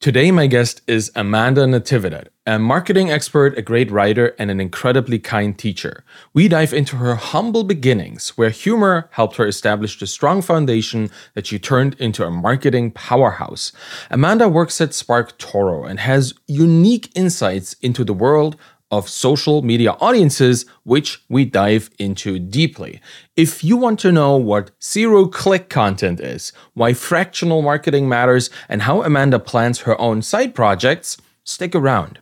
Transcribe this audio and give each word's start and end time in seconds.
Today, 0.00 0.30
my 0.30 0.46
guest 0.46 0.80
is 0.86 1.10
Amanda 1.16 1.62
Natividad, 1.62 2.28
a 2.46 2.56
marketing 2.56 3.10
expert, 3.10 3.58
a 3.58 3.62
great 3.62 3.90
writer, 3.90 4.32
and 4.38 4.48
an 4.48 4.60
incredibly 4.60 5.18
kind 5.18 5.58
teacher. 5.58 6.04
We 6.32 6.46
dive 6.46 6.72
into 6.72 6.98
her 6.98 7.16
humble 7.16 7.64
beginnings, 7.64 8.28
where 8.38 8.50
humor 8.50 9.08
helped 9.10 9.38
her 9.38 9.46
establish 9.48 9.98
the 9.98 10.06
strong 10.06 10.40
foundation 10.40 11.10
that 11.34 11.48
she 11.48 11.58
turned 11.58 11.96
into 11.98 12.24
a 12.24 12.30
marketing 12.30 12.92
powerhouse. 12.92 13.72
Amanda 14.08 14.48
works 14.48 14.80
at 14.80 14.90
SparkToro 14.90 15.90
and 15.90 15.98
has 15.98 16.32
unique 16.46 17.10
insights 17.16 17.72
into 17.82 18.04
the 18.04 18.14
world 18.14 18.54
of 18.90 19.08
social 19.08 19.62
media 19.62 19.92
audiences, 20.00 20.64
which 20.84 21.22
we 21.28 21.44
dive 21.44 21.90
into 21.98 22.38
deeply. 22.38 23.00
If 23.36 23.62
you 23.62 23.76
want 23.76 24.00
to 24.00 24.12
know 24.12 24.36
what 24.36 24.70
zero 24.82 25.26
click 25.26 25.68
content 25.68 26.20
is, 26.20 26.52
why 26.74 26.94
fractional 26.94 27.62
marketing 27.62 28.08
matters, 28.08 28.50
and 28.68 28.82
how 28.82 29.02
Amanda 29.02 29.38
plans 29.38 29.80
her 29.80 30.00
own 30.00 30.22
side 30.22 30.54
projects, 30.54 31.18
stick 31.44 31.74
around. 31.74 32.20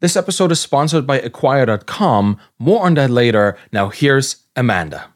This 0.00 0.16
episode 0.16 0.50
is 0.50 0.60
sponsored 0.60 1.06
by 1.06 1.20
Acquire.com. 1.20 2.38
More 2.58 2.84
on 2.84 2.94
that 2.94 3.10
later. 3.10 3.56
Now, 3.72 3.88
here's 3.88 4.44
Amanda. 4.56 5.12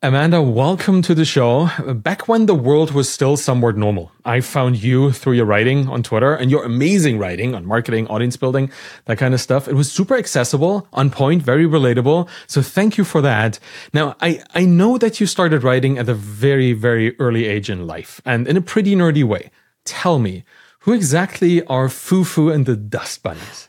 Amanda, 0.00 0.40
welcome 0.40 1.02
to 1.02 1.12
the 1.12 1.24
show. 1.24 1.70
Back 1.92 2.28
when 2.28 2.46
the 2.46 2.54
world 2.54 2.92
was 2.92 3.08
still 3.10 3.36
somewhat 3.36 3.76
normal, 3.76 4.12
I 4.24 4.40
found 4.40 4.80
you 4.80 5.10
through 5.10 5.32
your 5.32 5.44
writing 5.44 5.88
on 5.88 6.04
Twitter 6.04 6.36
and 6.36 6.52
your 6.52 6.64
amazing 6.64 7.18
writing 7.18 7.52
on 7.52 7.66
marketing, 7.66 8.06
audience 8.06 8.36
building, 8.36 8.70
that 9.06 9.18
kind 9.18 9.34
of 9.34 9.40
stuff. 9.40 9.66
It 9.66 9.74
was 9.74 9.90
super 9.90 10.16
accessible, 10.16 10.86
on 10.92 11.10
point, 11.10 11.42
very 11.42 11.66
relatable. 11.66 12.28
So 12.46 12.62
thank 12.62 12.96
you 12.96 13.02
for 13.02 13.20
that. 13.22 13.58
Now, 13.92 14.14
I, 14.20 14.40
I 14.54 14.66
know 14.66 14.98
that 14.98 15.18
you 15.18 15.26
started 15.26 15.64
writing 15.64 15.98
at 15.98 16.08
a 16.08 16.14
very, 16.14 16.74
very 16.74 17.18
early 17.18 17.46
age 17.46 17.68
in 17.68 17.88
life 17.88 18.20
and 18.24 18.46
in 18.46 18.56
a 18.56 18.62
pretty 18.62 18.94
nerdy 18.94 19.24
way. 19.24 19.50
Tell 19.84 20.20
me, 20.20 20.44
who 20.82 20.92
exactly 20.92 21.64
are 21.64 21.88
Fufu 21.88 22.54
and 22.54 22.66
the 22.66 22.76
Dust 22.76 23.24
Bunnies? 23.24 23.67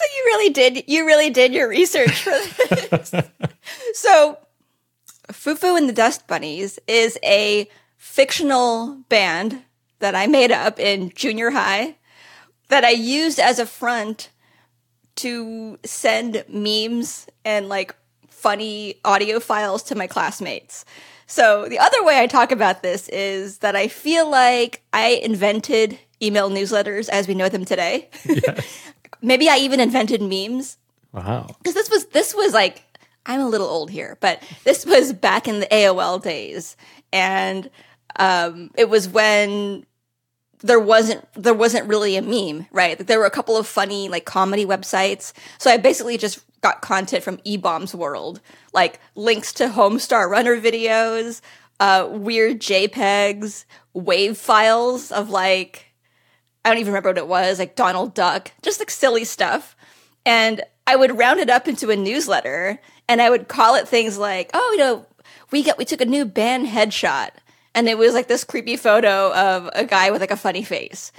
So 0.00 0.06
you 0.16 0.22
really 0.24 0.50
did 0.50 0.84
you 0.86 1.06
really 1.06 1.28
did 1.28 1.52
your 1.52 1.68
research 1.68 2.22
for 2.22 2.30
this. 2.30 3.12
so 3.92 4.38
Fufu 5.28 5.76
and 5.76 5.86
the 5.88 5.92
Dust 5.92 6.26
Bunnies 6.26 6.78
is 6.86 7.18
a 7.22 7.68
fictional 7.98 8.96
band 9.10 9.62
that 9.98 10.14
I 10.14 10.26
made 10.26 10.52
up 10.52 10.80
in 10.80 11.12
junior 11.14 11.50
high 11.50 11.96
that 12.68 12.82
I 12.82 12.90
used 12.90 13.38
as 13.38 13.58
a 13.58 13.66
front 13.66 14.30
to 15.16 15.78
send 15.84 16.44
memes 16.48 17.26
and 17.44 17.68
like 17.68 17.94
funny 18.30 18.94
audio 19.04 19.38
files 19.38 19.82
to 19.82 19.94
my 19.94 20.06
classmates. 20.06 20.86
So 21.26 21.68
the 21.68 21.78
other 21.78 22.02
way 22.04 22.18
I 22.18 22.26
talk 22.26 22.52
about 22.52 22.82
this 22.82 23.06
is 23.10 23.58
that 23.58 23.76
I 23.76 23.88
feel 23.88 24.30
like 24.30 24.82
I 24.94 25.20
invented 25.22 25.98
email 26.22 26.50
newsletters 26.50 27.08
as 27.08 27.28
we 27.28 27.34
know 27.34 27.48
them 27.50 27.64
today. 27.64 28.08
Yes. 28.24 28.89
Maybe 29.22 29.48
I 29.48 29.56
even 29.58 29.80
invented 29.80 30.22
memes. 30.22 30.78
Wow. 31.12 31.46
Because 31.58 31.74
this 31.74 31.90
was 31.90 32.06
this 32.06 32.34
was 32.34 32.52
like 32.52 32.84
I'm 33.26 33.40
a 33.40 33.48
little 33.48 33.68
old 33.68 33.90
here, 33.90 34.16
but 34.20 34.42
this 34.64 34.86
was 34.86 35.12
back 35.12 35.48
in 35.48 35.60
the 35.60 35.66
AOL 35.66 36.22
days, 36.22 36.76
and 37.12 37.70
um, 38.16 38.70
it 38.76 38.88
was 38.88 39.08
when 39.08 39.86
there 40.62 40.80
wasn't 40.80 41.26
there 41.34 41.54
wasn't 41.54 41.88
really 41.88 42.16
a 42.16 42.22
meme, 42.22 42.66
right? 42.70 42.98
There 42.98 43.18
were 43.18 43.26
a 43.26 43.30
couple 43.30 43.56
of 43.56 43.66
funny 43.66 44.08
like 44.08 44.24
comedy 44.24 44.64
websites. 44.64 45.32
So 45.58 45.70
I 45.70 45.76
basically 45.76 46.18
just 46.18 46.40
got 46.60 46.82
content 46.82 47.24
from 47.24 47.38
eBaum's 47.38 47.94
world, 47.94 48.40
like 48.72 49.00
links 49.14 49.52
to 49.54 49.68
Homestar 49.68 50.28
Runner 50.28 50.60
videos, 50.60 51.40
uh, 51.78 52.08
weird 52.10 52.60
JPEGs, 52.60 53.64
wave 53.94 54.36
files 54.36 55.10
of 55.10 55.30
like 55.30 55.86
I 56.64 56.68
don't 56.68 56.78
even 56.78 56.92
remember 56.92 57.10
what 57.10 57.18
it 57.18 57.28
was, 57.28 57.58
like 57.58 57.76
Donald 57.76 58.14
Duck, 58.14 58.52
just 58.62 58.80
like 58.80 58.90
silly 58.90 59.24
stuff. 59.24 59.76
And 60.26 60.62
I 60.86 60.96
would 60.96 61.16
round 61.16 61.40
it 61.40 61.48
up 61.48 61.68
into 61.68 61.90
a 61.90 61.96
newsletter 61.96 62.80
and 63.08 63.22
I 63.22 63.30
would 63.30 63.48
call 63.48 63.76
it 63.76 63.88
things 63.88 64.18
like, 64.18 64.50
oh, 64.54 64.70
you 64.72 64.78
know, 64.78 65.06
we 65.50 65.62
got 65.62 65.78
we 65.78 65.84
took 65.84 66.00
a 66.00 66.06
new 66.06 66.24
band 66.24 66.66
headshot. 66.66 67.30
And 67.74 67.88
it 67.88 67.96
was 67.96 68.14
like 68.14 68.28
this 68.28 68.44
creepy 68.44 68.76
photo 68.76 69.32
of 69.32 69.70
a 69.74 69.84
guy 69.84 70.10
with 70.10 70.20
like 70.20 70.30
a 70.30 70.36
funny 70.36 70.62
face. 70.62 71.12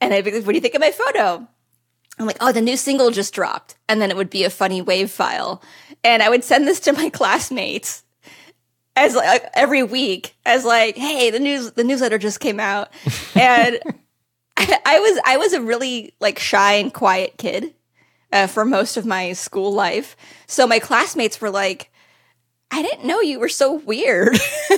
And 0.00 0.12
I'd 0.12 0.24
be 0.24 0.30
like, 0.32 0.44
what 0.44 0.52
do 0.52 0.56
you 0.56 0.60
think 0.60 0.74
of 0.74 0.80
my 0.80 0.90
photo? 0.90 1.46
I'm 2.18 2.26
like, 2.26 2.36
oh, 2.40 2.52
the 2.52 2.60
new 2.60 2.76
single 2.76 3.10
just 3.10 3.34
dropped. 3.34 3.76
And 3.88 4.00
then 4.00 4.10
it 4.10 4.16
would 4.16 4.30
be 4.30 4.44
a 4.44 4.50
funny 4.50 4.82
wave 4.82 5.10
file. 5.10 5.62
And 6.04 6.22
I 6.22 6.28
would 6.28 6.44
send 6.44 6.66
this 6.66 6.80
to 6.80 6.92
my 6.92 7.08
classmates 7.12 8.04
as 8.96 9.14
like 9.14 9.44
every 9.54 9.82
week 9.82 10.36
as 10.46 10.64
like, 10.64 10.96
hey, 10.96 11.30
the 11.30 11.40
news 11.40 11.72
the 11.72 11.84
newsletter 11.84 12.18
just 12.18 12.40
came 12.40 12.60
out. 12.60 12.90
And 13.34 13.80
I, 14.86 14.98
was 15.00 15.20
I 15.24 15.36
was 15.36 15.52
a 15.52 15.62
really 15.62 16.14
like 16.20 16.38
shy 16.38 16.74
and 16.74 16.92
quiet 16.92 17.36
kid 17.38 17.74
uh, 18.32 18.46
for 18.46 18.64
most 18.64 18.96
of 18.96 19.06
my 19.06 19.32
school 19.32 19.72
life. 19.72 20.16
So 20.46 20.66
my 20.66 20.78
classmates 20.78 21.40
were 21.40 21.50
like, 21.50 21.90
"I 22.70 22.82
didn't 22.82 23.06
know 23.06 23.20
you 23.20 23.38
were 23.38 23.48
so 23.48 23.74
weird." 23.74 24.34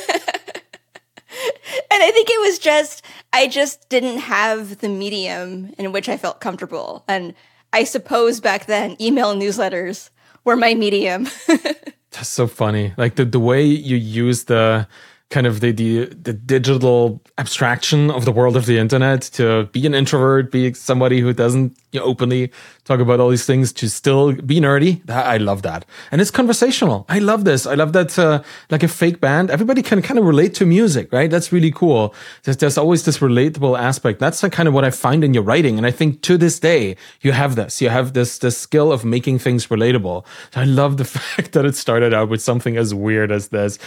and 1.91 2.03
I 2.03 2.11
think 2.11 2.29
it 2.31 2.41
was 2.41 2.59
just 2.59 3.05
I 3.33 3.47
just 3.49 3.89
didn't 3.89 4.19
have 4.19 4.79
the 4.79 4.89
medium 4.89 5.75
in 5.79 5.93
which 5.93 6.09
I 6.09 6.17
felt 6.17 6.41
comfortable. 6.41 7.05
And 7.09 7.35
I 7.73 7.85
suppose 7.85 8.41
back 8.41 8.67
then 8.67 8.97
email 9.01 9.35
newsletters 9.35 10.11
were 10.45 10.57
my 10.57 10.75
medium. 10.75 11.29
That's 11.47 12.29
so 12.29 12.47
funny. 12.47 12.95
Like 12.97 13.17
the 13.17 13.25
the 13.25 13.41
way 13.41 13.65
you 13.65 13.97
use 13.97 14.45
the 14.45 14.89
kind 15.31 15.47
of 15.47 15.61
the, 15.61 15.73
the 15.73 16.07
the 16.07 16.33
digital 16.33 17.21
abstraction 17.37 18.11
of 18.11 18.25
the 18.25 18.33
world 18.33 18.57
of 18.57 18.67
the 18.67 18.79
internet 18.79 19.23
to 19.23 19.69
be 19.73 19.85
an 19.87 19.95
introvert, 19.95 20.53
be 20.53 20.73
somebody 20.75 21.21
who 21.21 21.33
doesn't 21.33 21.77
you 21.93 22.01
know, 22.01 22.07
openly 22.07 22.53
talk 22.87 23.01
about 23.01 23.21
all 23.21 23.31
these 23.31 23.45
things 23.45 23.73
to 23.75 23.89
still 23.89 24.33
be 24.33 24.61
nerdy. 24.61 25.09
I 25.11 25.37
love 25.37 25.63
that. 25.63 25.85
And 26.11 26.21
it's 26.21 26.31
conversational. 26.31 27.05
I 27.09 27.19
love 27.19 27.45
this. 27.45 27.67
I 27.67 27.75
love 27.75 27.93
that, 27.93 28.19
uh, 28.19 28.43
like 28.71 28.83
a 28.83 28.89
fake 28.89 29.21
band, 29.21 29.51
everybody 29.51 29.83
can 29.83 30.01
kind 30.01 30.19
of 30.19 30.25
relate 30.25 30.55
to 30.55 30.67
music, 30.67 31.13
right? 31.13 31.29
That's 31.29 31.53
really 31.53 31.73
cool. 31.73 32.15
There's, 32.45 32.57
there's 32.59 32.79
always 32.79 33.05
this 33.05 33.19
relatable 33.19 33.79
aspect. 33.79 34.21
That's 34.21 34.41
kind 34.41 34.69
of 34.69 34.75
what 34.75 34.85
I 34.85 34.91
find 34.91 35.25
in 35.25 35.35
your 35.35 35.43
writing. 35.43 35.77
And 35.77 35.87
I 35.87 35.91
think 35.91 36.23
to 36.23 36.39
this 36.39 36.61
day, 36.61 36.97
you 37.21 37.33
have 37.33 37.57
this, 37.57 37.83
you 37.83 37.89
have 37.89 38.13
this, 38.13 38.39
this 38.39 38.57
skill 38.57 38.93
of 38.93 39.05
making 39.05 39.41
things 39.41 39.67
relatable. 39.67 40.25
I 40.55 40.65
love 40.65 40.97
the 40.97 41.05
fact 41.19 41.53
that 41.53 41.65
it 41.65 41.75
started 41.75 42.15
out 42.15 42.29
with 42.29 42.41
something 42.41 42.77
as 42.77 42.95
weird 42.95 43.33
as 43.33 43.49
this. 43.49 43.79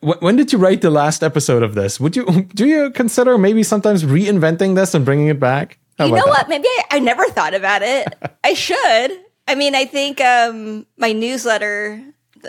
When 0.00 0.36
did 0.36 0.52
you 0.52 0.58
write 0.58 0.80
the 0.80 0.90
last 0.90 1.22
episode 1.22 1.62
of 1.62 1.74
this? 1.74 2.00
Would 2.00 2.16
you, 2.16 2.24
do 2.54 2.66
you 2.66 2.90
consider 2.90 3.36
maybe 3.36 3.62
sometimes 3.62 4.04
reinventing 4.04 4.74
this 4.74 4.94
and 4.94 5.04
bringing 5.04 5.28
it 5.28 5.38
back? 5.38 5.78
How 5.98 6.06
you 6.06 6.12
know 6.12 6.24
that? 6.26 6.28
what? 6.28 6.48
Maybe 6.48 6.68
I, 6.68 6.84
I, 6.92 6.98
never 7.00 7.24
thought 7.26 7.54
about 7.54 7.82
it. 7.82 8.06
I 8.44 8.54
should. 8.54 9.20
I 9.48 9.54
mean, 9.54 9.74
I 9.74 9.84
think 9.84 10.20
um, 10.20 10.86
my 10.96 11.12
newsletter, 11.12 12.00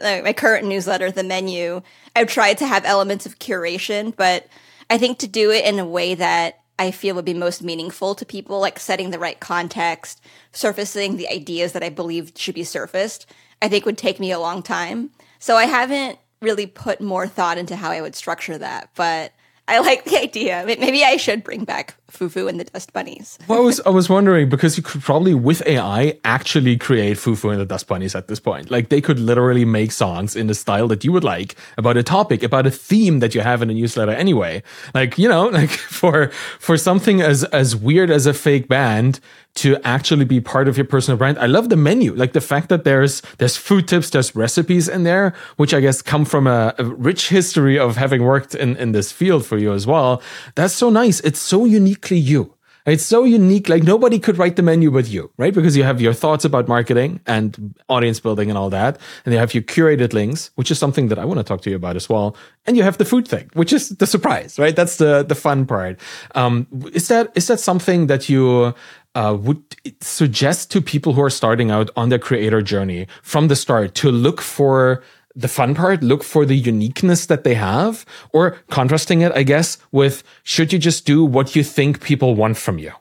my 0.01 0.33
current 0.33 0.67
newsletter, 0.67 1.11
the 1.11 1.23
menu, 1.23 1.81
I've 2.15 2.27
tried 2.27 2.59
to 2.59 2.67
have 2.67 2.85
elements 2.85 3.25
of 3.25 3.39
curation, 3.39 4.15
but 4.15 4.47
I 4.89 4.97
think 4.97 5.19
to 5.19 5.27
do 5.27 5.51
it 5.51 5.65
in 5.65 5.79
a 5.79 5.85
way 5.85 6.15
that 6.15 6.59
I 6.77 6.91
feel 6.91 7.15
would 7.15 7.25
be 7.25 7.33
most 7.33 7.63
meaningful 7.63 8.15
to 8.15 8.25
people, 8.25 8.59
like 8.59 8.79
setting 8.79 9.09
the 9.09 9.19
right 9.19 9.39
context, 9.39 10.21
surfacing 10.51 11.17
the 11.17 11.29
ideas 11.29 11.73
that 11.73 11.83
I 11.83 11.89
believe 11.89 12.31
should 12.35 12.55
be 12.55 12.63
surfaced, 12.63 13.25
I 13.61 13.67
think 13.67 13.85
would 13.85 13.97
take 13.97 14.19
me 14.19 14.31
a 14.31 14.39
long 14.39 14.61
time. 14.61 15.09
So 15.39 15.55
I 15.55 15.65
haven't 15.65 16.19
really 16.41 16.65
put 16.65 17.01
more 17.01 17.27
thought 17.27 17.57
into 17.57 17.75
how 17.75 17.91
I 17.91 18.01
would 18.01 18.15
structure 18.15 18.57
that, 18.57 18.91
but 18.95 19.33
I 19.67 19.79
like 19.79 20.05
the 20.05 20.19
idea. 20.19 20.63
Maybe 20.65 21.03
I 21.03 21.17
should 21.17 21.43
bring 21.43 21.65
back 21.65 21.95
Fufu 22.11 22.49
and 22.49 22.59
the 22.59 22.63
Dust 22.65 22.93
Bunnies. 22.93 23.37
well, 23.47 23.59
I 23.59 23.61
was 23.61 23.79
I 23.81 23.89
was 23.89 24.09
wondering 24.09 24.49
because 24.49 24.77
you 24.77 24.83
could 24.83 25.01
probably 25.01 25.33
with 25.33 25.65
AI 25.65 26.17
actually 26.23 26.77
create 26.77 27.17
Fufu 27.17 27.51
and 27.51 27.59
the 27.59 27.65
Dust 27.65 27.87
Bunnies 27.87 28.15
at 28.15 28.27
this 28.27 28.39
point. 28.39 28.69
Like 28.71 28.89
they 28.89 29.01
could 29.01 29.19
literally 29.19 29.65
make 29.65 29.91
songs 29.91 30.35
in 30.35 30.47
the 30.47 30.55
style 30.55 30.87
that 30.89 31.03
you 31.03 31.11
would 31.11 31.23
like 31.23 31.55
about 31.77 31.97
a 31.97 32.03
topic, 32.03 32.43
about 32.43 32.67
a 32.67 32.71
theme 32.71 33.19
that 33.19 33.35
you 33.35 33.41
have 33.41 33.61
in 33.61 33.69
a 33.69 33.73
newsletter 33.73 34.11
anyway. 34.11 34.63
Like 34.93 35.17
you 35.17 35.29
know, 35.29 35.47
like 35.59 35.69
for 35.69 36.29
for 36.59 36.77
something 36.77 37.21
as 37.21 37.43
as 37.45 37.75
weird 37.75 38.09
as 38.09 38.25
a 38.25 38.33
fake 38.33 38.67
band 38.67 39.19
to 39.55 39.77
actually 39.83 40.25
be 40.25 40.39
part 40.39 40.67
of 40.67 40.77
your 40.77 40.85
personal 40.85 41.17
brand. 41.17 41.37
I 41.39 41.45
love 41.45 41.69
the 41.69 41.75
menu, 41.75 42.13
like 42.13 42.33
the 42.33 42.41
fact 42.41 42.69
that 42.69 42.83
there's 42.83 43.21
there's 43.39 43.57
food 43.57 43.87
tips, 43.87 44.09
there's 44.09 44.35
recipes 44.35 44.87
in 44.87 45.03
there, 45.03 45.33
which 45.57 45.73
I 45.73 45.81
guess 45.81 46.01
come 46.01 46.23
from 46.23 46.47
a, 46.47 46.73
a 46.77 46.85
rich 46.85 47.29
history 47.29 47.77
of 47.77 47.97
having 47.97 48.23
worked 48.23 48.55
in 48.55 48.77
in 48.77 48.91
this 48.93 49.11
field 49.11 49.45
for 49.45 49.57
you 49.57 49.73
as 49.73 49.85
well. 49.85 50.21
That's 50.55 50.73
so 50.73 50.89
nice. 50.89 51.19
It's 51.21 51.39
so 51.39 51.65
uniquely 51.99 52.17
you. 52.17 52.53
It's 52.85 53.05
so 53.05 53.23
unique. 53.23 53.69
Like 53.69 53.83
nobody 53.83 54.19
could 54.19 54.37
write 54.37 54.55
the 54.55 54.63
menu 54.63 54.89
but 54.89 55.07
you, 55.07 55.29
right? 55.37 55.53
Because 55.53 55.77
you 55.77 55.83
have 55.83 56.01
your 56.01 56.13
thoughts 56.13 56.45
about 56.45 56.67
marketing 56.67 57.19
and 57.27 57.75
audience 57.87 58.19
building 58.19 58.49
and 58.49 58.57
all 58.57 58.69
that. 58.71 58.97
And 59.25 59.33
you 59.33 59.39
have 59.39 59.53
your 59.53 59.63
curated 59.63 60.13
links, 60.13 60.49
which 60.55 60.71
is 60.71 60.79
something 60.79 61.09
that 61.09 61.19
I 61.19 61.25
want 61.25 61.39
to 61.39 61.43
talk 61.43 61.61
to 61.63 61.69
you 61.69 61.75
about 61.75 61.95
as 61.95 62.09
well. 62.09 62.35
And 62.65 62.77
you 62.77 62.83
have 62.83 62.97
the 62.97 63.05
food 63.05 63.27
thing, 63.27 63.49
which 63.53 63.73
is 63.73 63.89
the 63.89 64.07
surprise, 64.07 64.57
right? 64.57 64.75
That's 64.75 64.97
the, 64.97 65.23
the 65.23 65.35
fun 65.35 65.65
part. 65.65 65.99
Um, 66.33 66.67
is 66.93 67.09
that, 67.09 67.31
is 67.35 67.47
that 67.47 67.59
something 67.59 68.07
that 68.07 68.27
you 68.29 68.73
uh, 69.13 69.37
would 69.39 69.61
suggest 70.01 70.71
to 70.71 70.81
people 70.81 71.13
who 71.13 71.21
are 71.21 71.29
starting 71.29 71.69
out 71.69 71.91
on 71.95 72.09
their 72.09 72.19
creator 72.19 72.61
journey 72.61 73.07
from 73.21 73.49
the 73.49 73.55
start 73.55 73.93
to 73.95 74.09
look 74.09 74.41
for 74.41 75.03
the 75.39 75.47
fun 75.47 75.73
part, 75.73 76.03
look 76.03 76.23
for 76.23 76.45
the 76.45 76.55
uniqueness 76.55 77.25
that 77.27 77.43
they 77.43 77.55
have, 77.55 78.05
or 78.33 78.57
contrasting 78.69 79.21
it, 79.21 79.31
I 79.33 79.43
guess, 79.43 79.77
with 79.91 80.23
should 80.43 80.73
you 80.73 80.79
just 80.79 81.05
do 81.05 81.23
what 81.23 81.55
you 81.55 81.63
think 81.63 82.01
people 82.01 82.35
want 82.35 82.57
from 82.57 82.77
you? 82.77 82.91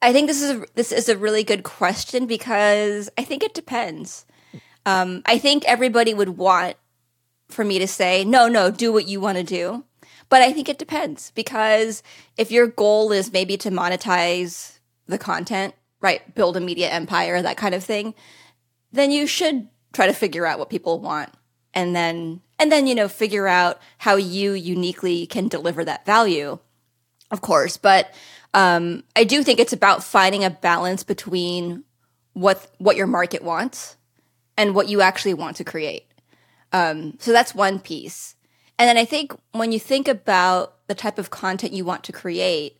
I 0.00 0.12
think 0.12 0.28
this 0.28 0.42
is 0.42 0.50
a, 0.50 0.64
this 0.74 0.92
is 0.92 1.08
a 1.08 1.18
really 1.18 1.42
good 1.42 1.64
question 1.64 2.26
because 2.26 3.10
I 3.18 3.24
think 3.24 3.42
it 3.42 3.54
depends. 3.54 4.26
Um, 4.86 5.22
I 5.26 5.38
think 5.38 5.64
everybody 5.64 6.14
would 6.14 6.30
want 6.30 6.76
for 7.48 7.64
me 7.64 7.78
to 7.78 7.88
say, 7.88 8.24
no, 8.24 8.46
no, 8.46 8.70
do 8.70 8.92
what 8.92 9.08
you 9.08 9.20
want 9.20 9.38
to 9.38 9.44
do. 9.44 9.84
But 10.28 10.42
I 10.42 10.52
think 10.52 10.68
it 10.68 10.78
depends 10.78 11.32
because 11.32 12.02
if 12.36 12.50
your 12.52 12.66
goal 12.66 13.10
is 13.12 13.32
maybe 13.32 13.56
to 13.58 13.70
monetize 13.70 14.78
the 15.06 15.18
content, 15.18 15.74
right, 16.00 16.34
build 16.34 16.56
a 16.56 16.60
media 16.60 16.90
empire, 16.90 17.40
that 17.40 17.56
kind 17.56 17.74
of 17.74 17.82
thing, 17.82 18.14
then 18.92 19.10
you 19.10 19.26
should 19.26 19.68
try 19.92 20.06
to 20.06 20.12
figure 20.12 20.46
out 20.46 20.58
what 20.58 20.70
people 20.70 21.00
want 21.00 21.30
and 21.74 21.94
then 21.94 22.40
and 22.58 22.70
then 22.72 22.86
you 22.86 22.94
know 22.94 23.08
figure 23.08 23.46
out 23.46 23.80
how 23.98 24.16
you 24.16 24.52
uniquely 24.52 25.26
can 25.26 25.48
deliver 25.48 25.84
that 25.84 26.04
value 26.06 26.58
of 27.30 27.40
course 27.40 27.76
but 27.76 28.12
um, 28.54 29.02
i 29.16 29.24
do 29.24 29.42
think 29.42 29.60
it's 29.60 29.72
about 29.72 30.04
finding 30.04 30.44
a 30.44 30.50
balance 30.50 31.02
between 31.02 31.84
what 32.32 32.70
what 32.78 32.96
your 32.96 33.06
market 33.06 33.42
wants 33.42 33.96
and 34.56 34.74
what 34.74 34.88
you 34.88 35.00
actually 35.00 35.34
want 35.34 35.56
to 35.56 35.64
create 35.64 36.06
um, 36.72 37.14
so 37.18 37.32
that's 37.32 37.54
one 37.54 37.78
piece 37.78 38.34
and 38.78 38.88
then 38.88 38.96
i 38.96 39.04
think 39.04 39.32
when 39.52 39.72
you 39.72 39.78
think 39.78 40.08
about 40.08 40.74
the 40.86 40.94
type 40.94 41.18
of 41.18 41.30
content 41.30 41.72
you 41.72 41.84
want 41.84 42.04
to 42.04 42.12
create 42.12 42.78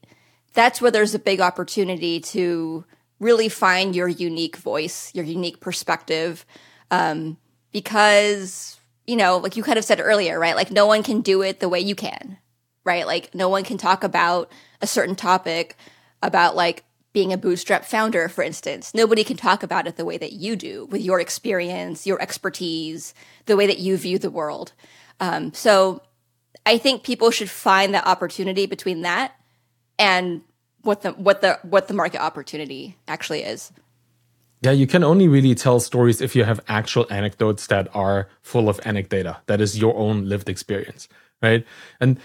that's 0.55 0.81
where 0.81 0.91
there's 0.91 1.15
a 1.15 1.19
big 1.19 1.41
opportunity 1.41 2.21
to 2.21 2.85
really 3.21 3.49
find 3.49 3.95
your 3.95 4.09
unique 4.09 4.57
voice, 4.57 5.15
your 5.15 5.25
unique 5.25 5.61
perspective. 5.61 6.47
Um, 6.91 7.37
because, 7.73 8.79
you 9.07 9.17
know, 9.17 9.37
like 9.37 9.57
you 9.57 9.63
kind 9.63 9.79
of 9.79 9.85
said 9.85 10.01
earlier, 10.01 10.39
right? 10.39 10.57
Like 10.57 10.71
no 10.71 10.87
one 10.87 11.03
can 11.03 11.21
do 11.21 11.43
it 11.43 11.61
the 11.61 11.69
way 11.69 11.81
you 11.81 11.95
can, 11.95 12.39
right? 12.85 13.07
Like 13.07 13.35
no 13.35 13.49
one 13.49 13.65
can 13.65 13.79
talk 13.79 14.03
about 14.05 14.51
a 14.81 14.87
certain 14.87 15.15
topic 15.15 15.77
about 16.23 16.57
like 16.57 16.85
being 17.13 17.33
a 17.33 17.39
bootstrap 17.39 17.85
founder, 17.85 18.29
for 18.29 18.43
instance. 18.43 18.95
Nobody 18.95 19.25
can 19.25 19.37
talk 19.37 19.63
about 19.63 19.87
it 19.87 19.97
the 19.97 20.05
way 20.05 20.19
that 20.19 20.33
you 20.33 20.57
do 20.57 20.87
with 20.87 21.03
your 21.03 21.21
experience, 21.21 22.07
your 22.07 22.21
expertise, 22.23 23.15
the 23.47 23.57
way 23.57 23.67
that 23.67 23.79
you 23.79 23.97
view 23.97 24.19
the 24.19 24.31
world. 24.31 24.73
Um, 25.21 25.53
so 25.53 26.03
I 26.65 26.79
think 26.79 27.03
people 27.03 27.31
should 27.31 27.51
find 27.51 27.95
the 27.95 28.07
opportunity 28.07 28.67
between 28.67 29.03
that 29.03 29.33
and 29.99 30.43
what 30.83 31.03
the 31.03 31.13
what 31.13 31.41
the 31.41 31.59
what 31.63 31.89
the 31.89 31.95
market 31.95 32.21
opportunity 32.21 32.97
actually 33.09 33.43
is. 33.43 33.73
Yeah, 34.61 34.73
you 34.73 34.89
can 34.89 35.05
only 35.05 35.29
really 35.29 35.55
tell 35.55 35.79
stories 35.79 36.21
if 36.21 36.35
you 36.35 36.43
have 36.43 36.61
actual 36.67 37.07
anecdotes 37.11 37.69
that 37.69 37.89
are 37.95 38.29
full 38.43 38.69
of 38.69 38.81
anecdata. 38.81 39.37
That 39.47 39.61
is 39.61 39.79
your 39.79 39.97
own 39.97 40.29
lived 40.29 40.49
experience 40.49 41.09
right? 41.43 41.65
And 42.01 42.19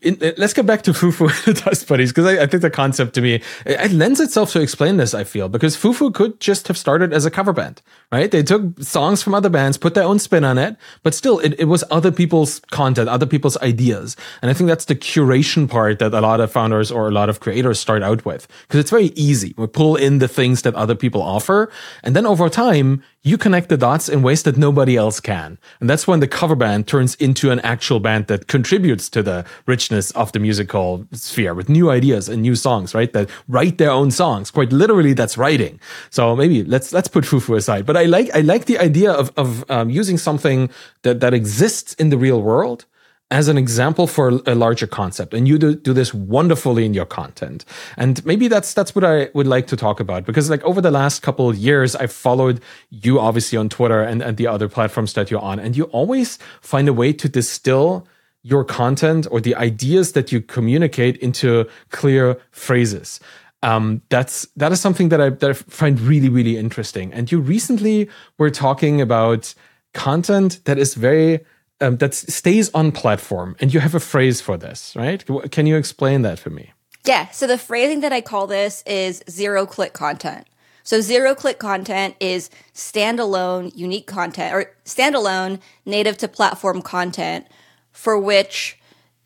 in, 0.00 0.18
let's 0.38 0.54
get 0.54 0.66
back 0.66 0.82
to 0.82 0.92
Fufu 0.92 1.28
and 1.46 1.56
the 1.56 1.62
Dust 1.62 1.86
Buddies 1.86 2.10
because 2.10 2.26
I, 2.26 2.42
I, 2.42 2.46
think 2.46 2.62
the 2.62 2.70
concept 2.70 3.14
to 3.14 3.20
me 3.20 3.34
it, 3.34 3.44
it, 3.66 3.92
lends 3.92 4.20
itself 4.20 4.50
to 4.52 4.60
explain 4.60 4.96
this. 4.96 5.14
I 5.14 5.24
feel 5.24 5.48
because 5.48 5.76
Fufu 5.76 6.12
could 6.12 6.40
just 6.40 6.66
have 6.68 6.78
started 6.78 7.12
as 7.12 7.26
a 7.26 7.30
cover 7.30 7.52
band, 7.52 7.82
right? 8.10 8.30
They 8.30 8.42
took 8.42 8.80
songs 8.82 9.22
from 9.22 9.34
other 9.34 9.50
bands, 9.50 9.76
put 9.76 9.94
their 9.94 10.04
own 10.04 10.18
spin 10.18 10.44
on 10.44 10.58
it, 10.58 10.76
but 11.02 11.14
still, 11.14 11.38
it, 11.40 11.54
it 11.58 11.66
was 11.66 11.84
other 11.90 12.10
people's 12.10 12.60
content, 12.70 13.08
other 13.08 13.26
people's 13.26 13.56
ideas, 13.58 14.16
and 14.42 14.50
I 14.50 14.54
think 14.54 14.68
that's 14.68 14.86
the 14.86 14.96
curation 14.96 15.68
part 15.68 15.98
that 15.98 16.14
a 16.14 16.20
lot 16.20 16.40
of 16.40 16.50
founders 16.50 16.90
or 16.90 17.08
a 17.08 17.12
lot 17.12 17.28
of 17.28 17.40
creators 17.40 17.78
start 17.78 18.02
out 18.02 18.24
with 18.24 18.48
because 18.62 18.80
it's 18.80 18.90
very 18.90 19.12
easy. 19.14 19.54
We 19.56 19.66
pull 19.66 19.96
in 19.96 20.18
the 20.18 20.28
things 20.28 20.62
that 20.62 20.74
other 20.74 20.94
people 20.94 21.22
offer, 21.22 21.70
and 22.02 22.16
then 22.16 22.26
over 22.26 22.48
time 22.48 23.02
you 23.26 23.36
connect 23.36 23.68
the 23.68 23.76
dots 23.76 24.08
in 24.08 24.22
ways 24.22 24.44
that 24.44 24.56
nobody 24.56 24.96
else 24.96 25.18
can. 25.18 25.58
And 25.80 25.90
that's 25.90 26.06
when 26.06 26.20
the 26.20 26.28
cover 26.28 26.54
band 26.54 26.86
turns 26.86 27.16
into 27.16 27.50
an 27.50 27.58
actual 27.60 27.98
band 27.98 28.28
that 28.28 28.46
contributes 28.46 29.08
to 29.08 29.20
the 29.20 29.44
richness 29.66 30.12
of 30.12 30.30
the 30.30 30.38
musical 30.38 31.04
sphere 31.10 31.52
with 31.52 31.68
new 31.68 31.90
ideas 31.90 32.28
and 32.28 32.40
new 32.40 32.54
songs, 32.54 32.94
right? 32.94 33.12
That 33.12 33.28
write 33.48 33.78
their 33.78 33.90
own 33.90 34.12
songs. 34.12 34.52
Quite 34.52 34.70
literally, 34.70 35.12
that's 35.12 35.36
writing. 35.36 35.80
So 36.10 36.36
maybe 36.36 36.62
let's, 36.62 36.92
let's 36.92 37.08
put 37.08 37.24
Fufu 37.24 37.56
aside. 37.56 37.84
But 37.84 37.96
I 37.96 38.04
like, 38.04 38.30
I 38.32 38.42
like 38.42 38.66
the 38.66 38.78
idea 38.78 39.10
of, 39.10 39.32
of 39.36 39.68
um, 39.68 39.90
using 39.90 40.18
something 40.18 40.70
that, 41.02 41.18
that 41.18 41.34
exists 41.34 41.94
in 41.94 42.10
the 42.10 42.18
real 42.18 42.40
world 42.40 42.86
as 43.30 43.48
an 43.48 43.58
example 43.58 44.06
for 44.06 44.40
a 44.46 44.54
larger 44.54 44.86
concept 44.86 45.34
and 45.34 45.48
you 45.48 45.58
do, 45.58 45.74
do 45.74 45.92
this 45.92 46.14
wonderfully 46.14 46.84
in 46.84 46.94
your 46.94 47.04
content 47.04 47.64
and 47.96 48.24
maybe 48.24 48.46
that's 48.46 48.72
that's 48.72 48.94
what 48.94 49.04
i 49.04 49.28
would 49.34 49.46
like 49.46 49.66
to 49.66 49.76
talk 49.76 49.98
about 49.98 50.24
because 50.24 50.48
like 50.48 50.62
over 50.62 50.80
the 50.80 50.90
last 50.90 51.22
couple 51.22 51.48
of 51.48 51.56
years 51.56 51.96
i've 51.96 52.12
followed 52.12 52.60
you 52.90 53.18
obviously 53.18 53.58
on 53.58 53.68
twitter 53.68 54.00
and, 54.00 54.22
and 54.22 54.36
the 54.36 54.46
other 54.46 54.68
platforms 54.68 55.12
that 55.14 55.30
you're 55.30 55.40
on 55.40 55.58
and 55.58 55.76
you 55.76 55.84
always 55.84 56.38
find 56.60 56.88
a 56.88 56.92
way 56.92 57.12
to 57.12 57.28
distill 57.28 58.06
your 58.42 58.62
content 58.62 59.26
or 59.32 59.40
the 59.40 59.56
ideas 59.56 60.12
that 60.12 60.30
you 60.30 60.40
communicate 60.40 61.16
into 61.16 61.68
clear 61.90 62.36
phrases 62.52 63.18
um, 63.62 64.02
that's 64.10 64.46
that 64.54 64.70
is 64.70 64.80
something 64.80 65.08
that 65.08 65.20
I 65.20 65.30
that 65.30 65.50
I 65.50 65.52
find 65.54 65.98
really 65.98 66.28
really 66.28 66.56
interesting. 66.56 67.12
And 67.12 67.32
you 67.32 67.40
recently 67.40 68.08
were 68.38 68.50
talking 68.50 69.00
about 69.00 69.54
content 69.94 70.60
that 70.66 70.78
is 70.78 70.94
very 70.94 71.40
um, 71.80 71.96
that 71.98 72.14
stays 72.14 72.72
on 72.74 72.92
platform, 72.92 73.56
and 73.60 73.72
you 73.72 73.80
have 73.80 73.94
a 73.94 74.00
phrase 74.00 74.40
for 74.40 74.56
this, 74.56 74.94
right? 74.96 75.24
Can 75.50 75.66
you 75.66 75.76
explain 75.76 76.22
that 76.22 76.38
for 76.38 76.50
me? 76.50 76.72
Yeah. 77.04 77.28
So 77.30 77.46
the 77.46 77.58
phrasing 77.58 78.00
that 78.00 78.12
I 78.12 78.20
call 78.20 78.46
this 78.46 78.82
is 78.86 79.22
zero 79.30 79.64
click 79.66 79.92
content. 79.92 80.46
So 80.82 81.00
zero 81.00 81.34
click 81.34 81.58
content 81.58 82.16
is 82.20 82.50
standalone, 82.74 83.76
unique 83.76 84.06
content 84.06 84.54
or 84.54 84.72
standalone 84.84 85.60
native 85.84 86.16
to 86.18 86.28
platform 86.28 86.80
content 86.82 87.46
for 87.92 88.18
which 88.18 88.78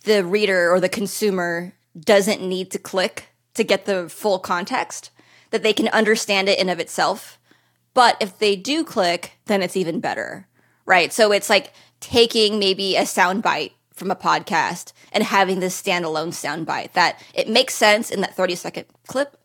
the 0.05 0.25
reader 0.25 0.73
or 0.73 0.81
the 0.81 0.88
consumer 0.88 1.75
doesn't 1.99 2.41
need 2.41 2.70
to 2.70 2.79
click 2.79 3.29
to 3.55 3.64
get 3.64 3.85
the 3.85 4.08
full 4.08 4.38
context, 4.38 5.11
that 5.50 5.62
they 5.62 5.73
can 5.73 5.88
understand 5.88 6.49
it 6.49 6.58
in 6.58 6.69
of 6.69 6.81
itself. 6.81 7.38
But 7.93 8.17
if 8.20 8.38
they 8.38 8.56
do 8.56 8.85
click, 8.85 9.32
then 9.47 9.62
it's 9.62 9.76
even 9.76 10.00
better. 10.00 10.47
Right. 10.87 11.12
So 11.12 11.32
it's 11.32 11.50
like 11.50 11.73
taking 12.00 12.58
maybe 12.58 12.97
a 12.97 13.02
soundbite 13.02 13.73
from 13.93 14.11
a 14.11 14.17
podcast 14.17 14.93
and 15.12 15.23
having 15.23 15.61
this 15.61 15.81
standalone 15.81 16.29
soundbite 16.29 16.93
that 16.93 17.23
it 17.35 17.49
makes 17.49 17.75
sense 17.75 18.11
in 18.11 18.23
that 18.23 18.35
30 18.35 18.55
second 18.55 18.87
clip, 19.06 19.37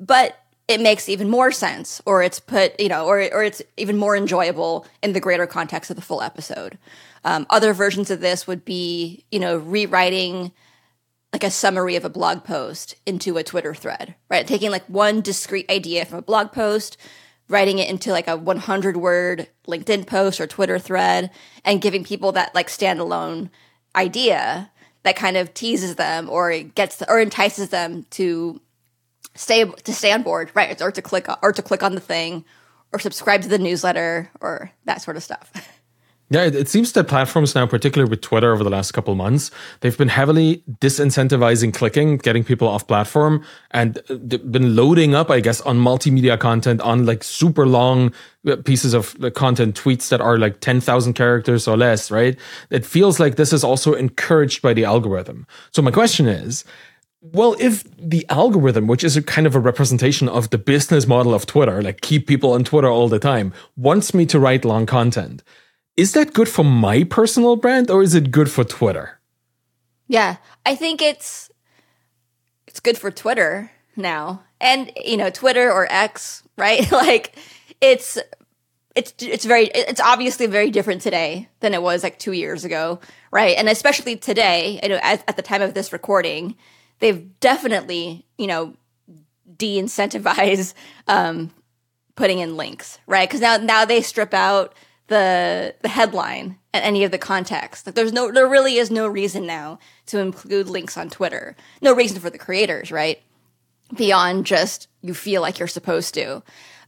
but 0.00 0.38
it 0.66 0.80
makes 0.80 1.08
even 1.08 1.30
more 1.30 1.50
sense 1.50 2.00
or 2.04 2.22
it's 2.22 2.40
put, 2.40 2.78
you 2.78 2.88
know, 2.88 3.06
or, 3.06 3.20
or 3.32 3.42
it's 3.42 3.62
even 3.76 3.96
more 3.96 4.16
enjoyable 4.16 4.86
in 5.02 5.12
the 5.12 5.20
greater 5.20 5.46
context 5.46 5.90
of 5.90 5.96
the 5.96 6.02
full 6.02 6.22
episode. 6.22 6.78
Um, 7.24 7.46
other 7.50 7.72
versions 7.72 8.10
of 8.10 8.20
this 8.20 8.46
would 8.46 8.64
be, 8.64 9.24
you 9.30 9.40
know, 9.40 9.56
rewriting 9.56 10.52
like 11.32 11.44
a 11.44 11.50
summary 11.50 11.96
of 11.96 12.04
a 12.04 12.10
blog 12.10 12.44
post 12.44 12.96
into 13.04 13.36
a 13.36 13.44
Twitter 13.44 13.74
thread, 13.74 14.14
right? 14.30 14.46
Taking 14.46 14.70
like 14.70 14.84
one 14.86 15.20
discrete 15.20 15.70
idea 15.70 16.04
from 16.04 16.18
a 16.18 16.22
blog 16.22 16.52
post, 16.52 16.96
writing 17.48 17.78
it 17.78 17.88
into 17.88 18.10
like 18.12 18.28
a 18.28 18.36
100 18.36 18.96
word 18.96 19.48
LinkedIn 19.66 20.06
post 20.06 20.40
or 20.40 20.46
Twitter 20.46 20.78
thread 20.78 21.30
and 21.64 21.80
giving 21.80 22.04
people 22.04 22.32
that 22.32 22.54
like 22.54 22.68
standalone 22.68 23.50
idea 23.96 24.70
that 25.02 25.16
kind 25.16 25.36
of 25.36 25.54
teases 25.54 25.96
them 25.96 26.28
or 26.28 26.56
gets 26.58 27.02
or 27.08 27.20
entices 27.20 27.70
them 27.70 28.06
to 28.10 28.60
stay 29.34 29.64
to 29.64 29.94
stay 29.94 30.12
on 30.12 30.22
board, 30.22 30.50
right? 30.54 30.80
Or 30.82 30.90
to 30.90 31.02
click 31.02 31.26
or 31.42 31.52
to 31.52 31.62
click 31.62 31.82
on 31.82 31.94
the 31.94 32.00
thing 32.00 32.44
or 32.92 32.98
subscribe 32.98 33.42
to 33.42 33.48
the 33.48 33.58
newsletter 33.58 34.30
or 34.40 34.72
that 34.84 35.00
sort 35.02 35.16
of 35.16 35.22
stuff. 35.22 35.52
Yeah, 36.30 36.44
it, 36.44 36.54
it, 36.54 36.68
seems 36.68 36.92
that 36.92 37.08
platforms 37.08 37.54
now, 37.54 37.66
particularly 37.66 38.10
with 38.10 38.20
Twitter 38.20 38.52
over 38.52 38.62
the 38.62 38.68
last 38.68 38.92
couple 38.92 39.14
months, 39.14 39.50
they've 39.80 39.96
been 39.96 40.08
heavily 40.08 40.62
disincentivizing 40.80 41.72
clicking, 41.72 42.18
getting 42.18 42.44
people 42.44 42.68
off 42.68 42.86
platform, 42.86 43.42
and 43.70 43.98
uh, 44.10 44.16
been 44.16 44.76
loading 44.76 45.14
up, 45.14 45.30
I 45.30 45.40
guess, 45.40 45.62
on 45.62 45.78
multimedia 45.78 46.38
content, 46.38 46.82
on 46.82 47.06
like 47.06 47.24
super 47.24 47.66
long 47.66 48.12
uh, 48.46 48.56
pieces 48.56 48.92
of 48.92 49.16
content, 49.34 49.80
tweets 49.80 50.10
that 50.10 50.20
are 50.20 50.36
like 50.36 50.60
10,000 50.60 51.14
characters 51.14 51.66
or 51.66 51.78
less, 51.78 52.10
right? 52.10 52.38
It 52.68 52.84
feels 52.84 53.18
like 53.18 53.36
this 53.36 53.54
is 53.54 53.64
also 53.64 53.94
encouraged 53.94 54.60
by 54.60 54.74
the 54.74 54.84
algorithm. 54.84 55.46
So 55.70 55.80
my 55.80 55.90
question 55.90 56.26
is, 56.26 56.62
well, 57.20 57.56
if 57.58 57.84
the 57.96 58.26
algorithm, 58.28 58.86
which 58.86 59.02
is 59.02 59.16
a 59.16 59.22
kind 59.22 59.46
of 59.46 59.56
a 59.56 59.60
representation 59.60 60.28
of 60.28 60.50
the 60.50 60.58
business 60.58 61.06
model 61.06 61.34
of 61.34 61.46
Twitter, 61.46 61.82
like 61.82 62.00
keep 62.00 62.26
people 62.26 62.52
on 62.52 62.64
Twitter 62.64 62.88
all 62.88 63.08
the 63.08 63.18
time, 63.18 63.52
wants 63.76 64.14
me 64.14 64.24
to 64.26 64.38
write 64.38 64.64
long 64.64 64.86
content, 64.86 65.42
is 65.98 66.12
that 66.12 66.32
good 66.32 66.48
for 66.48 66.64
my 66.64 67.02
personal 67.02 67.56
brand 67.56 67.90
or 67.90 68.02
is 68.04 68.14
it 68.14 68.30
good 68.30 68.48
for 68.48 68.62
Twitter? 68.62 69.18
Yeah, 70.06 70.36
I 70.64 70.76
think 70.76 71.02
it's 71.02 71.50
it's 72.68 72.78
good 72.78 72.96
for 72.96 73.10
Twitter 73.10 73.72
now. 73.96 74.44
And 74.60 74.92
you 74.96 75.16
know, 75.16 75.28
Twitter 75.28 75.70
or 75.70 75.88
X, 75.90 76.44
right? 76.56 76.90
like 76.92 77.36
it's 77.80 78.16
it's 78.94 79.12
it's 79.18 79.44
very 79.44 79.66
it's 79.74 80.00
obviously 80.00 80.46
very 80.46 80.70
different 80.70 81.02
today 81.02 81.48
than 81.60 81.74
it 81.74 81.82
was 81.82 82.04
like 82.04 82.18
2 82.20 82.32
years 82.32 82.64
ago, 82.64 83.00
right? 83.32 83.58
And 83.58 83.68
especially 83.68 84.16
today, 84.16 84.78
you 84.80 84.88
know, 84.90 85.00
at, 85.02 85.24
at 85.26 85.36
the 85.36 85.42
time 85.42 85.62
of 85.62 85.74
this 85.74 85.92
recording, 85.92 86.54
they've 87.00 87.28
definitely, 87.40 88.24
you 88.38 88.46
know, 88.46 88.74
de-incentivize 89.56 90.74
um 91.08 91.50
putting 92.14 92.38
in 92.38 92.56
links, 92.56 93.00
right? 93.08 93.28
Cuz 93.28 93.40
now 93.40 93.56
now 93.56 93.84
they 93.84 94.00
strip 94.00 94.32
out 94.32 94.76
the 95.08 95.74
the 95.82 95.88
headline 95.88 96.58
and 96.72 96.84
any 96.84 97.02
of 97.04 97.10
the 97.10 97.18
context. 97.18 97.86
Like 97.86 97.94
there's 97.94 98.12
no 98.12 98.30
there 98.30 98.46
really 98.46 98.76
is 98.76 98.90
no 98.90 99.06
reason 99.06 99.46
now 99.46 99.78
to 100.06 100.18
include 100.20 100.68
links 100.68 100.96
on 100.96 101.10
Twitter. 101.10 101.56
No 101.82 101.94
reason 101.94 102.20
for 102.20 102.30
the 102.30 102.38
creators, 102.38 102.92
right? 102.92 103.20
Beyond 103.94 104.46
just 104.46 104.88
you 105.02 105.14
feel 105.14 105.42
like 105.42 105.58
you're 105.58 105.68
supposed 105.68 106.14
to. 106.14 106.42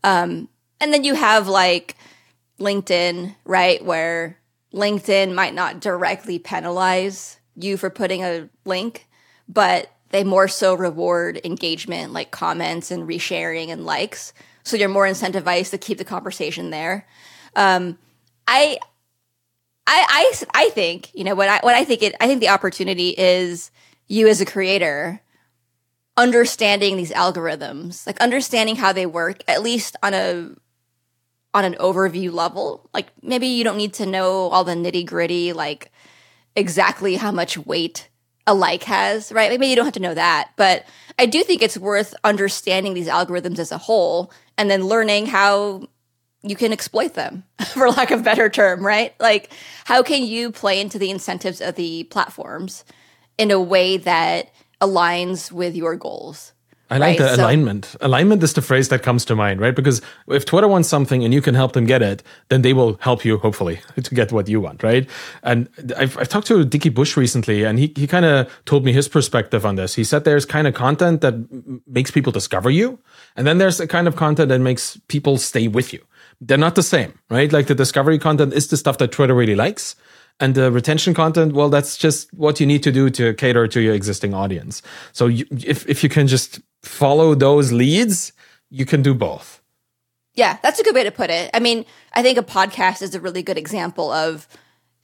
Um, 0.05 0.49
and 0.81 0.93
then 0.93 1.05
you 1.05 1.15
have 1.15 1.49
like 1.49 1.97
LinkedIn, 2.59 3.35
right, 3.45 3.85
where 3.85 4.39
LinkedIn 4.73 5.35
might 5.35 5.55
not 5.55 5.81
directly 5.81 6.39
penalize 6.39 7.39
you 7.57 7.77
for 7.77 7.91
putting 7.91 8.23
a 8.23 8.49
link, 8.65 9.07
but 9.49 9.91
they 10.11 10.25
more 10.25 10.49
so 10.49 10.75
reward 10.75 11.41
engagement 11.45 12.13
like 12.13 12.31
comments 12.31 12.91
and 12.91 13.09
resharing 13.09 13.69
and 13.69 13.87
likes. 13.87 14.33
So 14.63 14.77
you're 14.77 14.89
more 14.89 15.07
incentivized 15.07 15.71
to 15.71 15.79
keep 15.79 15.99
the 15.99 16.05
conversation 16.05 16.71
there. 16.71 17.07
Um, 17.57 17.99
I, 18.51 18.79
I, 19.87 20.33
I, 20.55 20.65
I 20.67 20.71
think 20.71 21.15
you 21.15 21.25
know 21.25 21.35
what 21.35 21.49
I 21.49 21.61
what 21.61 21.75
I 21.75 21.85
think 21.85 22.03
it. 22.03 22.15
I 22.21 22.27
think 22.27 22.41
the 22.41 22.49
opportunity 22.49 23.11
is 23.11 23.71
you 24.09 24.29
as 24.29 24.41
a 24.41 24.47
creator 24.47 25.23
understanding 26.17 26.97
these 26.97 27.13
algorithms, 27.13 28.07
like 28.07 28.21
understanding 28.21 28.77
how 28.77 28.93
they 28.93 29.07
work, 29.07 29.43
at 29.49 29.63
least 29.63 29.97
on 30.03 30.13
a 30.13 30.51
on 31.55 31.65
an 31.65 31.75
overview 31.75 32.33
level. 32.33 32.89
Like 32.93 33.09
maybe 33.23 33.47
you 33.47 33.65
don't 33.65 33.77
need 33.77 33.95
to 33.95 34.07
know 34.07 34.49
all 34.51 34.65
the 34.65 34.75
nitty 34.75 35.07
gritty, 35.07 35.53
like 35.53 35.91
exactly 36.55 37.17
how 37.17 37.31
much 37.31 37.57
weight 37.57 38.09
a 38.47 38.55
like 38.55 38.83
has, 38.85 39.33
right? 39.33 39.51
Maybe 39.51 39.69
you 39.69 39.77
don't 39.77 39.85
have 39.85 39.95
to 39.95 40.01
know 40.01 40.15
that, 40.15 40.51
but 40.57 40.85
I 41.19 41.27
do 41.27 41.43
think 41.43 41.63
it's 41.63 41.79
worth 41.79 42.15
understanding 42.25 42.95
these 42.95 43.09
algorithms 43.09 43.59
as 43.59 43.71
a 43.73 43.79
whole 43.79 44.33
and 44.59 44.71
then 44.71 44.87
learning 44.87 45.27
how 45.27 45.89
you 46.43 46.57
can 46.57 46.73
exploit 46.73 47.15
them, 47.15 47.45
for 47.75 47.89
lack 47.91 48.11
of 48.11 48.21
a 48.21 48.23
better 48.23 48.49
term, 48.49 48.85
right? 48.85 49.15
Like, 49.21 49.53
how 49.85 50.03
can 50.03 50.23
you 50.25 50.51
play 50.51 50.81
into 50.81 50.99
the 50.99 51.11
incentives 51.11 51.61
of 51.61 51.75
the 51.75 52.05
platforms 52.05 52.85
in 53.39 53.51
a 53.51 53.61
way 53.61 53.97
that 53.99 54.51
aligns 54.81 55.53
with 55.53 55.75
your 55.75 55.97
goals? 55.97 56.53
I 56.93 56.99
like 56.99 57.11
right? 57.11 57.19
the 57.19 57.37
so, 57.37 57.45
alignment. 57.45 57.95
Alignment 58.01 58.43
is 58.43 58.55
the 58.55 58.63
phrase 58.63 58.89
that 58.89 59.05
comes 59.05 59.25
to 59.27 59.37
mind, 59.37 59.61
right? 59.61 59.77
Because 59.77 60.03
if 60.27 60.45
Twitter 60.45 60.67
wants 60.67 60.89
something 60.89 61.23
and 61.23 61.33
you 61.33 61.41
can 61.41 61.55
help 61.55 61.73
them 61.73 61.87
get 61.87 62.03
it, 62.03 62.25
then 62.49 62.63
they 62.63 62.73
will 62.73 62.99
help 63.01 63.25
you, 63.25 63.39
hopefully, 63.39 63.81
to 64.03 64.15
get 64.15 64.33
what 64.33 64.49
you 64.49 64.61
want, 64.61 64.83
right? 64.83 65.09
And 65.45 65.69
I've, 65.97 66.19
I've 66.19 66.29
talked 66.29 66.49
to 66.49 66.65
Dickie 66.65 66.89
Bush 66.89 67.17
recently, 67.17 67.63
and 67.63 67.79
he, 67.79 67.93
he 67.95 68.09
kind 68.09 68.25
of 68.25 68.51
told 68.65 68.85
me 68.85 68.93
his 68.93 69.07
perspective 69.07 69.65
on 69.65 69.77
this. 69.77 69.95
He 69.95 70.03
said 70.03 70.25
there's 70.25 70.45
kind 70.45 70.67
of 70.67 70.75
content 70.75 71.21
that 71.21 71.35
makes 71.87 72.11
people 72.11 72.33
discover 72.33 72.71
you, 72.71 72.99
and 73.37 73.47
then 73.47 73.59
there's 73.59 73.79
a 73.79 73.87
kind 73.87 74.09
of 74.09 74.17
content 74.17 74.49
that 74.49 74.59
makes 74.59 74.99
people 75.07 75.39
stay 75.39 75.69
with 75.69 75.93
you. 75.93 76.05
They're 76.41 76.59
not 76.59 76.75
the 76.75 76.83
same, 76.83 77.19
right? 77.29 77.53
Like 77.53 77.67
the 77.67 77.75
discovery 77.75 78.19
content 78.19 78.55
is 78.55 78.69
the 78.69 78.77
stuff 78.77 78.99
that 78.99 79.13
Twitter 79.13 79.35
really 79.35 79.55
likes 79.55 79.95
and 80.41 80.55
the 80.55 80.73
retention 80.73 81.15
content 81.15 81.53
well 81.53 81.69
that's 81.69 81.97
just 81.97 82.33
what 82.33 82.59
you 82.59 82.67
need 82.67 82.83
to 82.83 82.91
do 82.91 83.11
to 83.11 83.35
cater 83.35 83.69
to 83.69 83.81
your 83.81 83.95
existing 83.95 84.35
audience. 84.35 84.83
So 85.13 85.27
you, 85.27 85.47
if, 85.51 85.87
if 85.89 86.03
you 86.03 86.09
can 86.09 86.27
just 86.27 86.61
follow 86.83 87.35
those 87.35 87.71
leads 87.73 88.33
you 88.71 88.87
can 88.87 89.03
do 89.03 89.15
both. 89.15 89.61
Yeah 90.35 90.59
that's 90.63 90.81
a 90.81 90.83
good 90.83 90.95
way 90.95 91.05
to 91.05 91.11
put 91.11 91.31
it. 91.31 91.51
I 91.55 91.61
mean 91.61 91.85
i 92.15 92.23
think 92.23 92.39
a 92.39 92.43
podcast 92.43 93.03
is 93.03 93.15
a 93.15 93.21
really 93.21 93.43
good 93.43 93.59
example 93.59 94.11
of 94.11 94.49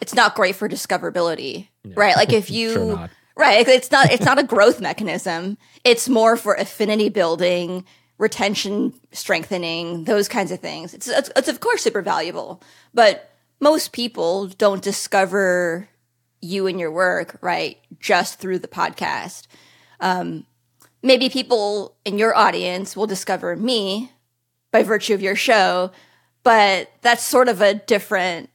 it's 0.01 0.15
not 0.15 0.35
great 0.35 0.57
for 0.57 0.69
discoverability 0.69 1.69
yeah. 1.85 1.95
right? 1.97 2.17
Like 2.17 2.33
if 2.33 2.51
you 2.59 2.73
sure 2.73 3.11
right 3.39 3.69
it's 3.69 3.91
not 3.91 4.11
it's 4.11 4.25
not 4.25 4.39
a 4.39 4.43
growth 4.43 4.81
mechanism. 4.81 5.59
It's 5.85 6.09
more 6.09 6.37
for 6.37 6.55
affinity 6.55 7.11
building 7.11 7.85
retention 8.19 8.93
strengthening 9.13 10.05
those 10.05 10.29
kinds 10.29 10.51
of 10.51 10.61
things 10.61 10.95
it's, 10.95 11.09
it's, 11.09 11.31
it's 11.37 11.49
of 11.49 11.61
course 11.61 11.83
super 11.83 12.03
valuable 12.03 12.63
but 12.95 13.31
most 13.61 13.93
people 13.93 14.49
don't 14.49 14.83
discover 14.83 15.89
you 16.41 16.67
and 16.67 16.79
your 16.79 16.91
work, 16.91 17.39
right, 17.41 17.79
just 17.99 18.39
through 18.39 18.59
the 18.59 18.69
podcast. 18.69 19.47
Um, 20.01 20.47
maybe 21.03 21.29
people 21.29 21.97
in 22.05 22.19
your 22.19 22.37
audience 22.37 22.97
will 22.97 23.07
discover 23.07 23.57
me 23.57 24.13
by 24.71 24.83
virtue 24.83 25.15
of 25.15 25.23
your 25.23 25.37
show, 25.37 25.91
but 26.43 26.91
that's 27.03 27.25
sort 27.25 27.49
of 27.49 27.61
a 27.61 27.75
different. 27.75 28.51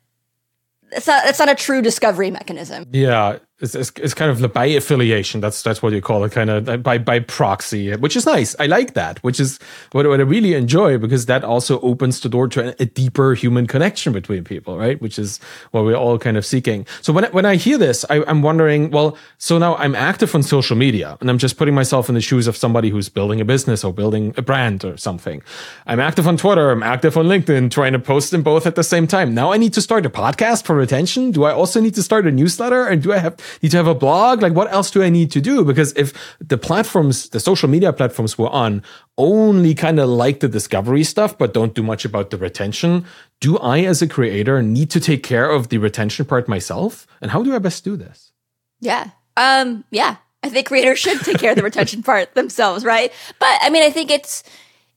It's 0.92 1.08
not. 1.08 1.26
It's 1.26 1.40
not 1.40 1.50
a 1.50 1.56
true 1.56 1.82
discovery 1.82 2.32
mechanism. 2.32 2.86
Yeah, 2.92 3.40
it's, 3.62 3.76
it's, 3.76 3.92
it's, 3.98 4.14
kind 4.16 4.32
of 4.32 4.54
by 4.54 4.66
affiliation. 4.66 5.40
That's 5.40 5.62
that's 5.62 5.84
what 5.84 5.94
you 5.94 6.02
call 6.02 6.24
it, 6.24 6.32
kind 6.32 6.50
of 6.50 6.68
uh, 6.68 6.78
by 6.78 6.98
by 6.98 7.20
proxy, 7.20 7.96
which 7.96 8.16
is 8.16 8.26
nice. 8.26 8.56
I 8.60 8.66
like 8.66 8.96
that, 8.96 9.20
which 9.24 9.40
is 9.40 9.60
what, 9.92 10.08
what 10.08 10.20
I 10.20 10.24
really 10.24 10.56
enjoy 10.56 10.98
because 10.98 11.28
that 11.28 11.44
also 11.44 11.80
opens 11.82 12.20
the 12.22 12.30
door 12.30 12.48
to 12.50 12.70
a, 12.70 12.76
a, 12.80 12.86
deeper 12.86 13.36
human 13.36 13.68
connection 13.68 14.14
between 14.14 14.44
people, 14.44 14.78
right? 14.78 15.00
Which 15.00 15.20
is 15.20 15.40
what 15.72 15.86
we're 15.86 15.96
all 15.96 16.18
kind 16.18 16.38
of 16.38 16.46
seeking. 16.46 16.88
So 17.02 17.14
when 17.14 17.26
when 17.26 17.46
I 17.46 17.56
hear 17.56 17.78
this, 17.78 18.04
I, 18.10 18.24
I'm 18.26 18.42
wondering, 18.42 18.90
well, 18.90 19.16
so 19.38 19.60
now 19.60 19.76
I'm 19.76 19.94
active 19.94 20.34
on 20.34 20.42
social 20.42 20.76
media, 20.76 21.18
and 21.22 21.30
I'm 21.30 21.38
just 21.38 21.58
putting 21.58 21.76
myself 21.76 22.10
in 22.10 22.16
the 22.16 22.22
shoes 22.22 22.48
of 22.48 22.58
somebody 22.58 22.90
who's 22.90 23.10
building 23.10 23.40
a 23.42 23.46
business 23.46 23.84
or 23.84 23.94
building 23.94 24.34
a 24.38 24.42
brand 24.42 24.84
or 24.84 24.98
something. 24.98 25.44
I'm 25.86 26.00
active 26.00 26.28
on 26.28 26.38
Twitter. 26.38 26.72
I'm 26.72 26.84
active 26.84 27.16
on 27.16 27.28
LinkedIn, 27.28 27.70
trying 27.70 27.94
to 27.94 28.00
post 28.00 28.32
them 28.32 28.42
both 28.42 28.66
at 28.66 28.74
the 28.74 28.84
same 28.84 29.06
time. 29.06 29.36
Now 29.36 29.52
I 29.52 29.58
need 29.58 29.74
to 29.74 29.82
start 29.82 30.06
a 30.06 30.10
podcast 30.10 30.66
for 30.66 30.76
retention. 30.76 31.30
Do 31.30 31.44
I 31.44 31.54
also 31.54 31.80
need 31.80 31.94
to 31.94 32.04
start 32.04 32.26
a 32.26 32.32
newsletter, 32.32 32.88
and 32.88 33.04
do 33.04 33.14
I 33.14 33.20
have 33.20 33.38
need 33.62 33.72
to 33.72 33.78
have 33.78 33.88
a 33.88 33.96
blog? 33.96 34.42
Like, 34.42 34.54
what 34.54 34.72
else 34.72 34.92
do 34.92 35.04
I 35.04 35.10
need 35.10 35.32
to 35.32 35.42
do? 35.42 35.64
Because 35.64 35.94
if 35.94 36.14
the 36.40 36.58
platforms, 36.58 37.30
the 37.30 37.40
social 37.40 37.70
media 37.70 37.94
platforms 37.94 38.38
we're 38.38 38.50
on, 38.50 38.84
only 39.18 39.76
kind 39.76 40.00
of 40.00 40.10
like 40.10 40.40
the 40.40 40.48
discovery 40.48 41.04
stuff, 41.04 41.38
but 41.38 41.54
don't 41.54 41.76
do 41.76 41.84
much 41.84 42.06
about 42.06 42.30
the 42.30 42.38
retention, 42.38 43.06
do 43.40 43.58
I, 43.58 43.82
as 43.82 44.02
a 44.02 44.08
creator, 44.08 44.62
need 44.62 44.90
to 44.92 45.00
take 45.00 45.24
care 45.24 45.50
of 45.50 45.70
the 45.70 45.78
retention 45.78 46.26
part 46.26 46.48
myself? 46.48 47.08
And 47.22 47.32
how 47.32 47.44
do 47.44 47.54
I 47.54 47.60
best 47.60 47.84
do 47.84 47.96
this? 47.96 48.32
Yeah. 48.80 49.12
Um, 49.38 49.84
yeah. 49.92 50.18
I 50.44 50.50
think 50.50 50.68
creators 50.68 51.00
should 51.00 51.20
take 51.22 51.38
care 51.38 51.52
of 51.52 51.58
the 51.58 51.64
retention 51.64 52.04
part 52.04 52.34
themselves, 52.34 52.84
right? 52.84 53.12
But 53.40 53.60
I 53.62 53.70
mean, 53.70 53.84
I 53.84 53.92
think 53.92 54.10
it's, 54.10 54.44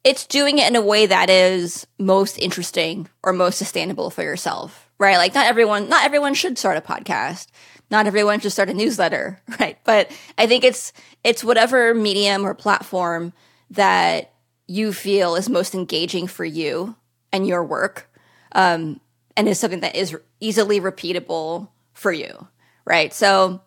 it's 0.04 0.26
doing 0.26 0.58
it 0.58 0.68
in 0.68 0.76
a 0.76 0.82
way 0.82 1.06
that 1.06 1.30
is 1.30 1.87
most 1.99 2.38
interesting 2.38 3.08
or 3.23 3.32
most 3.32 3.58
sustainable 3.58 4.11
for 4.11 4.23
yourself, 4.23 4.88
right? 4.99 5.16
Like 5.16 5.34
not 5.34 5.46
everyone, 5.46 5.88
not 5.88 6.04
everyone 6.04 6.34
should 6.34 6.58
start 6.58 6.76
a 6.76 6.80
podcast 6.80 7.49
not 7.94 8.08
everyone 8.08 8.40
should 8.40 8.50
start 8.50 8.68
a 8.68 8.74
newsletter, 8.74 9.40
right? 9.60 9.78
But 9.84 10.10
I 10.36 10.46
think 10.46 10.64
it's 10.64 10.92
it's 11.22 11.44
whatever 11.44 11.94
medium 11.94 12.44
or 12.44 12.52
platform 12.54 13.32
that 13.70 14.32
you 14.66 14.92
feel 14.92 15.36
is 15.36 15.48
most 15.48 15.74
engaging 15.74 16.26
for 16.26 16.44
you 16.44 16.96
and 17.32 17.46
your 17.46 17.62
work, 17.62 18.10
um, 18.52 19.00
and 19.36 19.48
is 19.48 19.60
something 19.60 19.80
that 19.80 19.94
is 19.94 20.16
easily 20.40 20.80
repeatable 20.80 21.68
for 21.92 22.10
you, 22.10 22.48
right? 22.84 23.12
So 23.14 23.60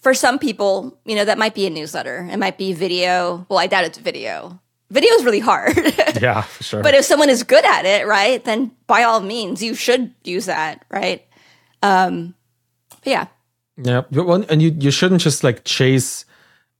for 0.00 0.14
some 0.14 0.38
people, 0.38 0.98
you 1.04 1.14
know, 1.14 1.26
that 1.26 1.38
might 1.38 1.54
be 1.54 1.66
a 1.66 1.70
newsletter. 1.70 2.26
It 2.30 2.38
might 2.38 2.56
be 2.56 2.72
video. 2.72 3.44
Well, 3.48 3.58
I 3.58 3.66
doubt 3.66 3.84
it's 3.84 3.98
video. 3.98 4.60
Video 4.88 5.12
is 5.12 5.24
really 5.24 5.40
hard. 5.40 5.76
yeah, 6.20 6.42
for 6.42 6.64
sure. 6.64 6.82
But 6.82 6.94
if 6.94 7.04
someone 7.04 7.28
is 7.28 7.42
good 7.42 7.64
at 7.64 7.84
it, 7.84 8.06
right, 8.06 8.42
then 8.42 8.72
by 8.86 9.02
all 9.02 9.20
means, 9.20 9.62
you 9.62 9.74
should 9.74 10.14
use 10.24 10.46
that, 10.46 10.84
right? 10.90 11.24
Um, 11.82 12.34
yeah, 13.04 13.26
yeah, 13.82 14.02
and 14.48 14.62
you 14.62 14.74
you 14.78 14.90
shouldn't 14.90 15.20
just 15.20 15.44
like 15.44 15.64
chase 15.64 16.24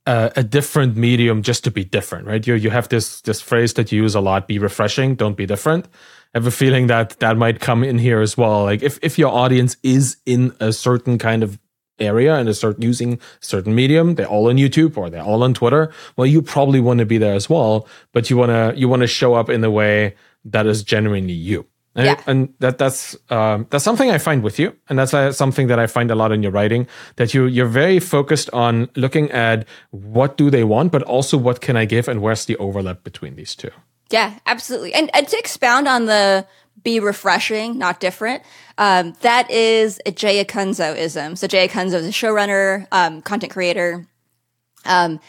uh, 0.05 0.29
a 0.35 0.43
different 0.43 0.95
medium 0.95 1.41
just 1.41 1.63
to 1.63 1.71
be 1.71 1.83
different, 1.83 2.27
right? 2.27 2.45
You 2.45 2.55
you 2.55 2.69
have 2.69 2.89
this 2.89 3.21
this 3.21 3.41
phrase 3.41 3.73
that 3.75 3.91
you 3.91 4.01
use 4.01 4.15
a 4.15 4.21
lot: 4.21 4.47
"Be 4.47 4.59
refreshing, 4.59 5.15
don't 5.15 5.37
be 5.37 5.45
different." 5.45 5.85
I 6.33 6.37
have 6.37 6.47
a 6.47 6.51
feeling 6.51 6.87
that 6.87 7.19
that 7.19 7.37
might 7.37 7.59
come 7.59 7.83
in 7.83 7.97
here 7.97 8.21
as 8.21 8.37
well. 8.37 8.63
Like 8.63 8.81
if 8.81 8.99
if 9.01 9.19
your 9.19 9.31
audience 9.31 9.77
is 9.83 10.17
in 10.25 10.53
a 10.59 10.71
certain 10.71 11.17
kind 11.17 11.43
of 11.43 11.59
area 11.99 12.35
and 12.35 12.55
start 12.55 12.81
using 12.81 13.19
certain 13.39 13.75
medium, 13.75 14.15
they're 14.15 14.27
all 14.27 14.49
on 14.49 14.57
YouTube 14.57 14.97
or 14.97 15.09
they're 15.09 15.23
all 15.23 15.43
on 15.43 15.53
Twitter. 15.53 15.91
Well, 16.17 16.25
you 16.25 16.41
probably 16.41 16.79
want 16.79 16.99
to 16.99 17.05
be 17.05 17.17
there 17.17 17.35
as 17.35 17.49
well, 17.49 17.87
but 18.11 18.29
you 18.29 18.37
wanna 18.37 18.73
you 18.75 18.87
wanna 18.89 19.07
show 19.07 19.35
up 19.35 19.49
in 19.49 19.63
a 19.63 19.71
way 19.71 20.15
that 20.45 20.65
is 20.65 20.83
genuinely 20.83 21.33
you. 21.33 21.67
And, 21.93 22.05
yeah. 22.05 22.21
and 22.25 22.53
that 22.59 22.77
that's 22.77 23.17
um, 23.29 23.67
that's 23.69 23.83
something 23.83 24.09
I 24.09 24.17
find 24.17 24.43
with 24.43 24.57
you, 24.57 24.73
and 24.87 24.97
that's 24.97 25.13
uh, 25.13 25.33
something 25.33 25.67
that 25.67 25.77
I 25.77 25.87
find 25.87 26.09
a 26.09 26.15
lot 26.15 26.31
in 26.31 26.41
your 26.41 26.51
writing. 26.53 26.87
That 27.17 27.33
you 27.33 27.47
you're 27.47 27.65
very 27.65 27.99
focused 27.99 28.49
on 28.51 28.89
looking 28.95 29.29
at 29.31 29.67
what 29.89 30.37
do 30.37 30.49
they 30.49 30.63
want, 30.63 30.93
but 30.93 31.03
also 31.03 31.37
what 31.37 31.59
can 31.59 31.75
I 31.75 31.83
give, 31.83 32.07
and 32.07 32.21
where's 32.21 32.45
the 32.45 32.55
overlap 32.57 33.03
between 33.03 33.35
these 33.35 33.55
two. 33.55 33.71
Yeah, 34.11 34.39
absolutely. 34.45 34.93
And, 34.93 35.09
and 35.13 35.27
to 35.27 35.37
expound 35.37 35.87
on 35.87 36.05
the 36.05 36.45
be 36.83 36.99
refreshing, 36.99 37.77
not 37.77 37.99
different. 37.99 38.43
Um, 38.77 39.13
that 39.21 39.49
is 39.51 39.99
a 40.05 40.11
Jay 40.11 40.43
Acunzo-ism. 40.43 41.35
So 41.35 41.47
Jay 41.47 41.67
Acunzo 41.67 41.95
is 41.95 42.07
a 42.07 42.11
showrunner, 42.11 42.87
um, 42.91 43.21
content 43.21 43.51
creator, 43.51 44.07
um, 44.85 45.19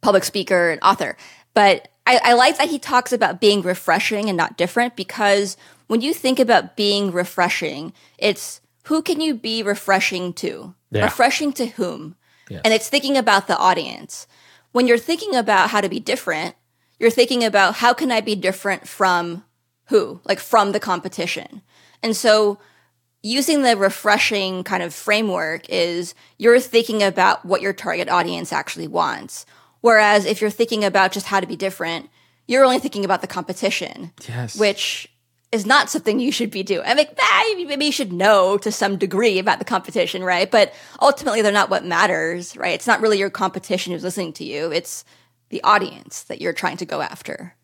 public 0.00 0.24
speaker, 0.24 0.70
and 0.70 0.80
author. 0.82 1.16
But 1.54 1.88
I, 2.06 2.20
I 2.22 2.32
like 2.34 2.58
that 2.58 2.68
he 2.68 2.78
talks 2.78 3.12
about 3.12 3.40
being 3.40 3.62
refreshing 3.62 4.28
and 4.28 4.36
not 4.36 4.56
different 4.56 4.96
because 4.96 5.56
when 5.88 6.00
you 6.00 6.14
think 6.14 6.38
about 6.38 6.76
being 6.76 7.10
refreshing, 7.10 7.92
it's 8.16 8.60
who 8.84 9.02
can 9.02 9.20
you 9.20 9.34
be 9.34 9.62
refreshing 9.62 10.32
to? 10.34 10.74
Yeah. 10.90 11.04
Refreshing 11.04 11.52
to 11.54 11.66
whom? 11.66 12.14
Yes. 12.48 12.62
And 12.64 12.72
it's 12.72 12.88
thinking 12.88 13.16
about 13.16 13.48
the 13.48 13.58
audience. 13.58 14.26
When 14.72 14.86
you're 14.86 14.98
thinking 14.98 15.34
about 15.34 15.70
how 15.70 15.80
to 15.80 15.88
be 15.88 16.00
different, 16.00 16.54
you're 16.98 17.10
thinking 17.10 17.44
about 17.44 17.76
how 17.76 17.92
can 17.92 18.12
I 18.12 18.20
be 18.20 18.34
different 18.34 18.86
from 18.86 19.44
who? 19.86 20.20
Like 20.24 20.40
from 20.40 20.72
the 20.72 20.80
competition. 20.80 21.62
And 22.02 22.16
so 22.16 22.58
using 23.22 23.62
the 23.62 23.76
refreshing 23.76 24.64
kind 24.64 24.82
of 24.82 24.94
framework 24.94 25.68
is 25.68 26.14
you're 26.38 26.60
thinking 26.60 27.02
about 27.02 27.44
what 27.44 27.60
your 27.60 27.72
target 27.72 28.08
audience 28.08 28.52
actually 28.52 28.88
wants. 28.88 29.46
Whereas 29.80 30.24
if 30.24 30.40
you're 30.40 30.50
thinking 30.50 30.84
about 30.84 31.12
just 31.12 31.26
how 31.26 31.40
to 31.40 31.46
be 31.46 31.56
different, 31.56 32.08
you're 32.46 32.64
only 32.64 32.78
thinking 32.78 33.04
about 33.04 33.20
the 33.20 33.26
competition. 33.26 34.12
Yes. 34.26 34.58
Which 34.58 35.08
is 35.50 35.64
not 35.64 35.88
something 35.88 36.20
you 36.20 36.30
should 36.30 36.50
be 36.50 36.62
doing. 36.62 36.84
I 36.86 36.94
mean, 36.94 37.06
ah, 37.18 37.54
maybe 37.56 37.86
you 37.86 37.92
should 37.92 38.12
know 38.12 38.58
to 38.58 38.70
some 38.70 38.98
degree 38.98 39.38
about 39.38 39.58
the 39.58 39.64
competition, 39.64 40.22
right? 40.22 40.50
But 40.50 40.74
ultimately, 41.00 41.40
they're 41.42 41.52
not 41.52 41.70
what 41.70 41.84
matters, 41.84 42.56
right? 42.56 42.74
It's 42.74 42.86
not 42.86 43.00
really 43.00 43.18
your 43.18 43.30
competition 43.30 43.92
who's 43.92 44.04
listening 44.04 44.34
to 44.34 44.44
you. 44.44 44.70
It's 44.70 45.04
the 45.48 45.62
audience 45.62 46.24
that 46.24 46.40
you're 46.40 46.52
trying 46.52 46.76
to 46.78 46.84
go 46.84 47.00
after. 47.00 47.54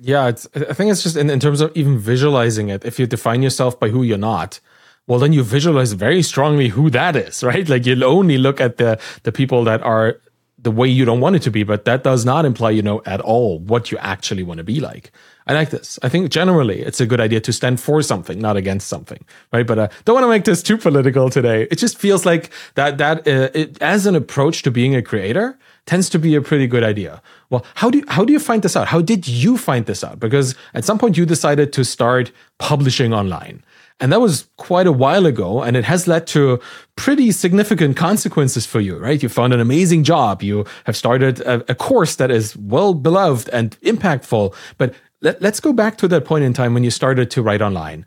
Yeah, 0.00 0.28
it's, 0.28 0.48
I 0.54 0.72
think 0.72 0.90
it's 0.90 1.02
just 1.02 1.16
in, 1.16 1.30
in 1.30 1.40
terms 1.40 1.60
of 1.60 1.72
even 1.74 1.98
visualizing 1.98 2.68
it. 2.68 2.84
If 2.84 2.98
you 2.98 3.06
define 3.06 3.42
yourself 3.42 3.78
by 3.78 3.88
who 3.88 4.02
you're 4.02 4.18
not, 4.18 4.60
well, 5.06 5.18
then 5.18 5.32
you 5.32 5.42
visualize 5.42 5.92
very 5.92 6.22
strongly 6.22 6.68
who 6.68 6.90
that 6.90 7.16
is, 7.16 7.42
right? 7.50 7.68
Like 7.68 7.86
you'll 7.86 8.04
only 8.04 8.38
look 8.38 8.60
at 8.60 8.78
the 8.78 9.00
the 9.22 9.32
people 9.32 9.64
that 9.64 9.82
are 9.82 10.20
the 10.60 10.70
way 10.72 10.88
you 10.88 11.04
don't 11.04 11.20
want 11.20 11.36
it 11.36 11.42
to 11.42 11.50
be, 11.50 11.62
but 11.62 11.84
that 11.84 12.02
does 12.02 12.24
not 12.24 12.44
imply 12.44 12.70
you 12.70 12.82
know 12.82 13.00
at 13.06 13.20
all 13.20 13.60
what 13.60 13.92
you 13.92 13.98
actually 13.98 14.42
want 14.42 14.58
to 14.58 14.64
be 14.64 14.80
like. 14.80 15.12
I 15.48 15.54
like 15.54 15.70
this. 15.70 15.98
I 16.02 16.10
think 16.10 16.30
generally 16.30 16.82
it's 16.82 17.00
a 17.00 17.06
good 17.06 17.20
idea 17.20 17.40
to 17.40 17.52
stand 17.54 17.80
for 17.80 18.02
something, 18.02 18.38
not 18.38 18.58
against 18.58 18.86
something, 18.86 19.24
right? 19.50 19.66
But 19.66 19.78
I 19.78 19.82
uh, 19.84 19.88
don't 20.04 20.14
want 20.14 20.24
to 20.24 20.28
make 20.28 20.44
this 20.44 20.62
too 20.62 20.76
political 20.76 21.30
today. 21.30 21.66
It 21.70 21.76
just 21.76 21.96
feels 21.96 22.26
like 22.26 22.50
that 22.74 22.98
that 22.98 23.26
uh, 23.26 23.48
it, 23.54 23.80
as 23.80 24.04
an 24.04 24.14
approach 24.14 24.62
to 24.64 24.70
being 24.70 24.94
a 24.94 25.00
creator 25.00 25.58
tends 25.86 26.10
to 26.10 26.18
be 26.18 26.34
a 26.34 26.42
pretty 26.42 26.66
good 26.66 26.84
idea. 26.84 27.22
Well, 27.48 27.64
how 27.76 27.88
do 27.88 27.98
you, 27.98 28.04
how 28.08 28.26
do 28.26 28.32
you 28.32 28.38
find 28.38 28.62
this 28.62 28.76
out? 28.76 28.88
How 28.88 29.00
did 29.00 29.26
you 29.26 29.56
find 29.56 29.86
this 29.86 30.04
out? 30.04 30.20
Because 30.20 30.54
at 30.74 30.84
some 30.84 30.98
point 30.98 31.16
you 31.16 31.24
decided 31.24 31.72
to 31.72 31.82
start 31.82 32.30
publishing 32.58 33.14
online. 33.14 33.64
And 34.00 34.12
that 34.12 34.20
was 34.20 34.46
quite 34.58 34.86
a 34.86 34.92
while 34.92 35.26
ago, 35.26 35.62
and 35.62 35.76
it 35.76 35.84
has 35.84 36.06
led 36.06 36.26
to 36.28 36.60
pretty 36.94 37.32
significant 37.32 37.96
consequences 37.96 38.64
for 38.64 38.80
you, 38.80 38.96
right? 38.96 39.20
You 39.20 39.28
found 39.28 39.52
an 39.52 39.60
amazing 39.60 40.04
job. 40.04 40.42
You 40.42 40.66
have 40.84 40.96
started 40.96 41.40
a, 41.40 41.68
a 41.68 41.74
course 41.74 42.14
that 42.16 42.30
is 42.30 42.56
well 42.56 42.94
beloved 42.94 43.48
and 43.48 43.76
impactful. 43.80 44.54
But 44.76 44.94
let, 45.20 45.40
let's 45.42 45.60
go 45.60 45.72
back 45.72 45.96
to 45.98 46.08
that 46.08 46.24
point 46.24 46.44
in 46.44 46.52
time 46.52 46.74
when 46.74 46.84
you 46.84 46.90
started 46.90 47.30
to 47.32 47.42
write 47.42 47.62
online. 47.62 48.06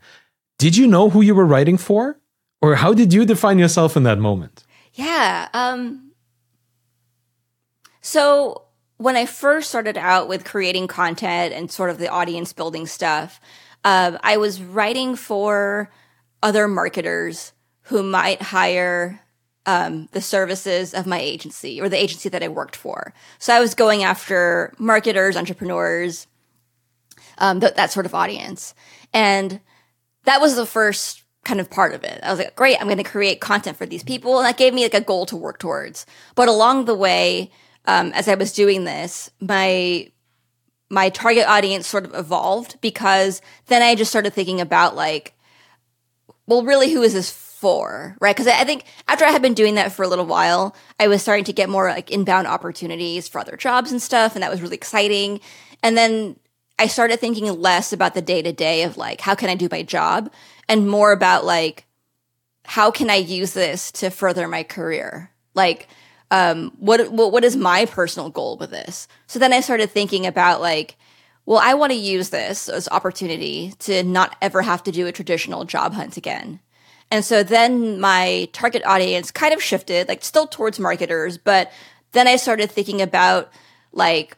Did 0.58 0.76
you 0.76 0.86
know 0.86 1.10
who 1.10 1.22
you 1.22 1.34
were 1.34 1.46
writing 1.46 1.76
for? 1.76 2.18
Or 2.60 2.76
how 2.76 2.94
did 2.94 3.12
you 3.12 3.24
define 3.24 3.58
yourself 3.58 3.96
in 3.96 4.04
that 4.04 4.20
moment? 4.20 4.64
Yeah. 4.94 5.48
Um, 5.52 6.12
so 8.00 8.62
when 8.98 9.16
I 9.16 9.26
first 9.26 9.68
started 9.68 9.98
out 9.98 10.28
with 10.28 10.44
creating 10.44 10.86
content 10.86 11.52
and 11.52 11.70
sort 11.70 11.90
of 11.90 11.98
the 11.98 12.08
audience 12.08 12.52
building 12.52 12.86
stuff, 12.86 13.40
uh, 13.84 14.16
I 14.22 14.36
was 14.36 14.62
writing 14.62 15.16
for 15.16 15.90
other 16.40 16.68
marketers 16.68 17.52
who 17.82 18.04
might 18.04 18.40
hire 18.40 19.20
um, 19.66 20.08
the 20.12 20.20
services 20.20 20.94
of 20.94 21.06
my 21.06 21.18
agency 21.18 21.80
or 21.80 21.88
the 21.88 22.00
agency 22.00 22.28
that 22.28 22.44
I 22.44 22.48
worked 22.48 22.76
for. 22.76 23.12
So 23.40 23.52
I 23.52 23.60
was 23.60 23.74
going 23.74 24.04
after 24.04 24.72
marketers, 24.78 25.36
entrepreneurs, 25.36 26.28
um, 27.42 27.60
th- 27.60 27.74
that 27.74 27.92
sort 27.92 28.06
of 28.06 28.14
audience. 28.14 28.74
And 29.12 29.60
that 30.24 30.40
was 30.40 30.56
the 30.56 30.64
first 30.64 31.24
kind 31.44 31.60
of 31.60 31.68
part 31.68 31.92
of 31.92 32.04
it. 32.04 32.20
I 32.22 32.30
was 32.30 32.38
like, 32.38 32.54
great, 32.54 32.80
I'm 32.80 32.86
going 32.86 32.96
to 32.98 33.04
create 33.04 33.40
content 33.40 33.76
for 33.76 33.84
these 33.84 34.04
people. 34.04 34.38
And 34.38 34.46
that 34.46 34.56
gave 34.56 34.72
me 34.72 34.84
like 34.84 34.94
a 34.94 35.00
goal 35.00 35.26
to 35.26 35.36
work 35.36 35.58
towards. 35.58 36.06
But 36.36 36.48
along 36.48 36.84
the 36.84 36.94
way, 36.94 37.50
um, 37.84 38.12
as 38.12 38.28
I 38.28 38.36
was 38.36 38.52
doing 38.52 38.84
this, 38.84 39.30
my 39.40 40.08
my 40.88 41.08
target 41.08 41.46
audience 41.48 41.86
sort 41.86 42.04
of 42.04 42.14
evolved 42.14 42.76
because 42.82 43.40
then 43.66 43.80
I 43.82 43.94
just 43.94 44.10
started 44.10 44.34
thinking 44.34 44.60
about 44.60 44.94
like, 44.94 45.34
well, 46.46 46.62
really, 46.62 46.92
who 46.92 47.02
is 47.02 47.14
this 47.14 47.30
for? 47.32 48.14
Right? 48.20 48.36
Because 48.36 48.46
I 48.46 48.64
think 48.64 48.84
after 49.08 49.24
I 49.24 49.30
had 49.30 49.42
been 49.42 49.54
doing 49.54 49.76
that 49.76 49.90
for 49.90 50.04
a 50.04 50.08
little 50.08 50.26
while, 50.26 50.76
I 51.00 51.08
was 51.08 51.22
starting 51.22 51.46
to 51.46 51.52
get 51.52 51.68
more 51.68 51.88
like 51.88 52.10
inbound 52.10 52.46
opportunities 52.46 53.26
for 53.26 53.40
other 53.40 53.56
jobs 53.56 53.90
and 53.90 54.00
stuff, 54.00 54.36
and 54.36 54.42
that 54.42 54.50
was 54.50 54.62
really 54.62 54.76
exciting. 54.76 55.40
And 55.82 55.96
then 55.96 56.36
I 56.82 56.88
started 56.88 57.20
thinking 57.20 57.46
less 57.60 57.92
about 57.92 58.14
the 58.14 58.20
day 58.20 58.42
to 58.42 58.52
day 58.52 58.82
of 58.82 58.96
like, 58.96 59.20
how 59.20 59.36
can 59.36 59.48
I 59.48 59.54
do 59.54 59.68
my 59.70 59.84
job 59.84 60.32
and 60.68 60.88
more 60.88 61.12
about 61.12 61.44
like, 61.44 61.86
how 62.64 62.90
can 62.90 63.08
I 63.08 63.14
use 63.14 63.52
this 63.52 63.92
to 63.92 64.10
further 64.10 64.48
my 64.48 64.64
career? 64.64 65.30
Like, 65.54 65.86
um, 66.32 66.72
what, 66.80 67.12
what, 67.12 67.30
what 67.30 67.44
is 67.44 67.54
my 67.54 67.86
personal 67.86 68.30
goal 68.30 68.56
with 68.56 68.70
this? 68.70 69.06
So 69.28 69.38
then 69.38 69.52
I 69.52 69.60
started 69.60 69.92
thinking 69.92 70.26
about 70.26 70.60
like, 70.60 70.96
well, 71.46 71.60
I 71.62 71.74
want 71.74 71.92
to 71.92 71.98
use 71.98 72.30
this 72.30 72.68
as 72.68 72.88
opportunity 72.88 73.74
to 73.78 74.02
not 74.02 74.34
ever 74.42 74.60
have 74.62 74.82
to 74.82 74.90
do 74.90 75.06
a 75.06 75.12
traditional 75.12 75.64
job 75.64 75.92
hunt 75.92 76.16
again. 76.16 76.58
And 77.12 77.24
so 77.24 77.44
then 77.44 78.00
my 78.00 78.48
target 78.52 78.82
audience 78.84 79.30
kind 79.30 79.54
of 79.54 79.62
shifted, 79.62 80.08
like 80.08 80.24
still 80.24 80.48
towards 80.48 80.80
marketers, 80.80 81.38
but 81.38 81.70
then 82.10 82.26
I 82.26 82.34
started 82.34 82.72
thinking 82.72 83.00
about 83.00 83.52
like 83.92 84.36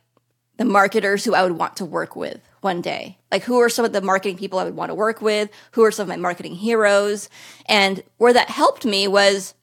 the 0.57 0.65
marketers 0.65 1.25
who 1.25 1.35
I 1.35 1.43
would 1.43 1.59
want 1.59 1.77
to 1.77 1.85
work 1.85 2.15
with 2.17 2.41
one 2.61 2.81
day. 2.81 3.19
Like, 3.31 3.43
who 3.43 3.61
are 3.61 3.69
some 3.69 3.85
of 3.85 3.93
the 3.93 4.01
marketing 4.01 4.37
people 4.37 4.59
I 4.59 4.65
would 4.65 4.77
want 4.77 4.91
to 4.91 4.95
work 4.95 5.21
with? 5.21 5.51
Who 5.73 5.83
are 5.85 5.91
some 5.91 6.05
of 6.05 6.09
my 6.09 6.17
marketing 6.17 6.55
heroes? 6.55 7.29
And 7.67 8.03
where 8.19 8.33
that 8.33 8.51
helped 8.51 8.85
me 8.85 9.09
was, 9.09 9.55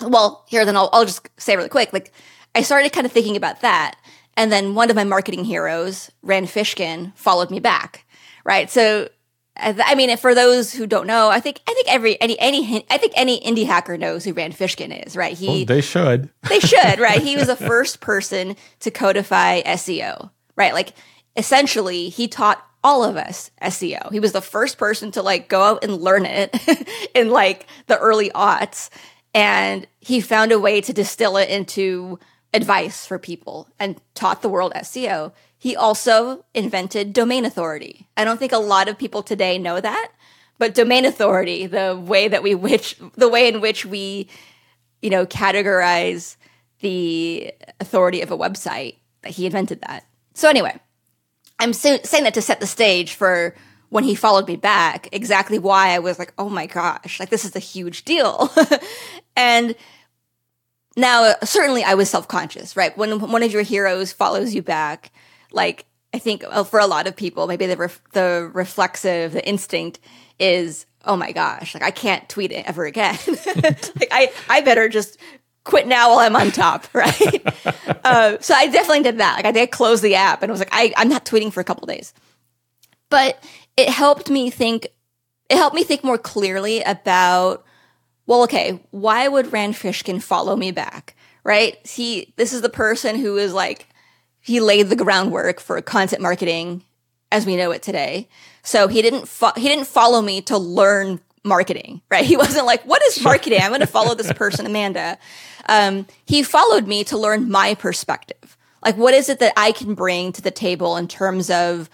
well, 0.00 0.44
here, 0.48 0.64
then 0.64 0.76
I'll, 0.76 0.88
I'll 0.92 1.04
just 1.04 1.28
say 1.36 1.56
really 1.56 1.68
quick. 1.68 1.92
Like, 1.92 2.12
I 2.54 2.62
started 2.62 2.92
kind 2.92 3.06
of 3.06 3.12
thinking 3.12 3.36
about 3.36 3.60
that. 3.60 3.96
And 4.36 4.50
then 4.50 4.74
one 4.74 4.90
of 4.90 4.96
my 4.96 5.04
marketing 5.04 5.44
heroes, 5.44 6.10
Rand 6.22 6.46
Fishkin, 6.46 7.14
followed 7.16 7.50
me 7.50 7.60
back. 7.60 8.06
Right. 8.44 8.70
So 8.70 9.08
Uh, 9.60 9.74
I 9.84 9.94
mean, 9.94 10.16
for 10.16 10.34
those 10.34 10.72
who 10.72 10.86
don't 10.86 11.06
know, 11.06 11.28
I 11.28 11.40
think 11.40 11.60
I 11.68 11.74
think 11.74 11.92
every 11.92 12.20
any 12.20 12.38
any 12.38 12.84
I 12.90 12.98
think 12.98 13.12
any 13.16 13.40
indie 13.40 13.66
hacker 13.66 13.96
knows 13.96 14.24
who 14.24 14.32
Rand 14.32 14.54
Fishkin 14.54 15.06
is, 15.06 15.16
right? 15.16 15.36
He 15.36 15.46
well, 15.46 15.64
they 15.66 15.80
should 15.80 16.30
they 16.48 16.60
should, 16.60 16.98
right? 16.98 17.20
He 17.20 17.36
was 17.36 17.46
the 17.46 17.56
first 17.70 18.00
person 18.00 18.56
to 18.80 18.90
codify 18.90 19.62
SEO, 19.62 20.30
right? 20.56 20.74
Like 20.74 20.94
essentially, 21.36 22.08
he 22.08 22.28
taught 22.28 22.64
all 22.82 23.04
of 23.04 23.16
us 23.16 23.50
SEO. 23.62 24.10
He 24.10 24.20
was 24.20 24.32
the 24.32 24.40
first 24.40 24.78
person 24.78 25.10
to 25.12 25.22
like 25.22 25.48
go 25.48 25.62
out 25.62 25.84
and 25.84 26.00
learn 26.00 26.24
it 26.24 26.56
in 27.14 27.30
like 27.30 27.66
the 27.86 27.98
early 27.98 28.30
aughts, 28.30 28.90
and 29.34 29.86
he 30.00 30.20
found 30.20 30.52
a 30.52 30.58
way 30.58 30.80
to 30.80 30.92
distill 30.92 31.36
it 31.36 31.50
into 31.50 32.18
advice 32.52 33.06
for 33.06 33.18
people 33.18 33.68
and 33.78 34.00
taught 34.14 34.42
the 34.42 34.48
world 34.48 34.72
SEO. 34.74 35.32
He 35.56 35.76
also 35.76 36.44
invented 36.54 37.12
domain 37.12 37.44
authority. 37.44 38.08
I 38.16 38.24
don't 38.24 38.38
think 38.38 38.52
a 38.52 38.58
lot 38.58 38.88
of 38.88 38.98
people 38.98 39.22
today 39.22 39.58
know 39.58 39.80
that, 39.80 40.10
but 40.58 40.74
domain 40.74 41.04
authority, 41.04 41.66
the 41.66 41.96
way 41.96 42.28
that 42.28 42.42
we 42.42 42.54
which 42.54 42.96
the 43.14 43.28
way 43.28 43.48
in 43.48 43.60
which 43.60 43.84
we, 43.86 44.28
you 45.02 45.10
know, 45.10 45.26
categorize 45.26 46.36
the 46.80 47.52
authority 47.78 48.22
of 48.22 48.30
a 48.30 48.38
website, 48.38 48.96
that 49.22 49.32
he 49.32 49.46
invented 49.46 49.82
that. 49.82 50.06
So 50.34 50.48
anyway, 50.48 50.78
I'm 51.58 51.74
saying 51.74 52.24
that 52.24 52.34
to 52.34 52.42
set 52.42 52.60
the 52.60 52.66
stage 52.66 53.14
for 53.14 53.54
when 53.90 54.04
he 54.04 54.14
followed 54.14 54.48
me 54.48 54.56
back, 54.56 55.08
exactly 55.12 55.58
why 55.58 55.90
I 55.90 55.98
was 55.98 56.18
like, 56.18 56.32
oh 56.38 56.48
my 56.48 56.66
gosh, 56.66 57.20
like 57.20 57.28
this 57.28 57.44
is 57.44 57.54
a 57.54 57.60
huge 57.60 58.04
deal. 58.04 58.50
and 59.36 59.74
now, 60.96 61.34
certainly 61.44 61.84
I 61.84 61.94
was 61.94 62.10
self 62.10 62.28
conscious, 62.28 62.76
right? 62.76 62.96
When 62.96 63.20
one 63.20 63.42
of 63.42 63.52
your 63.52 63.62
heroes 63.62 64.12
follows 64.12 64.54
you 64.54 64.62
back, 64.62 65.12
like 65.52 65.86
I 66.12 66.18
think 66.18 66.42
well, 66.42 66.64
for 66.64 66.80
a 66.80 66.86
lot 66.86 67.06
of 67.06 67.16
people, 67.16 67.46
maybe 67.46 67.66
the 67.66 67.76
ref- 67.76 68.02
the 68.12 68.50
reflexive, 68.52 69.32
the 69.32 69.46
instinct 69.46 70.00
is, 70.38 70.86
oh 71.04 71.16
my 71.16 71.32
gosh, 71.32 71.74
like 71.74 71.82
I 71.82 71.90
can't 71.90 72.28
tweet 72.28 72.52
it 72.52 72.68
ever 72.68 72.84
again. 72.84 73.18
like 73.26 74.08
I 74.10 74.32
I 74.48 74.60
better 74.62 74.88
just 74.88 75.18
quit 75.64 75.86
now 75.86 76.10
while 76.10 76.18
I'm 76.18 76.34
on 76.34 76.50
top, 76.50 76.86
right? 76.94 77.46
uh, 78.04 78.38
so 78.40 78.54
I 78.54 78.66
definitely 78.66 79.04
did 79.04 79.18
that. 79.18 79.36
Like 79.36 79.44
I 79.44 79.52
did 79.52 79.70
close 79.70 80.00
the 80.00 80.16
app 80.16 80.42
and 80.42 80.50
I 80.50 80.52
was 80.52 80.60
like, 80.60 80.70
I, 80.72 80.92
I'm 80.96 81.08
not 81.08 81.24
tweeting 81.24 81.52
for 81.52 81.60
a 81.60 81.64
couple 81.64 81.86
days. 81.86 82.12
But 83.08 83.42
it 83.76 83.88
helped 83.88 84.30
me 84.30 84.50
think. 84.50 84.88
It 85.48 85.56
helped 85.56 85.74
me 85.74 85.82
think 85.82 86.04
more 86.04 86.18
clearly 86.18 86.82
about. 86.82 87.64
Well, 88.30 88.44
okay, 88.44 88.78
why 88.92 89.26
would 89.26 89.52
Rand 89.52 89.74
Fishkin 89.74 90.22
follow 90.22 90.54
me 90.54 90.70
back? 90.70 91.16
Right? 91.42 91.84
He. 91.84 92.32
This 92.36 92.52
is 92.52 92.62
the 92.62 92.68
person 92.68 93.16
who 93.16 93.36
is 93.36 93.52
like 93.52 93.88
he 94.40 94.60
laid 94.60 94.88
the 94.88 94.94
groundwork 94.94 95.58
for 95.58 95.82
content 95.82 96.22
marketing 96.22 96.84
as 97.32 97.44
we 97.44 97.56
know 97.56 97.72
it 97.72 97.82
today. 97.82 98.28
So 98.62 98.86
he 98.86 99.02
didn't 99.02 99.26
fo- 99.26 99.54
he 99.56 99.66
didn't 99.66 99.88
follow 99.88 100.22
me 100.22 100.42
to 100.42 100.58
learn 100.58 101.18
marketing, 101.42 102.02
right? 102.08 102.24
He 102.24 102.36
wasn't 102.44 102.66
like, 102.66 102.84
"What 102.84 103.02
is 103.02 103.20
marketing? 103.20 103.62
I'm 103.62 103.70
going 103.70 103.80
to 103.80 103.86
follow 103.88 104.14
this 104.14 104.32
person, 104.36 104.64
Amanda." 104.64 105.18
Um, 105.68 106.06
he 106.24 106.44
followed 106.44 106.86
me 106.86 107.02
to 107.04 107.18
learn 107.18 107.50
my 107.50 107.74
perspective. 107.74 108.56
Like, 108.84 108.96
what 108.96 109.12
is 109.12 109.28
it 109.28 109.40
that 109.40 109.54
I 109.56 109.72
can 109.72 109.96
bring 109.96 110.30
to 110.34 110.40
the 110.40 110.52
table 110.52 110.96
in 110.96 111.08
terms 111.08 111.50
of 111.50 111.90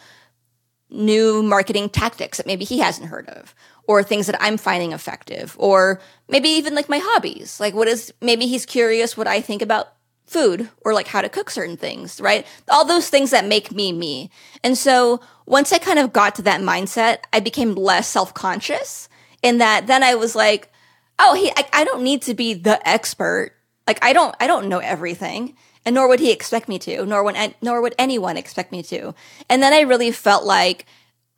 new 0.91 1.43
marketing 1.43 1.89
tactics 1.89 2.37
that 2.37 2.47
maybe 2.47 2.67
he 2.67 2.79
hasn't 2.79 3.09
heard 3.09 3.27
of, 3.31 3.55
or 3.89 4.03
things 4.03 4.27
that 4.27 4.41
I'm 4.41 4.57
finding 4.57 4.93
effective, 4.93 5.57
or 5.59 6.01
maybe 6.29 6.49
even 6.49 6.75
like 6.75 6.89
my 6.89 7.01
hobbies. 7.03 7.61
Like, 7.61 7.75
what 7.75 7.89
is 7.89 8.13
maybe 8.21 8.47
he's 8.47 8.67
curious 8.67 9.17
what 9.17 9.27
I 9.27 9.41
think 9.41 9.63
about 9.63 9.89
food 10.27 10.69
or 10.85 10.93
like 10.93 11.07
how 11.07 11.23
to 11.23 11.29
cook 11.29 11.51
certain 11.51 11.77
things, 11.77 12.21
right? 12.21 12.47
All 12.69 12.85
those 12.85 13.09
things 13.09 13.31
that 13.31 13.47
make 13.47 13.71
me 13.71 13.93
me. 13.93 14.31
And 14.65 14.77
so 14.77 15.21
once 15.47 15.73
I 15.73 15.79
kind 15.79 15.99
of 15.99 16.13
got 16.13 16.35
to 16.37 16.43
that 16.43 16.61
mindset, 16.61 17.19
I 17.33 17.41
became 17.41 17.75
less 17.75 18.09
self 18.09 18.35
conscious 18.35 19.09
in 19.43 19.59
that 19.59 19.87
then 19.87 20.03
I 20.03 20.17
was 20.17 20.35
like, 20.35 20.73
oh, 21.19 21.35
he, 21.35 21.51
I, 21.51 21.69
I 21.73 21.85
don't 21.85 22.03
need 22.03 22.23
to 22.23 22.35
be 22.35 22.55
the 22.55 22.87
expert. 22.89 23.53
Like 23.87 24.03
I 24.03 24.13
don't, 24.13 24.35
I 24.41 24.47
don't 24.47 24.69
know 24.69 24.79
everything 24.79 25.57
and 25.85 25.95
nor 25.95 26.09
would 26.09 26.21
he 26.21 26.33
expect 26.33 26.69
me 26.69 26.81
to, 26.81 27.07
nor 27.07 27.23
would, 27.23 27.55
nor 27.63 27.81
would 27.81 27.95
anyone 27.97 28.37
expect 28.37 28.73
me 28.73 28.83
to. 28.83 29.15
And 29.49 29.63
then 29.63 29.73
I 29.73 29.81
really 29.83 30.11
felt 30.11 30.45
like 30.45 30.85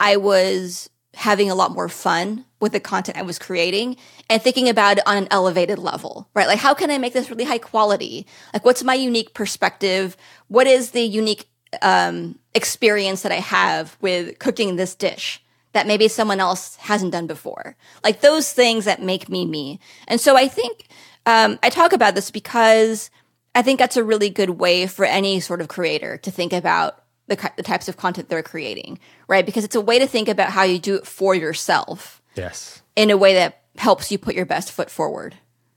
I 0.01 0.17
was 0.17 0.89
having 1.19 1.51
a 1.51 1.55
lot 1.55 1.73
more 1.73 1.89
fun 1.89 2.45
with 2.61 2.71
the 2.71 2.79
content 2.79 3.19
I 3.19 3.23
was 3.23 3.41
creating 3.41 3.97
and 4.31 4.41
thinking 4.41 4.69
about 4.69 4.99
it 4.99 5.07
on 5.07 5.17
an 5.17 5.27
elevated 5.33 5.77
level, 5.77 6.29
right? 6.33 6.47
Like, 6.47 6.61
how 6.61 6.75
can 6.75 6.93
I 6.93 6.99
make 6.99 7.13
this 7.13 7.29
really 7.29 7.43
high 7.43 7.59
quality? 7.59 8.25
Like, 8.55 8.65
what's 8.65 8.85
my 8.85 8.95
unique 8.95 9.35
perspective? 9.35 10.17
What 10.47 10.69
is 10.69 10.93
the 10.93 11.03
unique 11.03 11.51
um, 11.83 12.39
experience 12.55 13.23
that 13.23 13.33
I 13.33 13.41
have 13.41 13.97
with 14.01 14.39
cooking 14.39 14.77
this 14.77 14.95
dish 14.95 15.43
that 15.73 15.89
maybe 15.89 16.07
someone 16.07 16.39
else 16.39 16.77
hasn't 16.77 17.11
done 17.11 17.27
before? 17.27 17.77
Like, 18.05 18.21
those 18.21 18.53
things 18.53 18.85
that 18.85 19.03
make 19.03 19.29
me 19.29 19.45
me. 19.45 19.81
And 20.07 20.21
so 20.21 20.37
I 20.37 20.47
think 20.47 20.87
um, 21.27 21.59
I 21.65 21.71
talk 21.71 21.93
about 21.93 22.15
this 22.15 22.31
because 22.31 23.11
I 23.57 23.63
think 23.63 23.81
that's 23.81 23.97
a 23.97 24.05
really 24.05 24.31
good 24.31 24.51
way 24.51 24.87
for 24.87 25.05
any 25.05 25.41
sort 25.41 25.61
of 25.61 25.67
creator 25.67 26.17
to 26.19 26.31
think 26.31 26.53
about 26.53 27.03
the, 27.29 27.53
the 27.57 27.63
types 27.63 27.89
of 27.89 27.97
content 27.97 28.29
they're 28.29 28.43
creating, 28.43 28.99
right? 29.29 29.47
Because 29.47 29.65
it's 29.65 29.77
a 29.77 29.81
way 29.81 29.99
to 29.99 30.07
think 30.07 30.29
about 30.29 30.51
how 30.51 30.63
you 30.63 30.79
do 30.79 30.97
it 30.97 31.07
for 31.07 31.35
yourself. 31.35 32.23
Yes. 32.35 32.83
In 32.97 33.11
a 33.11 33.17
way 33.17 33.35
that 33.35 33.63
helps 33.77 34.11
you 34.11 34.19
put 34.19 34.35
your 34.35 34.47
best 34.47 34.73
foot 34.73 34.91
forward. 34.91 35.37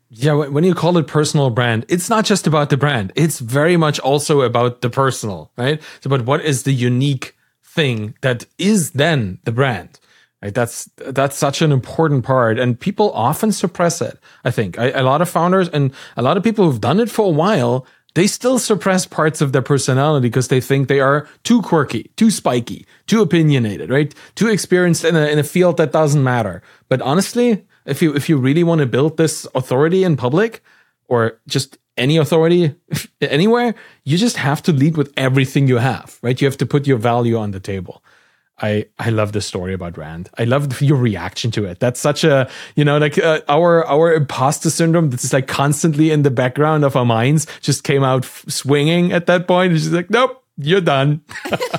Yeah, 0.09 0.33
when 0.33 0.65
you 0.65 0.73
call 0.73 0.97
it 0.97 1.07
personal 1.07 1.49
brand, 1.49 1.85
it's 1.87 2.09
not 2.09 2.25
just 2.25 2.45
about 2.45 2.69
the 2.69 2.75
brand. 2.75 3.13
It's 3.15 3.39
very 3.39 3.77
much 3.77 3.97
also 3.99 4.41
about 4.41 4.81
the 4.81 4.89
personal, 4.89 5.51
right? 5.57 5.81
It's 5.97 6.05
about 6.05 6.25
what 6.25 6.43
is 6.43 6.63
the 6.63 6.73
unique 6.73 7.37
thing 7.63 8.15
that 8.21 8.45
is 8.57 8.91
then 8.91 9.39
the 9.45 9.53
brand. 9.53 9.99
Right? 10.41 10.53
That's 10.53 10.89
that's 10.97 11.37
such 11.37 11.61
an 11.61 11.71
important 11.71 12.25
part, 12.25 12.57
and 12.57 12.77
people 12.77 13.11
often 13.13 13.51
suppress 13.51 14.01
it. 14.01 14.17
I 14.43 14.49
think 14.49 14.79
I, 14.79 14.89
a 14.89 15.03
lot 15.03 15.21
of 15.21 15.29
founders 15.29 15.69
and 15.69 15.93
a 16.17 16.23
lot 16.23 16.35
of 16.35 16.43
people 16.43 16.65
who've 16.65 16.81
done 16.81 16.99
it 16.99 17.11
for 17.11 17.27
a 17.27 17.29
while 17.29 17.85
they 18.13 18.27
still 18.27 18.59
suppress 18.59 19.05
parts 19.05 19.41
of 19.41 19.51
their 19.51 19.61
personality 19.61 20.27
because 20.27 20.49
they 20.49 20.61
think 20.61 20.87
they 20.87 20.99
are 20.99 21.27
too 21.43 21.61
quirky, 21.61 22.11
too 22.17 22.29
spiky, 22.29 22.85
too 23.07 23.21
opinionated, 23.21 23.89
right? 23.89 24.13
Too 24.35 24.49
experienced 24.49 25.05
in 25.05 25.15
a, 25.15 25.27
in 25.27 25.39
a 25.39 25.43
field 25.43 25.77
that 25.77 25.91
doesn't 25.91 26.23
matter. 26.23 26.61
But 26.89 27.01
honestly, 27.01 27.65
if 27.85 28.01
you 28.01 28.13
if 28.13 28.29
you 28.29 28.37
really 28.37 28.63
want 28.63 28.79
to 28.79 28.85
build 28.85 29.17
this 29.17 29.47
authority 29.55 30.03
in 30.03 30.17
public 30.17 30.61
or 31.07 31.39
just 31.47 31.77
any 31.97 32.17
authority 32.17 32.75
anywhere, 33.21 33.75
you 34.03 34.17
just 34.17 34.37
have 34.37 34.61
to 34.63 34.71
lead 34.71 34.97
with 34.97 35.13
everything 35.17 35.67
you 35.67 35.77
have, 35.77 36.19
right? 36.21 36.39
You 36.39 36.47
have 36.47 36.57
to 36.57 36.65
put 36.65 36.87
your 36.87 36.97
value 36.97 37.37
on 37.37 37.51
the 37.51 37.59
table. 37.59 38.03
I 38.61 38.85
I 38.99 39.09
love 39.09 39.31
the 39.31 39.41
story 39.41 39.73
about 39.73 39.97
Rand. 39.97 40.29
I 40.37 40.43
love 40.43 40.81
your 40.81 40.97
reaction 40.97 41.51
to 41.51 41.65
it. 41.65 41.79
That's 41.79 41.99
such 41.99 42.23
a 42.23 42.49
you 42.75 42.85
know 42.85 42.97
like 42.97 43.17
uh, 43.17 43.41
our 43.49 43.85
our 43.85 44.13
imposter 44.13 44.69
syndrome 44.69 45.09
that's 45.09 45.23
just 45.23 45.33
like 45.33 45.47
constantly 45.47 46.11
in 46.11 46.21
the 46.21 46.31
background 46.31 46.85
of 46.85 46.95
our 46.95 47.05
minds 47.05 47.47
just 47.61 47.83
came 47.83 48.03
out 48.03 48.23
f- 48.23 48.45
swinging 48.47 49.11
at 49.11 49.25
that 49.25 49.47
point. 49.47 49.73
It's 49.73 49.83
just 49.83 49.93
like 49.93 50.09
nope, 50.09 50.41
you're 50.57 50.81
done. 50.81 51.21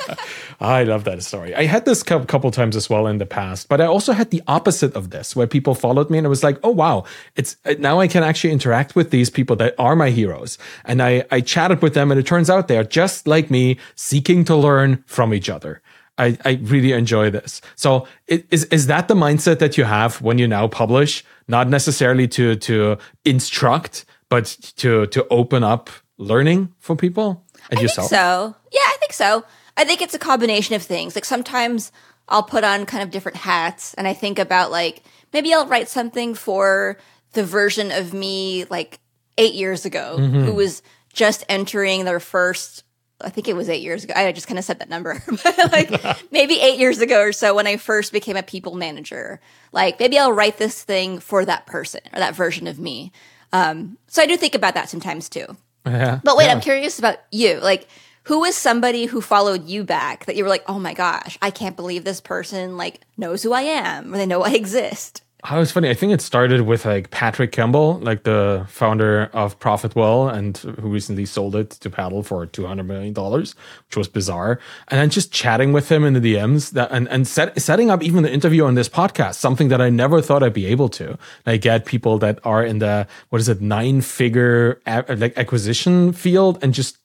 I 0.61 0.85
love 0.85 1.05
that 1.05 1.23
story. 1.25 1.55
I 1.55 1.65
had 1.65 1.85
this 1.85 2.03
couple 2.05 2.51
times 2.53 2.77
as 2.77 2.89
well 2.89 3.09
in 3.09 3.19
the 3.19 3.27
past, 3.27 3.69
but 3.69 3.81
I 3.81 3.87
also 3.87 4.13
had 4.13 4.31
the 4.31 4.43
opposite 4.47 4.95
of 4.95 5.11
this 5.11 5.35
where 5.35 5.47
people 5.47 5.75
followed 5.75 6.09
me 6.09 6.19
and 6.19 6.27
it 6.27 6.31
was 6.31 6.45
like, 6.45 6.59
oh 6.63 6.71
wow, 6.71 7.05
it's 7.35 7.57
uh, 7.65 7.75
now 7.79 7.99
I 7.99 8.07
can 8.07 8.23
actually 8.23 8.53
interact 8.53 8.95
with 8.95 9.11
these 9.11 9.29
people 9.29 9.57
that 9.57 9.75
are 9.79 9.97
my 9.97 10.11
heroes. 10.11 10.59
And 10.85 11.03
I, 11.03 11.25
I 11.31 11.41
chatted 11.41 11.83
with 11.83 11.95
them 11.95 12.13
and 12.13 12.21
it 12.21 12.27
turns 12.27 12.49
out 12.49 12.69
they're 12.69 12.85
just 12.85 13.27
like 13.27 13.51
me 13.51 13.79
seeking 13.97 14.45
to 14.45 14.55
learn 14.55 15.03
from 15.07 15.35
each 15.35 15.51
other. 15.51 15.83
I, 16.23 16.39
I 16.45 16.61
really 16.63 16.93
enjoy 16.93 17.31
this. 17.31 17.61
So 17.75 18.07
is 18.29 18.65
is 18.67 18.87
that 18.87 19.09
the 19.09 19.15
mindset 19.15 19.59
that 19.59 19.77
you 19.77 19.85
have 19.85 20.21
when 20.21 20.39
you 20.39 20.47
now 20.47 20.69
publish? 20.69 21.25
Not 21.49 21.69
necessarily 21.69 22.29
to 22.29 22.57
to 22.57 22.99
instruct, 23.25 24.05
but 24.29 24.47
to 24.77 25.07
to 25.07 25.27
open 25.29 25.65
up 25.65 25.91
learning 26.19 26.73
for 26.79 26.95
people 26.95 27.45
and 27.71 27.81
I 27.81 27.83
yourself. 27.83 28.09
so 28.09 28.55
yeah, 28.73 28.81
I 28.81 28.97
think 29.01 29.13
so. 29.13 29.45
I 29.77 29.85
think 29.85 30.03
it's 30.03 30.15
a 30.15 30.19
combination 30.19 30.75
of 30.75 30.83
things. 30.83 31.15
Like 31.15 31.25
sometimes 31.25 31.93
I'll 32.29 32.43
put 32.43 32.65
on 32.65 32.87
kind 32.87 33.03
of 33.03 33.11
different 33.11 33.39
hats, 33.39 33.95
and 33.95 34.07
I 34.07 34.15
think 34.15 34.39
about 34.39 34.71
like 34.71 35.03
maybe 35.33 35.53
I'll 35.53 35.67
write 35.67 35.89
something 35.89 36.35
for 36.35 36.99
the 37.33 37.45
version 37.45 37.91
of 37.91 38.13
me 38.13 38.65
like 38.71 39.01
eight 39.39 39.55
years 39.55 39.85
ago 39.85 40.17
mm-hmm. 40.19 40.45
who 40.45 40.53
was 40.53 40.83
just 41.13 41.45
entering 41.49 42.05
their 42.05 42.21
first 42.21 42.85
I 43.25 43.31
think 43.31 43.49
it 43.49 43.57
was 43.57 43.69
eight 43.69 43.83
years 43.83 44.05
ago. 44.05 44.15
I 44.17 44.31
just 44.33 44.47
kind 44.47 44.59
of 44.59 44.65
said 44.65 44.79
that 44.81 44.89
number, 44.89 45.23
but 45.45 45.73
like 45.73 46.33
maybe 46.33 46.61
eight 46.61 46.79
years 46.79 47.01
ago 47.01 47.21
or 47.21 47.33
so 47.33 47.55
when 47.55 47.67
I 47.67 47.77
first 47.77 48.13
became 48.13 48.37
a 48.37 48.43
people 48.43 48.75
manager. 48.75 49.41
Like 49.73 49.99
maybe 50.01 50.19
I'll 50.19 50.33
write 50.33 50.59
this 50.59 50.83
thing 50.83 51.19
for 51.21 51.45
that 51.45 51.67
person 51.67 52.01
or 52.13 52.19
that 52.19 52.35
version 52.35 52.67
of 52.67 52.79
me. 52.79 53.13
Um, 53.53 53.99
so 54.09 54.23
I 54.23 54.27
do 54.27 54.37
think 54.37 54.55
about 54.55 54.75
that 54.75 54.89
sometimes 54.89 55.29
too. 55.29 55.47
Yeah, 55.87 56.21
but 56.23 56.37
wait, 56.37 56.47
yeah. 56.47 56.53
I'm 56.53 56.61
curious 56.61 56.99
about 56.99 57.19
you. 57.31 57.59
Like, 57.59 57.89
who 58.25 58.41
was 58.41 58.55
somebody 58.57 59.07
who 59.07 59.21
followed 59.21 59.67
you 59.67 59.83
back 59.83 60.27
that 60.27 60.37
you 60.37 60.45
were 60.45 60.51
like, 60.51 60.65
oh 60.69 60.79
my 60.79 60.95
gosh, 60.95 61.37
I 61.43 61.51
can't 61.51 61.77
believe 61.77 62.05
this 62.05 62.21
person 62.21 62.77
like 62.77 63.01
knows 63.17 63.43
who 63.43 63.53
I 63.53 63.63
am 63.63 64.15
or 64.15 64.17
they 64.17 64.27
know 64.27 64.43
I 64.43 64.51
exist? 64.53 65.23
How 65.45 65.59
was 65.59 65.73
funny. 65.73 65.91
I 65.91 65.95
think 65.95 66.13
it 66.13 66.21
started 66.21 66.61
with 66.61 66.85
like 66.85 67.11
Patrick 67.11 67.51
Campbell, 67.51 67.99
like 67.99 68.23
the 68.23 68.65
founder 68.69 69.29
of 69.33 69.59
Profitwell, 69.59 70.33
and 70.33 70.57
who 70.57 70.89
recently 70.89 71.27
sold 71.27 71.57
it 71.57 71.71
to 71.71 71.91
Paddle 71.91 72.23
for 72.23 72.47
two 72.47 72.65
hundred 72.65 72.85
million 72.85 73.13
dollars, 73.13 73.57
which 73.89 73.97
was 73.97 74.07
bizarre. 74.07 74.61
And 74.87 75.01
then 75.01 75.11
just 75.11 75.33
chatting 75.33 75.73
with 75.73 75.91
him 75.91 76.05
in 76.05 76.15
the 76.15 76.21
DMs, 76.21 76.71
that 76.71 76.93
and 76.93 77.09
and 77.09 77.27
set, 77.27 77.61
setting 77.61 77.91
up 77.91 78.05
even 78.05 78.23
the 78.23 78.33
interview 78.33 78.65
on 78.65 78.77
this 78.77 78.89
podcast, 78.89 79.35
something 79.35 79.67
that 79.67 79.81
I 79.81 79.91
never 79.91 80.23
thought 80.23 80.45
I'd 80.45 80.53
be 80.53 80.67
able 80.67 80.89
to. 80.91 81.19
I 81.45 81.57
get 81.57 81.87
people 81.87 82.19
that 82.19 82.39
are 82.45 82.65
in 82.65 82.79
the 82.79 83.09
what 83.31 83.41
is 83.41 83.49
it 83.49 83.61
nine 83.61 84.01
figure 84.01 84.81
like 84.87 85.37
acquisition 85.37 86.13
field, 86.13 86.63
and 86.63 86.73
just 86.73 86.99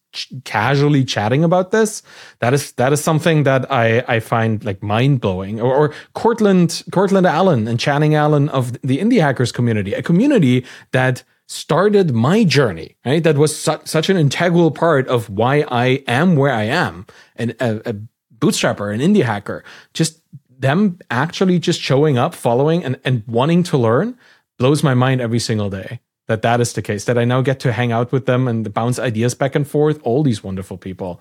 casually 0.46 1.04
chatting 1.04 1.44
about 1.44 1.72
this 1.72 2.02
that 2.40 2.54
is 2.54 2.72
that 2.74 2.92
is 2.94 3.04
something 3.04 3.44
that 3.44 3.70
i 3.72 4.04
i 4.08 4.20
find 4.20 4.64
like 4.66 4.82
mind-blowing. 4.82 5.60
Or, 5.62 5.76
or 5.76 5.94
Courtland 6.14 6.84
Courtland 6.92 7.28
allen 7.28 7.68
and 7.68 7.80
channing 7.80 8.16
allen 8.16 8.50
of 8.50 8.74
the 8.82 9.00
indie 9.00 9.22
hackers 9.22 9.52
community 9.52 9.94
a 9.94 10.02
community 10.02 10.66
that 10.92 11.24
started 11.48 12.14
my 12.14 12.44
journey 12.44 12.96
right? 13.06 13.24
That 13.24 13.38
was 13.38 13.58
su- 13.58 13.80
such 13.86 14.10
an 14.10 14.18
integral 14.18 14.72
part 14.72 15.08
of 15.08 15.30
why 15.30 15.66
i 15.70 16.04
am 16.08 16.36
where 16.36 16.54
i 16.54 16.64
am 16.64 17.06
and 17.36 17.52
a, 17.60 17.90
a 17.90 17.96
bootstrapper 18.40 18.94
an 18.94 19.02
indie 19.02 19.24
hacker. 19.24 19.64
Just 19.94 20.22
them 20.50 21.00
actually 21.12 21.60
just 21.60 21.80
showing 21.80 22.18
up 22.18 22.34
following 22.34 22.84
and, 22.84 23.00
and 23.04 23.24
wanting 23.28 23.64
to 23.64 23.78
learn 23.78 24.18
blows 24.58 24.84
my 24.84 24.94
mind 24.94 25.22
every 25.22 25.40
single 25.40 25.70
day 25.70 26.00
that 26.28 26.42
that 26.42 26.62
is 26.62 26.74
the 26.74 26.82
case 26.82 27.06
that 27.06 27.18
i 27.18 27.26
now 27.26 27.42
get 27.42 27.60
to 27.60 27.72
hang 27.72 27.92
out 27.92 28.12
with 28.12 28.26
them 28.26 28.48
and 28.48 28.74
bounce 28.74 29.00
ideas 29.00 29.34
back 29.36 29.56
and 29.56 29.68
forth 29.68 30.00
all 30.04 30.24
these 30.24 30.44
wonderful 30.44 30.78
people. 30.78 31.20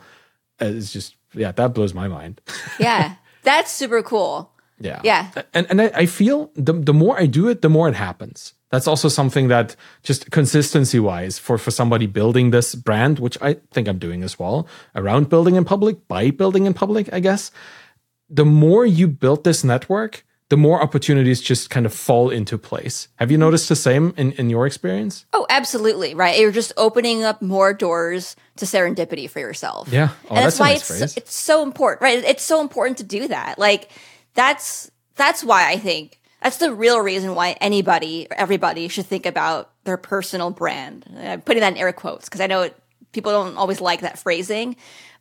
Uh, 0.61 0.66
it's 0.66 0.92
just 0.92 1.16
yeah 1.35 1.53
that 1.53 1.75
blows 1.75 1.95
my 1.95 2.09
mind. 2.09 2.40
Yeah 2.79 3.16
that's 3.42 3.71
super 3.71 4.03
cool. 4.03 4.51
Yeah. 4.81 5.01
Yeah. 5.05 5.31
And 5.55 5.66
and 5.71 5.81
I, 5.81 6.07
feel 6.07 6.51
the, 6.55 6.73
the 6.73 6.92
more 6.92 7.19
i 7.19 7.27
do 7.27 7.49
it 7.49 7.62
the 7.62 7.69
more 7.69 7.88
it 7.88 7.95
happens. 7.95 8.53
That's 8.71 8.88
also 8.88 9.09
something 9.09 9.49
that 9.49 9.77
just 10.03 10.31
consistency 10.33 10.99
wise 10.99 11.38
for 11.38 11.57
for 11.57 11.71
somebody 11.71 12.07
building 12.07 12.51
this 12.51 12.75
brand 12.75 13.19
which 13.19 13.38
i 13.40 13.55
think 13.73 13.88
i'm 13.88 13.99
doing 13.99 14.23
as 14.25 14.38
well 14.38 14.66
around 14.95 15.29
building 15.29 15.55
in 15.55 15.64
public 15.64 16.09
by 16.09 16.31
building 16.31 16.66
in 16.66 16.75
public 16.75 17.09
i 17.12 17.21
guess 17.21 17.53
the 18.29 18.45
more 18.45 18.85
you 18.85 19.07
build 19.07 19.45
this 19.45 19.62
network 19.62 20.25
the 20.48 20.56
more 20.56 20.80
opportunities 20.80 21.40
just 21.40 21.70
kind 21.70 21.87
of 21.87 21.92
fall 21.92 22.30
into 22.30 22.56
place. 22.56 23.09
Have 23.16 23.32
you 23.32 23.38
noticed 23.38 23.68
the 23.68 23.76
same 23.76 24.14
in, 24.16 24.32
in 24.32 24.48
your 24.48 24.66
experience? 24.66 25.26
Oh, 25.32 25.44
absolutely. 25.50 26.14
Right. 26.14 26.38
You're 26.38 26.52
just 26.52 26.72
opening 26.76 27.24
up 27.24 27.42
more 27.42 27.74
doors 27.74 28.37
to 28.56 28.64
serendipity 28.64 29.28
for 29.28 29.40
yourself. 29.40 29.88
Yeah. 29.90 30.11
Oh, 30.30 30.37
and 30.37 30.38
that's, 30.38 30.59
that's 30.59 30.61
why 30.61 30.72
nice 30.74 31.02
it's, 31.02 31.16
it's 31.16 31.35
so 31.35 31.62
important, 31.62 32.02
right? 32.02 32.22
It's 32.22 32.44
so 32.44 32.61
important 32.61 32.98
to 32.98 33.04
do 33.04 33.26
that. 33.28 33.59
Like 33.59 33.90
that's, 34.35 34.90
that's 35.16 35.42
why 35.42 35.68
I 35.68 35.78
think 35.78 36.20
that's 36.40 36.59
the 36.59 36.72
real 36.72 37.00
reason 37.00 37.35
why 37.35 37.56
anybody, 37.61 38.28
everybody 38.30 38.87
should 38.87 39.06
think 39.06 39.26
about 39.26 39.72
their 39.82 39.96
personal 39.96 40.50
brand. 40.50 41.06
I'm 41.18 41.40
putting 41.40 41.62
that 41.62 41.72
in 41.72 41.78
air 41.78 41.92
quotes 41.92 42.26
because 42.26 42.40
I 42.40 42.46
know 42.46 42.62
it, 42.62 42.76
people 43.11 43.32
don't 43.32 43.56
always 43.56 43.80
like 43.80 44.02
that 44.02 44.18
phrasing, 44.18 44.76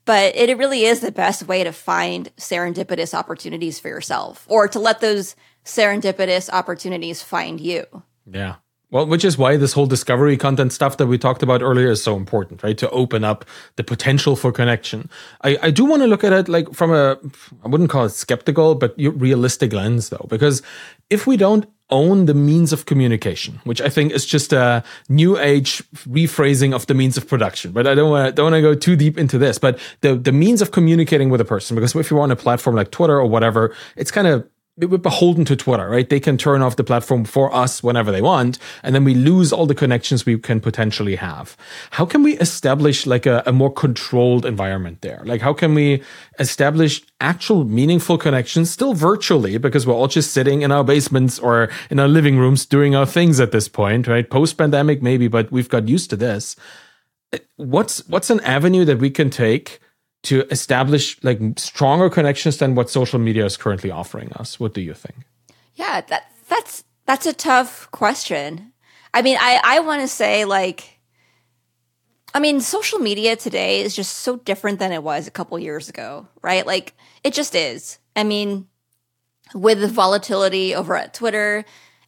but 0.05 0.35
it 0.35 0.57
really 0.57 0.85
is 0.85 1.01
the 1.01 1.11
best 1.11 1.47
way 1.47 1.63
to 1.63 1.71
find 1.71 2.33
serendipitous 2.37 3.13
opportunities 3.13 3.79
for 3.79 3.89
yourself 3.89 4.45
or 4.47 4.67
to 4.67 4.79
let 4.79 5.01
those 5.01 5.35
serendipitous 5.63 6.49
opportunities 6.51 7.21
find 7.21 7.59
you. 7.59 7.85
Yeah. 8.31 8.55
Well, 8.91 9.07
which 9.07 9.25
is 9.25 9.37
why 9.37 9.57
this 9.57 9.73
whole 9.73 9.87
discovery 9.87 10.37
content 10.37 10.71
stuff 10.71 10.97
that 10.97 11.07
we 11.07 11.17
talked 11.17 11.43
about 11.43 11.61
earlier 11.61 11.89
is 11.89 12.03
so 12.03 12.15
important, 12.15 12.63
right? 12.63 12.77
To 12.77 12.89
open 12.91 13.23
up 13.23 13.43
the 13.75 13.83
potential 13.83 14.35
for 14.35 14.51
connection. 14.51 15.09
I, 15.41 15.57
I 15.63 15.71
do 15.71 15.85
want 15.85 16.03
to 16.03 16.07
look 16.07 16.23
at 16.23 16.31
it 16.31 16.47
like 16.47 16.71
from 16.73 16.93
a, 16.93 17.17
I 17.63 17.67
wouldn't 17.67 17.89
call 17.89 18.05
it 18.05 18.11
skeptical, 18.11 18.75
but 18.75 18.93
realistic 18.97 19.73
lens 19.73 20.09
though, 20.09 20.27
because 20.29 20.61
if 21.09 21.25
we 21.25 21.35
don't 21.35 21.65
own 21.89 22.25
the 22.25 22.33
means 22.33 22.73
of 22.73 22.85
communication, 22.85 23.61
which 23.63 23.79
I 23.79 23.89
think 23.89 24.11
is 24.11 24.25
just 24.25 24.53
a 24.53 24.83
new 25.07 25.37
age 25.37 25.83
rephrasing 26.09 26.73
of 26.73 26.87
the 26.87 26.93
means 26.93 27.17
of 27.17 27.27
production. 27.27 27.71
But 27.71 27.85
I 27.87 27.93
don't 27.93 28.09
want 28.09 28.27
to 28.27 28.31
don't 28.31 28.51
want 28.51 28.55
to 28.55 28.61
go 28.61 28.73
too 28.73 28.95
deep 28.95 29.17
into 29.17 29.37
this. 29.37 29.57
But 29.57 29.79
the 30.01 30.15
the 30.15 30.31
means 30.31 30.61
of 30.61 30.71
communicating 30.71 31.29
with 31.29 31.41
a 31.41 31.45
person, 31.45 31.75
because 31.75 31.95
if 31.95 32.09
you're 32.09 32.21
on 32.21 32.31
a 32.31 32.35
platform 32.35 32.75
like 32.75 32.91
Twitter 32.91 33.17
or 33.17 33.27
whatever, 33.27 33.75
it's 33.95 34.11
kind 34.11 34.27
of 34.27 34.47
we're 34.77 34.97
beholden 34.97 35.45
to 35.45 35.55
Twitter, 35.55 35.89
right? 35.89 36.09
They 36.09 36.19
can 36.19 36.37
turn 36.37 36.61
off 36.61 36.75
the 36.75 36.83
platform 36.83 37.23
for 37.23 37.53
us 37.53 37.81
whenever 37.81 38.11
they 38.11 38.21
want, 38.21 38.59
and 38.83 38.93
then 38.93 39.05
we 39.05 39.13
lose 39.13 39.53
all 39.53 39.65
the 39.65 39.75
connections 39.75 40.25
we 40.25 40.37
can 40.37 40.59
potentially 40.59 41.15
have. 41.15 41.55
How 41.91 42.05
can 42.05 42.23
we 42.23 42.37
establish 42.39 43.05
like 43.05 43.25
a, 43.25 43.41
a 43.45 43.53
more 43.53 43.71
controlled 43.71 44.45
environment 44.45 44.99
there? 45.01 45.21
Like, 45.23 45.39
how 45.39 45.53
can 45.53 45.75
we 45.75 46.03
establish 46.39 47.01
actual 47.21 47.63
meaningful 47.63 48.17
connections 48.17 48.69
still 48.69 48.93
virtually 48.93 49.57
because 49.57 49.87
we're 49.87 49.93
all 49.93 50.09
just 50.09 50.31
sitting 50.31 50.61
in 50.61 50.73
our 50.73 50.83
basements 50.83 51.39
or 51.39 51.69
in 51.89 51.97
our 51.97 52.09
living 52.09 52.37
rooms 52.37 52.65
doing 52.65 52.95
our 52.95 53.05
things 53.05 53.39
at 53.39 53.53
this 53.53 53.69
point, 53.69 54.07
right? 54.07 54.29
Post 54.29 54.57
pandemic, 54.57 55.01
maybe, 55.01 55.29
but 55.29 55.51
we've 55.53 55.69
got 55.69 55.87
used 55.87 56.09
to 56.09 56.17
this. 56.17 56.57
What's 57.55 58.05
what's 58.09 58.29
an 58.29 58.41
avenue 58.41 58.83
that 58.85 58.99
we 58.99 59.09
can 59.09 59.29
take? 59.29 59.79
To 60.25 60.45
establish 60.51 61.21
like 61.23 61.39
stronger 61.57 62.09
connections 62.09 62.57
than 62.57 62.75
what 62.75 62.89
social 62.89 63.19
media 63.19 63.45
is 63.45 63.57
currently 63.57 63.91
offering 63.91 64.31
us? 64.33 64.59
What 64.59 64.73
do 64.73 64.81
you 64.81 64.93
think? 64.93 65.15
Yeah, 65.75 66.01
that 66.01 66.31
that's 66.49 66.83
that's 67.05 67.25
a 67.25 67.33
tough 67.33 67.89
question. 67.91 68.73
I 69.13 69.21
mean, 69.21 69.37
I 69.39 69.61
I 69.63 69.79
want 69.79 70.01
to 70.01 70.07
say 70.07 70.45
like 70.45 70.95
I 72.33 72.39
mean, 72.39 72.59
social 72.59 72.99
media 72.99 73.37
today 73.37 73.79
is 73.79 73.95
just 73.95 74.17
so 74.17 74.35
different 74.35 74.79
than 74.79 74.91
it 74.91 75.03
was 75.03 75.25
a 75.25 75.31
couple 75.31 75.57
years 75.57 75.87
ago, 75.87 76.27
right? 76.41 76.65
Like 76.65 76.93
it 77.23 77.33
just 77.33 77.55
is. 77.55 77.97
I 78.15 78.23
mean, 78.23 78.67
with 79.53 79.79
the 79.79 79.87
volatility 79.87 80.75
over 80.75 80.97
at 80.97 81.13
Twitter, 81.13 81.63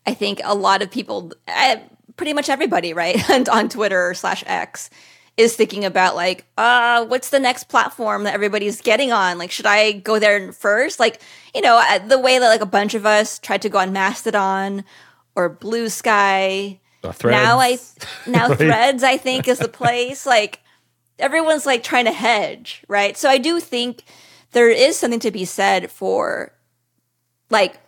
I 0.05 0.13
think 0.13 0.41
a 0.43 0.55
lot 0.55 0.81
of 0.81 0.91
people, 0.91 1.31
eh, 1.47 1.79
pretty 2.17 2.33
much 2.33 2.49
everybody, 2.49 2.93
right, 2.93 3.29
and 3.29 3.47
on 3.47 3.69
Twitter 3.69 4.13
slash 4.13 4.43
X 4.47 4.89
is 5.37 5.55
thinking 5.55 5.85
about 5.85 6.15
like, 6.15 6.45
uh, 6.57 7.05
what's 7.05 7.29
the 7.29 7.39
next 7.39 7.65
platform 7.65 8.23
that 8.23 8.33
everybody's 8.33 8.81
getting 8.81 9.11
on? 9.11 9.37
Like, 9.37 9.51
should 9.51 9.67
I 9.67 9.91
go 9.93 10.17
there 10.17 10.51
first? 10.51 10.99
Like, 10.99 11.21
you 11.53 11.61
know, 11.61 11.77
uh, 11.77 11.99
the 11.99 12.17
way 12.17 12.39
that 12.39 12.49
like 12.49 12.61
a 12.61 12.65
bunch 12.65 12.95
of 12.95 13.05
us 13.05 13.37
tried 13.37 13.61
to 13.61 13.69
go 13.69 13.77
on 13.77 13.93
Mastodon 13.93 14.83
or 15.35 15.47
Blue 15.47 15.89
Sky. 15.89 16.79
Now 17.31 17.59
I 17.59 17.77
now 18.25 18.47
right. 18.49 18.57
Threads 18.57 19.03
I 19.03 19.17
think 19.17 19.47
is 19.47 19.59
the 19.59 19.67
place. 19.67 20.25
Like 20.25 20.59
everyone's 21.19 21.65
like 21.65 21.83
trying 21.83 22.05
to 22.05 22.11
hedge, 22.11 22.83
right? 22.87 23.15
So 23.15 23.29
I 23.29 23.37
do 23.37 23.59
think 23.59 24.03
there 24.51 24.69
is 24.69 24.97
something 24.97 25.19
to 25.19 25.31
be 25.31 25.45
said 25.45 25.91
for 25.91 26.53
like 27.51 27.79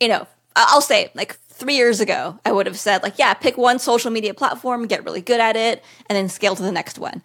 you 0.00 0.08
know, 0.08 0.26
I'll 0.56 0.80
say 0.80 1.12
like 1.14 1.38
three 1.60 1.76
years 1.76 2.00
ago, 2.00 2.38
I 2.44 2.50
would 2.50 2.66
have 2.66 2.78
said, 2.78 3.02
like, 3.02 3.18
yeah, 3.18 3.34
pick 3.34 3.56
one 3.56 3.78
social 3.78 4.10
media 4.10 4.34
platform, 4.34 4.86
get 4.86 5.04
really 5.04 5.20
good 5.20 5.40
at 5.40 5.54
it, 5.54 5.84
and 6.08 6.16
then 6.16 6.28
scale 6.28 6.56
to 6.56 6.62
the 6.62 6.72
next 6.72 6.98
one. 6.98 7.22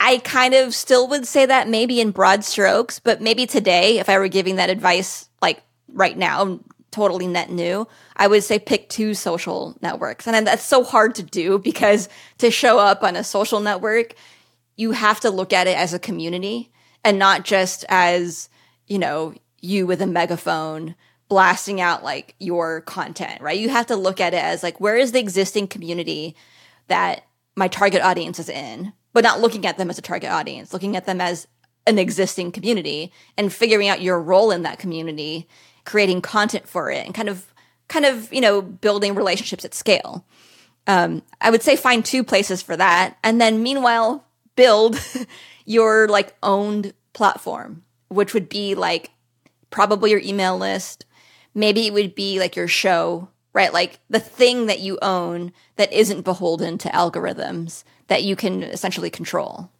I 0.00 0.18
kind 0.18 0.54
of 0.54 0.74
still 0.74 1.08
would 1.08 1.26
say 1.26 1.46
that 1.46 1.68
maybe 1.68 2.00
in 2.00 2.10
broad 2.10 2.44
strokes, 2.44 2.98
but 2.98 3.20
maybe 3.20 3.46
today, 3.46 3.98
if 3.98 4.08
I 4.08 4.18
were 4.18 4.28
giving 4.28 4.56
that 4.56 4.70
advice, 4.70 5.28
like 5.40 5.62
right 5.88 6.16
now, 6.16 6.60
totally 6.90 7.26
net 7.26 7.50
new, 7.50 7.86
I 8.16 8.26
would 8.26 8.44
say 8.44 8.58
pick 8.58 8.88
two 8.88 9.14
social 9.14 9.76
networks. 9.82 10.26
And 10.26 10.46
that's 10.46 10.64
so 10.64 10.84
hard 10.84 11.14
to 11.16 11.22
do 11.22 11.58
because 11.58 12.08
to 12.38 12.50
show 12.50 12.78
up 12.78 13.02
on 13.02 13.16
a 13.16 13.24
social 13.24 13.60
network, 13.60 14.14
you 14.76 14.92
have 14.92 15.20
to 15.20 15.30
look 15.30 15.52
at 15.52 15.66
it 15.66 15.76
as 15.76 15.92
a 15.92 15.98
community 15.98 16.70
and 17.04 17.18
not 17.18 17.44
just 17.44 17.84
as, 17.88 18.48
you 18.86 18.98
know, 18.98 19.34
you 19.60 19.86
with 19.86 20.00
a 20.00 20.06
megaphone 20.06 20.94
blasting 21.28 21.80
out 21.80 22.02
like 22.02 22.34
your 22.38 22.80
content, 22.82 23.40
right? 23.40 23.58
You 23.58 23.68
have 23.68 23.86
to 23.86 23.96
look 23.96 24.20
at 24.20 24.34
it 24.34 24.42
as 24.42 24.62
like, 24.62 24.80
where 24.80 24.96
is 24.96 25.12
the 25.12 25.20
existing 25.20 25.68
community 25.68 26.34
that 26.88 27.24
my 27.54 27.68
target 27.68 28.02
audience 28.02 28.38
is 28.38 28.48
in, 28.48 28.92
but 29.12 29.24
not 29.24 29.40
looking 29.40 29.66
at 29.66 29.76
them 29.78 29.90
as 29.90 29.98
a 29.98 30.02
target 30.02 30.30
audience, 30.30 30.72
looking 30.72 30.96
at 30.96 31.06
them 31.06 31.20
as 31.20 31.46
an 31.86 31.98
existing 31.98 32.52
community 32.52 33.12
and 33.36 33.52
figuring 33.52 33.88
out 33.88 34.02
your 34.02 34.20
role 34.20 34.50
in 34.50 34.62
that 34.62 34.78
community, 34.78 35.48
creating 35.84 36.22
content 36.22 36.68
for 36.68 36.90
it 36.90 37.04
and 37.04 37.14
kind 37.14 37.28
of, 37.28 37.52
kind 37.88 38.04
of, 38.04 38.32
you 38.32 38.40
know, 38.40 38.62
building 38.62 39.14
relationships 39.14 39.64
at 39.64 39.74
scale. 39.74 40.24
Um, 40.86 41.22
I 41.40 41.50
would 41.50 41.62
say 41.62 41.76
find 41.76 42.04
two 42.04 42.24
places 42.24 42.62
for 42.62 42.76
that. 42.76 43.18
And 43.22 43.40
then 43.40 43.62
meanwhile, 43.62 44.24
build 44.56 44.98
your 45.66 46.08
like 46.08 46.34
owned 46.42 46.94
platform, 47.12 47.84
which 48.08 48.32
would 48.32 48.48
be 48.48 48.74
like 48.74 49.10
probably 49.70 50.10
your 50.10 50.20
email 50.20 50.56
list, 50.56 51.04
maybe 51.58 51.86
it 51.86 51.92
would 51.92 52.14
be 52.14 52.38
like 52.38 52.56
your 52.56 52.68
show, 52.68 53.28
right? 53.52 53.72
Like 53.72 53.98
the 54.08 54.20
thing 54.20 54.66
that 54.66 54.80
you 54.80 54.98
own 55.02 55.52
that 55.76 55.92
isn't 55.92 56.22
beholden 56.22 56.78
to 56.78 56.88
algorithms 56.90 57.84
that 58.06 58.22
you 58.22 58.36
can 58.36 58.62
essentially 58.62 59.10
control. 59.10 59.70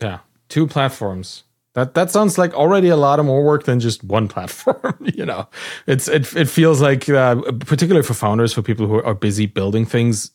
Yeah, 0.00 0.20
two 0.48 0.66
platforms. 0.66 1.44
That 1.74 1.94
that 1.94 2.10
sounds 2.10 2.38
like 2.38 2.54
already 2.54 2.88
a 2.88 2.96
lot 2.96 3.20
of 3.20 3.26
more 3.26 3.44
work 3.44 3.64
than 3.64 3.78
just 3.78 4.02
one 4.02 4.26
platform. 4.34 4.96
you 5.00 5.26
know, 5.26 5.48
it's 5.86 6.08
it 6.08 6.34
it 6.34 6.48
feels 6.48 6.80
like 6.80 7.08
uh, 7.08 7.36
particularly 7.60 8.06
for 8.06 8.14
founders, 8.14 8.52
for 8.52 8.62
people 8.62 8.86
who 8.86 9.02
are 9.02 9.14
busy 9.14 9.46
building 9.46 9.84
things, 9.84 10.32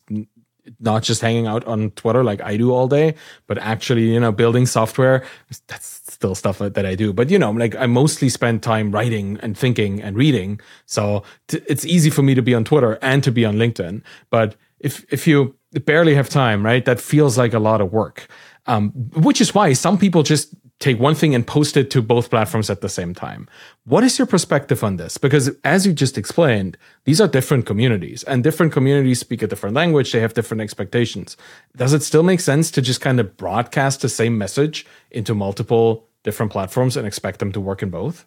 not 0.78 1.02
just 1.02 1.20
hanging 1.20 1.46
out 1.46 1.64
on 1.66 1.90
Twitter 1.90 2.22
like 2.22 2.40
I 2.40 2.56
do 2.56 2.72
all 2.72 2.88
day, 2.88 3.16
but 3.46 3.58
actually, 3.58 4.12
you 4.12 4.20
know, 4.20 4.32
building 4.32 4.66
software. 4.66 5.24
That's 5.66 5.98
still 6.24 6.34
stuff 6.34 6.58
that 6.58 6.86
I 6.86 6.94
do. 6.94 7.12
But, 7.12 7.28
you 7.28 7.38
know, 7.38 7.50
like 7.50 7.76
I 7.76 7.86
mostly 7.86 8.30
spend 8.30 8.62
time 8.62 8.90
writing 8.90 9.38
and 9.42 9.58
thinking 9.58 10.00
and 10.00 10.16
reading. 10.16 10.58
So 10.86 11.22
t- 11.48 11.60
it's 11.68 11.84
easy 11.84 12.08
for 12.08 12.22
me 12.22 12.34
to 12.34 12.40
be 12.40 12.54
on 12.54 12.64
Twitter 12.64 12.98
and 13.02 13.22
to 13.24 13.30
be 13.30 13.44
on 13.44 13.56
LinkedIn. 13.56 14.02
But 14.30 14.56
if, 14.80 15.04
if 15.12 15.26
you 15.26 15.54
barely 15.84 16.14
have 16.14 16.30
time, 16.30 16.64
right, 16.64 16.84
that 16.86 17.00
feels 17.00 17.36
like 17.36 17.52
a 17.52 17.58
lot 17.58 17.82
of 17.82 17.92
work. 17.92 18.26
Um, 18.66 18.90
which 19.12 19.42
is 19.42 19.54
why 19.54 19.74
some 19.74 19.98
people 19.98 20.22
just 20.22 20.54
take 20.80 20.98
one 20.98 21.14
thing 21.14 21.34
and 21.34 21.46
post 21.46 21.76
it 21.76 21.90
to 21.90 22.02
both 22.02 22.30
platforms 22.30 22.70
at 22.70 22.80
the 22.80 22.88
same 22.88 23.14
time. 23.14 23.46
What 23.84 24.02
is 24.04 24.18
your 24.18 24.26
perspective 24.26 24.82
on 24.82 24.96
this? 24.96 25.18
Because 25.18 25.50
as 25.62 25.86
you 25.86 25.92
just 25.92 26.18
explained, 26.18 26.76
these 27.04 27.20
are 27.20 27.28
different 27.28 27.66
communities 27.66 28.22
and 28.24 28.42
different 28.42 28.72
communities 28.72 29.20
speak 29.20 29.42
a 29.42 29.46
different 29.46 29.76
language. 29.76 30.12
They 30.12 30.20
have 30.20 30.34
different 30.34 30.62
expectations. 30.62 31.36
Does 31.76 31.92
it 31.92 32.02
still 32.02 32.22
make 32.22 32.40
sense 32.40 32.70
to 32.72 32.82
just 32.82 33.00
kind 33.00 33.20
of 33.20 33.36
broadcast 33.36 34.00
the 34.00 34.08
same 34.08 34.36
message 34.36 34.86
into 35.10 35.34
multiple 35.34 36.08
different 36.24 36.50
platforms 36.50 36.96
and 36.96 37.06
expect 37.06 37.38
them 37.38 37.52
to 37.52 37.60
work 37.60 37.82
in 37.82 37.90
both? 37.90 38.26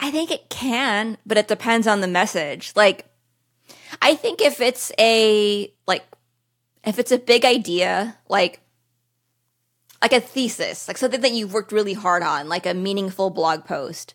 I 0.00 0.10
think 0.10 0.30
it 0.30 0.50
can, 0.50 1.16
but 1.24 1.38
it 1.38 1.48
depends 1.48 1.86
on 1.86 2.00
the 2.00 2.08
message. 2.08 2.72
Like, 2.74 3.06
I 4.02 4.16
think 4.16 4.40
if 4.40 4.60
it's 4.60 4.92
a, 4.98 5.72
like, 5.86 6.04
if 6.84 6.98
it's 6.98 7.12
a 7.12 7.18
big 7.18 7.44
idea, 7.44 8.16
like, 8.28 8.60
like 10.02 10.12
a 10.12 10.20
thesis, 10.20 10.88
like 10.88 10.98
something 10.98 11.22
that 11.22 11.32
you've 11.32 11.54
worked 11.54 11.72
really 11.72 11.94
hard 11.94 12.22
on, 12.22 12.48
like 12.48 12.66
a 12.66 12.74
meaningful 12.74 13.30
blog 13.30 13.64
post, 13.64 14.14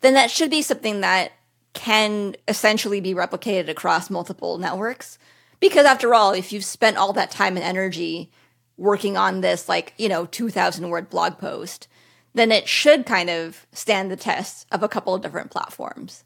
then 0.00 0.14
that 0.14 0.30
should 0.30 0.50
be 0.50 0.62
something 0.62 1.00
that 1.00 1.32
can 1.72 2.36
essentially 2.48 3.00
be 3.00 3.14
replicated 3.14 3.68
across 3.68 4.10
multiple 4.10 4.58
networks. 4.58 5.18
Because 5.60 5.86
after 5.86 6.12
all, 6.14 6.32
if 6.32 6.52
you've 6.52 6.64
spent 6.64 6.96
all 6.96 7.12
that 7.12 7.30
time 7.30 7.56
and 7.56 7.64
energy 7.64 8.30
working 8.76 9.16
on 9.16 9.40
this, 9.40 9.68
like, 9.68 9.94
you 9.96 10.08
know, 10.08 10.26
2000 10.26 10.88
word 10.88 11.08
blog 11.08 11.38
post, 11.38 11.86
then 12.34 12.52
it 12.52 12.68
should 12.68 13.06
kind 13.06 13.30
of 13.30 13.66
stand 13.72 14.10
the 14.10 14.16
test 14.16 14.66
of 14.72 14.82
a 14.82 14.88
couple 14.88 15.14
of 15.14 15.22
different 15.22 15.50
platforms. 15.50 16.24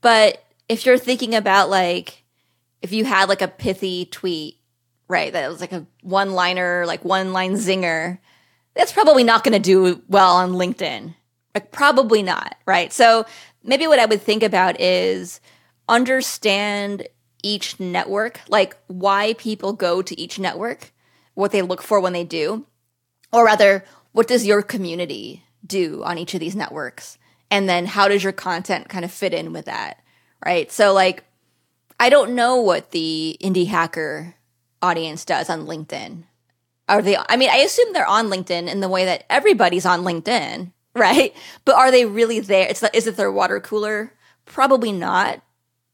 But 0.00 0.44
if 0.68 0.86
you're 0.86 0.98
thinking 0.98 1.34
about 1.34 1.70
like, 1.70 2.24
if 2.82 2.92
you 2.92 3.04
had 3.04 3.28
like 3.28 3.42
a 3.42 3.48
pithy 3.48 4.06
tweet 4.06 4.60
right? 5.10 5.32
That 5.32 5.50
was 5.50 5.60
like 5.60 5.72
a 5.72 5.84
one 6.02 6.32
liner, 6.32 6.86
like 6.86 7.04
one 7.04 7.32
line 7.32 7.54
zinger. 7.54 8.18
That's 8.74 8.92
probably 8.92 9.24
not 9.24 9.42
going 9.42 9.52
to 9.52 9.58
do 9.58 10.02
well 10.08 10.36
on 10.36 10.52
LinkedIn. 10.52 11.14
Like, 11.54 11.72
probably 11.72 12.22
not, 12.22 12.54
right? 12.64 12.92
So 12.92 13.26
maybe 13.64 13.88
what 13.88 13.98
I 13.98 14.06
would 14.06 14.22
think 14.22 14.44
about 14.44 14.80
is 14.80 15.40
understand 15.88 17.08
each 17.42 17.80
network, 17.80 18.40
like 18.48 18.76
why 18.86 19.34
people 19.34 19.72
go 19.72 20.00
to 20.00 20.18
each 20.18 20.38
network, 20.38 20.92
what 21.34 21.50
they 21.50 21.62
look 21.62 21.82
for 21.82 21.98
when 21.98 22.12
they 22.12 22.24
do, 22.24 22.64
or 23.32 23.44
rather, 23.44 23.84
what 24.12 24.28
does 24.28 24.46
your 24.46 24.62
community 24.62 25.44
do 25.66 26.02
on 26.04 26.18
each 26.18 26.34
of 26.34 26.40
these 26.40 26.56
networks? 26.56 27.18
And 27.50 27.68
then 27.68 27.86
how 27.86 28.08
does 28.08 28.22
your 28.22 28.32
content 28.32 28.88
kind 28.88 29.04
of 29.04 29.10
fit 29.10 29.34
in 29.34 29.52
with 29.52 29.64
that, 29.66 30.02
right? 30.44 30.70
So, 30.70 30.92
like, 30.92 31.24
I 31.98 32.08
don't 32.08 32.34
know 32.34 32.56
what 32.60 32.92
the 32.92 33.36
indie 33.42 33.66
hacker 33.66 34.34
audience 34.80 35.24
does 35.24 35.50
on 35.50 35.66
LinkedIn. 35.66 36.24
Are 36.88 37.02
they, 37.02 37.16
I 37.16 37.36
mean, 37.36 37.50
I 37.50 37.58
assume 37.58 37.92
they're 37.92 38.06
on 38.06 38.28
LinkedIn 38.28 38.68
in 38.68 38.80
the 38.80 38.88
way 38.88 39.04
that 39.04 39.24
everybody's 39.28 39.86
on 39.86 40.02
LinkedIn, 40.02 40.72
right? 40.94 41.34
But 41.64 41.76
are 41.76 41.90
they 41.90 42.06
really 42.06 42.40
there? 42.40 42.68
It's 42.68 42.82
is 42.94 43.06
it 43.06 43.16
their 43.16 43.30
water 43.30 43.60
cooler? 43.60 44.12
Probably 44.44 44.92
not, 44.92 45.40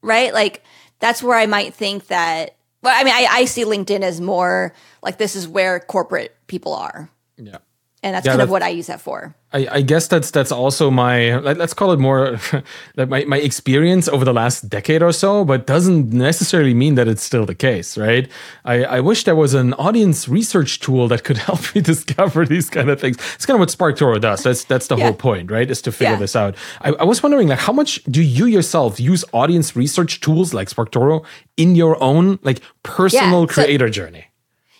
right? 0.00 0.32
Like 0.32 0.62
that's 1.00 1.22
where 1.22 1.36
I 1.36 1.46
might 1.46 1.74
think 1.74 2.06
that. 2.06 2.56
Well, 2.82 2.94
I 2.96 3.04
mean, 3.04 3.14
I, 3.14 3.26
I 3.28 3.44
see 3.46 3.64
LinkedIn 3.64 4.02
as 4.02 4.20
more 4.20 4.72
like 5.02 5.18
this 5.18 5.34
is 5.34 5.48
where 5.48 5.80
corporate 5.80 6.36
people 6.46 6.74
are. 6.74 7.10
Yeah. 7.36 7.58
And 8.02 8.14
that's 8.14 8.26
yeah, 8.26 8.32
kind 8.32 8.42
of 8.42 8.50
what 8.50 8.62
I 8.62 8.68
use 8.68 8.86
that 8.86 9.00
for. 9.00 9.34
I, 9.52 9.68
I, 9.70 9.80
guess 9.80 10.06
that's 10.06 10.30
that's 10.30 10.52
also 10.52 10.90
my 10.90 11.38
let, 11.38 11.60
us 11.60 11.72
call 11.72 11.92
it 11.92 11.98
more 11.98 12.38
like 12.96 13.08
my, 13.08 13.24
my 13.24 13.38
experience 13.38 14.06
over 14.06 14.24
the 14.24 14.32
last 14.32 14.68
decade 14.68 15.02
or 15.02 15.12
so, 15.12 15.44
but 15.44 15.66
doesn't 15.66 16.12
necessarily 16.12 16.74
mean 16.74 16.96
that 16.96 17.08
it's 17.08 17.22
still 17.22 17.46
the 17.46 17.54
case, 17.54 17.96
right? 17.96 18.30
I, 18.64 18.84
I 18.84 19.00
wish 19.00 19.24
there 19.24 19.34
was 19.34 19.54
an 19.54 19.72
audience 19.74 20.28
research 20.28 20.80
tool 20.80 21.08
that 21.08 21.24
could 21.24 21.38
help 21.48 21.74
me 21.74 21.80
discover 21.80 22.44
these 22.44 22.68
kind 22.68 22.90
of 22.90 23.00
things. 23.00 23.16
It's 23.34 23.46
kind 23.46 23.56
of 23.56 23.60
what 23.60 23.70
SparkToro 23.70 24.20
does. 24.20 24.42
That's 24.42 24.64
that's 24.64 24.88
the 24.88 24.96
yeah. 24.96 25.04
whole 25.04 25.14
point, 25.14 25.50
right? 25.50 25.70
Is 25.70 25.80
to 25.82 25.92
figure 25.92 26.14
yeah. 26.14 26.18
this 26.18 26.36
out. 26.36 26.54
I, 26.82 26.92
I 26.92 27.04
was 27.04 27.22
wondering, 27.22 27.48
like, 27.48 27.60
how 27.60 27.72
much 27.72 28.04
do 28.04 28.22
you 28.22 28.46
yourself 28.46 29.00
use 29.00 29.24
audience 29.32 29.74
research 29.74 30.20
tools 30.20 30.52
like 30.52 30.68
SparkToro 30.68 31.24
in 31.56 31.74
your 31.74 32.02
own 32.02 32.38
like 32.42 32.60
personal 32.82 33.46
creator 33.46 33.88
journey? 33.88 34.26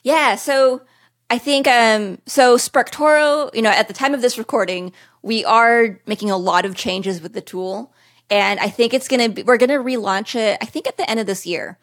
Yeah, 0.02 0.34
so 0.36 0.82
I 1.28 1.38
think 1.38 1.66
um, 1.66 2.18
so. 2.26 2.56
SparkToro, 2.56 3.52
you 3.54 3.62
know, 3.62 3.70
at 3.70 3.88
the 3.88 3.94
time 3.94 4.14
of 4.14 4.22
this 4.22 4.38
recording, 4.38 4.92
we 5.22 5.44
are 5.44 5.98
making 6.06 6.30
a 6.30 6.36
lot 6.36 6.64
of 6.64 6.76
changes 6.76 7.20
with 7.20 7.32
the 7.32 7.40
tool, 7.40 7.92
and 8.30 8.60
I 8.60 8.68
think 8.68 8.94
it's 8.94 9.08
gonna 9.08 9.28
be. 9.28 9.42
We're 9.42 9.56
gonna 9.56 9.78
relaunch 9.78 10.36
it. 10.36 10.58
I 10.60 10.66
think 10.66 10.86
at 10.86 10.96
the 10.96 11.08
end 11.10 11.18
of 11.18 11.26
this 11.26 11.44
year, 11.44 11.78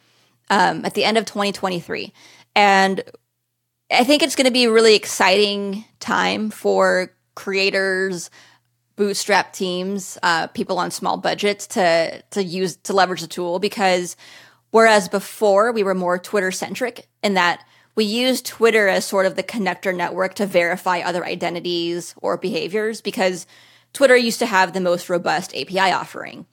um, 0.50 0.86
at 0.86 0.94
the 0.94 1.04
end 1.04 1.18
of 1.18 1.26
2023, 1.26 2.14
and 2.56 3.04
I 3.92 4.06
think 4.06 4.24
it's 4.24 4.36
gonna 4.36 4.52
be 4.52 4.66
a 4.66 4.72
really 4.72 4.96
exciting 4.96 5.84
time 6.00 6.50
for 6.50 7.12
creators, 7.36 8.30
bootstrap 8.96 9.52
teams, 9.52 10.18
uh, 10.24 10.48
people 10.48 10.80
on 10.80 10.90
small 10.90 11.18
budgets 11.18 11.68
to 11.68 12.22
to 12.32 12.42
use 12.42 12.78
to 12.78 12.94
leverage 12.94 13.22
the 13.22 13.28
tool 13.28 13.60
because 13.60 14.16
whereas 14.72 15.10
before 15.10 15.74
we 15.74 15.84
were 15.84 15.96
more 15.96 16.18
Twitter 16.18 16.52
centric 16.52 17.10
in 17.22 17.34
that 17.34 17.66
we 17.96 18.06
use 18.06 18.42
Twitter 18.42 18.88
as 18.88 19.06
sort 19.06 19.26
of 19.26 19.36
the 19.36 19.44
connector 19.44 19.96
network 19.96 20.34
to 20.36 20.46
verify 20.46 21.00
other 21.00 21.26
identities 21.26 22.16
or 22.18 22.38
behaviors 22.38 23.02
because 23.02 23.46
Twitter 23.94 24.18
used 24.18 24.40
to 24.40 24.46
have 24.46 24.74
the 24.74 24.82
most 24.82 25.10
robust 25.10 25.56
API 25.56 25.92
offering. 25.92 26.46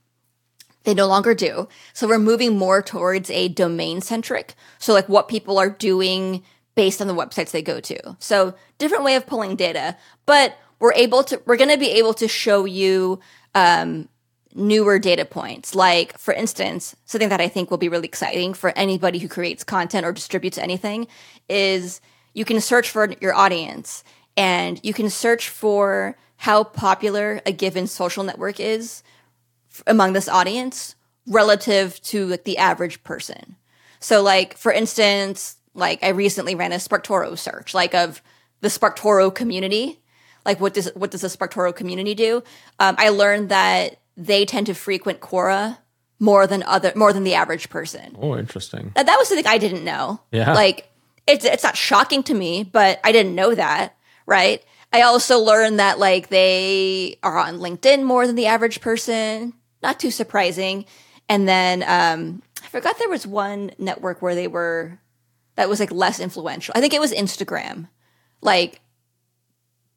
They 0.84 0.94
no 0.94 1.06
longer 1.06 1.34
do. 1.34 1.68
So 1.92 2.08
we're 2.08 2.18
moving 2.18 2.56
more 2.56 2.82
towards 2.82 3.30
a 3.30 3.48
domain 3.48 4.00
centric. 4.00 4.54
So 4.78 4.92
like 4.92 5.08
what 5.08 5.28
people 5.28 5.58
are 5.58 5.70
doing 5.70 6.42
based 6.74 7.00
on 7.00 7.06
the 7.06 7.14
websites 7.14 7.50
they 7.50 7.62
go 7.62 7.80
to. 7.80 8.16
So 8.18 8.54
different 8.78 9.04
way 9.04 9.14
of 9.14 9.26
pulling 9.26 9.56
data, 9.56 9.96
but 10.24 10.56
we're 10.78 10.94
able 10.94 11.22
to, 11.24 11.42
we're 11.44 11.56
going 11.56 11.70
to 11.70 11.78
be 11.78 11.90
able 11.92 12.14
to 12.14 12.28
show 12.28 12.64
you, 12.64 13.20
um, 13.54 14.08
newer 14.54 14.98
data 14.98 15.24
points. 15.24 15.74
Like, 15.74 16.18
for 16.18 16.34
instance, 16.34 16.96
something 17.04 17.28
that 17.28 17.40
I 17.40 17.48
think 17.48 17.70
will 17.70 17.78
be 17.78 17.88
really 17.88 18.08
exciting 18.08 18.54
for 18.54 18.70
anybody 18.76 19.18
who 19.18 19.28
creates 19.28 19.64
content 19.64 20.04
or 20.06 20.12
distributes 20.12 20.58
anything 20.58 21.06
is 21.48 22.00
you 22.34 22.44
can 22.44 22.60
search 22.60 22.90
for 22.90 23.12
your 23.20 23.34
audience 23.34 24.04
and 24.36 24.80
you 24.82 24.94
can 24.94 25.10
search 25.10 25.48
for 25.48 26.16
how 26.36 26.64
popular 26.64 27.40
a 27.44 27.52
given 27.52 27.86
social 27.86 28.24
network 28.24 28.58
is 28.58 29.02
among 29.86 30.12
this 30.12 30.28
audience 30.28 30.94
relative 31.26 32.00
to 32.02 32.26
like 32.26 32.44
the 32.44 32.58
average 32.58 33.02
person. 33.02 33.56
So 34.00 34.22
like 34.22 34.56
for 34.56 34.72
instance, 34.72 35.56
like 35.74 36.02
I 36.02 36.08
recently 36.08 36.54
ran 36.54 36.72
a 36.72 36.76
SparkToro 36.76 37.36
search 37.38 37.74
like 37.74 37.94
of 37.94 38.22
the 38.60 38.68
SparkToro 38.68 39.34
community. 39.34 40.00
Like 40.44 40.60
what 40.60 40.74
does 40.74 40.90
what 40.94 41.10
does 41.10 41.20
the 41.20 41.28
SparkToro 41.28 41.74
community 41.74 42.14
do? 42.14 42.42
Um, 42.78 42.94
I 42.98 43.10
learned 43.10 43.50
that 43.50 44.00
they 44.20 44.44
tend 44.44 44.66
to 44.66 44.74
frequent 44.74 45.20
Quora 45.20 45.78
more 46.18 46.46
than 46.46 46.62
other 46.64 46.92
more 46.94 47.12
than 47.12 47.24
the 47.24 47.34
average 47.34 47.70
person. 47.70 48.16
Oh, 48.20 48.36
interesting. 48.36 48.92
That, 48.94 49.06
that 49.06 49.16
was 49.18 49.28
something 49.28 49.46
I 49.46 49.58
didn't 49.58 49.84
know. 49.84 50.20
Yeah. 50.30 50.52
Like 50.52 50.90
it's 51.26 51.44
it's 51.44 51.62
not 51.62 51.76
shocking 51.76 52.22
to 52.24 52.34
me, 52.34 52.62
but 52.62 53.00
I 53.02 53.12
didn't 53.12 53.34
know 53.34 53.54
that, 53.54 53.96
right? 54.26 54.62
I 54.92 55.02
also 55.02 55.38
learned 55.38 55.78
that 55.78 55.98
like 55.98 56.28
they 56.28 57.18
are 57.22 57.38
on 57.38 57.58
LinkedIn 57.58 58.02
more 58.04 58.26
than 58.26 58.36
the 58.36 58.46
average 58.46 58.80
person. 58.80 59.54
Not 59.82 59.98
too 59.98 60.10
surprising. 60.10 60.84
And 61.28 61.48
then 61.48 61.82
um 61.82 62.42
I 62.62 62.66
forgot 62.66 62.98
there 62.98 63.08
was 63.08 63.26
one 63.26 63.70
network 63.78 64.20
where 64.20 64.34
they 64.34 64.48
were 64.48 64.98
that 65.56 65.68
was 65.68 65.80
like 65.80 65.92
less 65.92 66.20
influential. 66.20 66.74
I 66.76 66.80
think 66.80 66.92
it 66.92 67.00
was 67.00 67.12
Instagram. 67.12 67.88
Like 68.42 68.80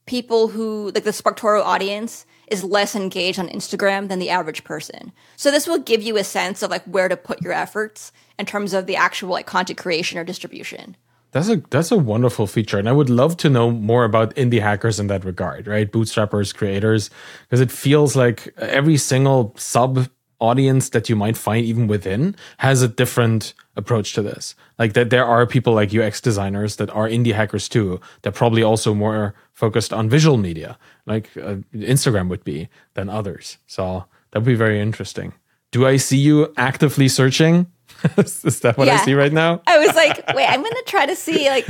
people 0.06 0.48
who 0.48 0.92
like 0.96 1.04
the 1.04 1.12
SparkToro 1.12 1.62
audience 1.62 2.26
is 2.48 2.64
less 2.64 2.96
engaged 2.96 3.40
on 3.40 3.50
Instagram 3.50 4.10
than 4.10 4.20
the 4.20 4.30
average 4.30 4.64
person. 4.64 5.12
So 5.36 5.52
this 5.52 5.68
will 5.68 5.80
give 5.80 6.02
you 6.02 6.18
a 6.18 6.24
sense 6.24 6.62
of 6.62 6.72
like 6.72 6.84
where 6.86 7.08
to 7.08 7.18
put 7.18 7.42
your 7.42 7.54
efforts 7.54 8.12
in 8.38 8.46
terms 8.46 8.74
of 8.74 8.86
the 8.86 8.96
actual 8.96 9.30
like 9.30 9.46
content 9.46 9.80
creation 9.80 10.18
or 10.18 10.24
distribution. 10.24 10.98
That's 11.32 11.50
a 11.50 11.58
that's 11.72 11.92
a 11.92 11.98
wonderful 11.98 12.46
feature, 12.46 12.78
and 12.78 12.88
I 12.88 12.92
would 12.92 13.10
love 13.10 13.38
to 13.38 13.50
know 13.50 13.72
more 13.72 14.04
about 14.04 14.36
indie 14.36 14.62
hackers 14.62 15.00
in 15.00 15.08
that 15.08 15.26
regard, 15.26 15.66
right? 15.66 15.92
Bootstrappers, 15.92 16.54
creators, 16.54 17.10
because 17.44 17.60
it 17.60 17.72
feels 17.72 18.16
like 18.16 18.54
every 18.60 18.98
single 18.98 19.56
sub 19.58 20.08
audience 20.44 20.90
that 20.90 21.08
you 21.10 21.16
might 21.16 21.38
find 21.38 21.66
even 21.66 21.88
within 21.88 22.36
has 22.58 22.82
a 22.82 22.88
different 22.88 23.54
approach 23.78 24.14
to 24.14 24.22
this. 24.22 24.56
Like 24.78 24.94
that 24.94 25.10
there 25.10 25.26
are 25.26 25.48
people 25.48 25.74
like 25.74 25.96
UX 25.96 26.20
designers 26.20 26.76
that 26.76 26.90
are 26.90 27.08
indie 27.08 27.34
hackers 27.34 27.70
too. 27.70 28.02
They're 28.22 28.32
probably 28.32 28.62
also 28.62 28.94
more 28.94 29.34
focused 29.54 29.94
on 29.94 30.10
visual 30.10 30.38
media, 30.38 30.78
like 31.06 31.30
uh, 31.38 31.56
Instagram 31.74 32.28
would 32.30 32.44
be 32.44 32.68
than 32.94 33.10
others. 33.10 33.58
So 33.68 34.06
that 34.32 34.40
would 34.40 34.46
be 34.46 34.56
very 34.56 34.82
interesting. 34.82 35.34
Do 35.72 35.88
I 35.88 35.98
see 35.98 36.18
you 36.18 36.54
actively 36.58 37.08
searching? 37.08 37.68
is 38.18 38.60
that 38.60 38.78
what 38.78 38.88
yeah. 38.88 38.96
I 38.96 39.06
see 39.06 39.14
right 39.14 39.32
now? 39.32 39.62
I 39.66 39.78
was 39.80 39.96
like, 39.96 40.28
wait, 40.36 40.48
I'm 40.48 40.62
gonna 40.62 40.76
try 40.86 41.06
to 41.06 41.16
see 41.16 41.50
like, 41.50 41.68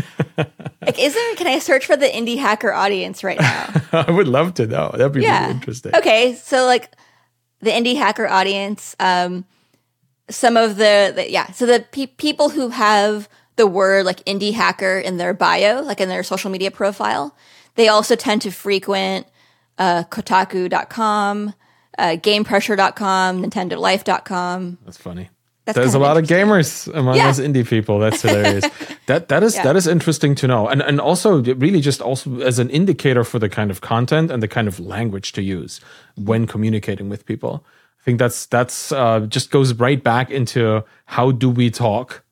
like, 0.81 0.99
is 0.99 1.13
there? 1.13 1.35
Can 1.35 1.47
I 1.47 1.59
search 1.59 1.85
for 1.85 1.95
the 1.95 2.07
indie 2.07 2.37
hacker 2.37 2.73
audience 2.73 3.23
right 3.23 3.39
now? 3.39 3.81
I 4.07 4.09
would 4.09 4.27
love 4.27 4.55
to 4.55 4.65
know. 4.65 4.89
That'd 4.91 5.13
be 5.13 5.21
yeah. 5.21 5.41
really 5.41 5.53
interesting. 5.53 5.95
Okay, 5.95 6.35
so 6.35 6.65
like 6.65 6.95
the 7.63 7.71
indie 7.71 7.95
hacker 7.95 8.27
audience, 8.27 8.95
um, 8.99 9.45
some 10.29 10.57
of 10.57 10.75
the, 10.77 11.13
the 11.15 11.31
yeah, 11.31 11.51
so 11.51 11.65
the 11.65 11.85
pe- 11.91 12.07
people 12.07 12.49
who 12.49 12.69
have 12.69 13.29
the 13.55 13.67
word 13.67 14.05
like 14.05 14.23
indie 14.25 14.53
hacker 14.53 14.97
in 14.97 15.17
their 15.17 15.33
bio, 15.33 15.81
like 15.81 16.01
in 16.01 16.09
their 16.09 16.23
social 16.23 16.49
media 16.49 16.71
profile, 16.71 17.35
they 17.75 17.87
also 17.87 18.15
tend 18.15 18.41
to 18.41 18.51
frequent 18.51 19.27
uh, 19.77 20.03
Kotaku.com, 20.03 21.53
uh, 21.97 22.03
GamePressure.com, 22.03 23.43
NintendoLife.com. 23.43 24.77
That's 24.85 24.97
funny. 24.97 25.29
That's 25.65 25.77
There's 25.77 25.93
a 25.93 25.99
lot 25.99 26.17
of 26.17 26.25
gamers 26.25 26.93
among 26.93 27.15
yeah. 27.15 27.29
us 27.29 27.39
indie 27.39 27.65
people. 27.65 27.97
That's 27.97 28.21
hilarious. 28.21 28.65
that 29.05 29.29
that 29.29 29.43
is 29.43 29.55
yeah. 29.55 29.63
that 29.63 29.77
is 29.77 29.87
interesting 29.87 30.35
to 30.35 30.47
know, 30.47 30.67
and 30.67 30.81
and 30.81 30.99
also 30.99 31.41
really 31.41 31.79
just 31.79 32.01
also 32.01 32.41
as 32.41 32.59
an 32.59 32.69
indicator 32.69 33.23
for 33.23 33.39
the 33.39 33.47
kind 33.47 33.71
of 33.71 33.79
content 33.79 34.29
and 34.29 34.43
the 34.43 34.49
kind 34.49 34.67
of 34.67 34.77
language 34.79 35.31
to 35.33 35.41
use 35.41 35.79
when 36.15 36.47
communicating 36.47 37.07
with 37.07 37.25
people. 37.25 37.63
I 38.01 38.03
think 38.03 38.19
that's 38.19 38.45
that's 38.47 38.91
uh, 38.91 39.21
just 39.21 39.51
goes 39.51 39.73
right 39.75 40.03
back 40.03 40.29
into 40.29 40.83
how 41.05 41.31
do 41.31 41.49
we 41.49 41.71
talk 41.71 42.23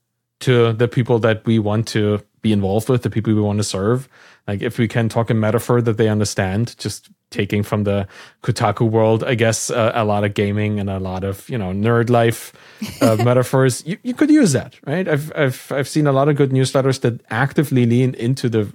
to 0.42 0.74
the 0.74 0.90
people 0.90 1.18
that 1.20 1.46
we 1.46 1.58
want 1.58 1.88
to 1.90 2.22
be 2.42 2.52
involved 2.52 2.90
with, 2.90 3.04
the 3.04 3.10
people 3.10 3.34
we 3.34 3.42
want 3.42 3.60
to 3.60 3.64
serve. 3.64 4.10
Like 4.46 4.62
if 4.62 4.78
we 4.78 4.90
can 4.90 5.08
talk 5.08 5.30
in 5.30 5.40
metaphor 5.40 5.82
that 5.82 5.96
they 5.96 6.10
understand, 6.10 6.76
just 6.78 7.10
taking 7.32 7.64
from 7.64 7.86
the 7.86 8.08
Kotaku 8.44 8.88
world, 8.90 9.24
I 9.24 9.36
guess 9.36 9.72
uh, 9.72 9.92
a 9.96 10.06
lot 10.06 10.24
of 10.24 10.34
gaming 10.34 10.80
and 10.80 10.90
a 10.90 11.00
lot 11.00 11.24
of 11.24 11.50
you 11.50 11.58
know 11.58 11.72
nerd 11.72 12.10
life 12.10 12.54
uh, 13.02 13.16
metaphors. 13.24 13.84
You, 13.86 13.98
you 14.04 14.14
could 14.14 14.30
use 14.30 14.52
that, 14.52 14.76
right? 14.86 15.08
I've 15.08 15.32
I've 15.36 15.72
I've 15.72 15.88
seen 15.88 16.06
a 16.06 16.12
lot 16.12 16.30
of 16.30 16.36
good 16.36 16.52
newsletters 16.52 17.02
that 17.02 17.22
actively 17.32 17.86
lean 17.86 18.14
into 18.14 18.50
the, 18.50 18.72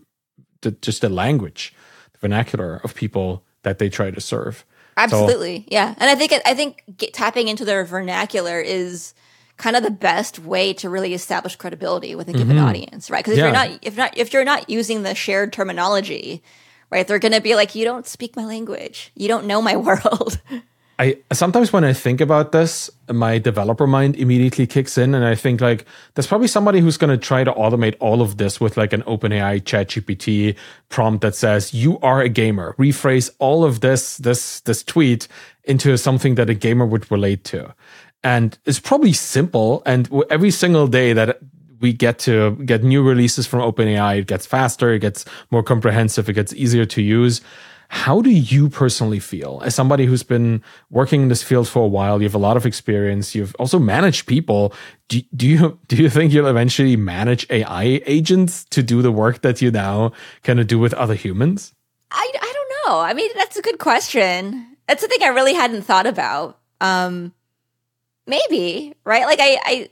the 0.63 0.73
just 0.73 1.03
the 1.03 1.09
language, 1.09 1.73
the 2.15 2.19
vernacular 2.19 2.81
of 2.83 2.95
people 2.95 3.45
that 3.63 3.79
they 3.79 3.89
try 3.89 4.11
to 4.11 4.21
serve. 4.21 4.65
Absolutely, 4.97 5.61
so, 5.61 5.65
yeah. 5.69 5.95
And 5.99 6.11
I 6.11 6.15
think 6.15 6.33
I 6.45 6.55
think 6.55 6.83
get, 6.97 7.13
tapping 7.13 7.49
into 7.49 7.65
their 7.65 7.85
vernacular 7.85 8.59
is 8.61 9.15
kind 9.59 9.77
of 9.77 9.83
the 9.83 9.91
best 9.91 10.39
way 10.39 10.73
to 10.75 10.91
really 10.91 11.15
establish 11.15 11.57
credibility 11.57 12.15
with 12.15 12.29
a 12.29 12.33
given 12.33 12.57
mm-hmm. 12.57 12.67
audience, 12.67 13.11
right? 13.11 13.25
Because 13.25 13.35
if 13.35 13.39
yeah. 13.39 13.45
you're 13.45 13.53
not 13.53 13.79
if 13.83 13.97
not 13.97 14.17
if 14.17 14.33
you're 14.33 14.45
not 14.45 14.71
using 14.71 15.03
the 15.03 15.15
shared 15.15 15.53
terminology 15.53 16.43
right? 16.91 17.07
They're 17.07 17.19
going 17.19 17.33
to 17.33 17.41
be 17.41 17.55
like, 17.55 17.75
you 17.75 17.85
don't 17.85 18.07
speak 18.07 18.37
my 18.37 18.45
language. 18.45 19.13
You 19.15 19.29
don't 19.29 19.47
know 19.47 19.61
my 19.63 19.77
world. 19.89 20.41
I 20.99 21.19
sometimes 21.33 21.73
when 21.73 21.85
I 21.85 21.93
think 21.93 22.23
about 22.23 22.53
this, 22.53 22.89
my 23.13 23.39
developer 23.39 23.87
mind 23.87 24.17
immediately 24.17 24.67
kicks 24.67 24.97
in, 24.97 25.15
and 25.15 25.25
I 25.25 25.35
think 25.35 25.61
like 25.61 25.85
there's 26.15 26.27
probably 26.27 26.49
somebody 26.49 26.81
who's 26.81 26.97
going 26.97 27.11
to 27.11 27.23
try 27.23 27.45
to 27.45 27.53
automate 27.53 27.97
all 28.01 28.23
of 28.23 28.39
this 28.39 28.61
with 28.61 28.79
like 28.79 28.95
an 28.95 29.03
OpenAI 29.03 29.63
ChatGPT 29.63 30.57
prompt 30.89 31.21
that 31.21 31.35
says 31.35 31.75
you 31.75 31.99
are 32.01 32.23
a 32.23 32.31
gamer. 32.31 32.75
Rephrase 32.79 33.31
all 33.39 33.63
of 33.63 33.81
this 33.81 34.17
this 34.17 34.61
this 34.61 34.83
tweet 34.83 35.29
into 35.65 35.99
something 35.99 36.37
that 36.37 36.49
a 36.49 36.55
gamer 36.55 36.87
would 36.87 37.11
relate 37.11 37.45
to, 37.45 37.75
and 38.25 38.59
it's 38.65 38.81
probably 38.81 39.13
simple. 39.13 39.83
And 39.85 40.11
every 40.31 40.51
single 40.51 40.87
day 40.87 41.13
that 41.13 41.41
we 41.81 41.93
get 41.93 42.19
to 42.21 42.57
get 42.65 42.83
new 42.83 43.03
releases 43.03 43.47
from 43.47 43.61
OpenAI. 43.61 44.19
It 44.19 44.27
gets 44.27 44.47
faster, 44.47 44.93
it 44.93 45.01
gets 45.01 45.25
more 45.51 45.63
comprehensive, 45.63 46.29
it 46.29 46.35
gets 46.35 46.53
easier 46.55 46.85
to 46.87 47.03
use. 47.03 47.41
How 47.89 48.21
do 48.21 48.31
you 48.31 48.69
personally 48.69 49.21
feel 49.21 49.63
as 49.65 49.75
somebody 49.75 50.07
who's 50.07 50.25
been 50.25 50.63
working 50.91 51.23
in 51.23 51.29
this 51.29 51.43
field 51.43 51.69
for 51.69 51.85
a 51.85 51.87
while? 51.87 52.21
You 52.21 52.25
have 52.25 52.35
a 52.35 52.39
lot 52.39 52.57
of 52.57 52.67
experience. 52.67 53.35
You've 53.35 53.55
also 53.61 53.79
managed 53.79 54.27
people. 54.27 54.75
Do, 55.09 55.21
do 55.35 55.47
you 55.47 55.79
do 55.87 55.97
you 55.97 56.11
think 56.11 56.33
you'll 56.33 56.49
eventually 56.49 56.97
manage 56.97 57.47
AI 57.49 58.03
agents 58.07 58.65
to 58.71 58.83
do 58.83 59.03
the 59.03 59.13
work 59.13 59.43
that 59.43 59.63
you 59.63 59.71
now 59.71 60.13
kind 60.43 60.59
of 60.59 60.67
do 60.67 60.79
with 60.79 60.95
other 60.95 61.15
humans? 61.15 61.75
I, 62.11 62.33
I 62.35 62.53
don't 62.53 62.73
know. 62.89 63.01
I 63.01 63.15
mean, 63.15 63.31
that's 63.35 63.57
a 63.57 63.63
good 63.63 63.79
question. 63.79 64.77
That's 64.89 65.01
something 65.01 65.23
I 65.23 65.29
really 65.29 65.55
hadn't 65.55 65.83
thought 65.83 66.07
about. 66.07 66.59
Um, 66.81 67.33
maybe 68.27 68.95
right. 69.05 69.25
Like 69.25 69.41
I, 69.41 69.59
I, 69.65 69.89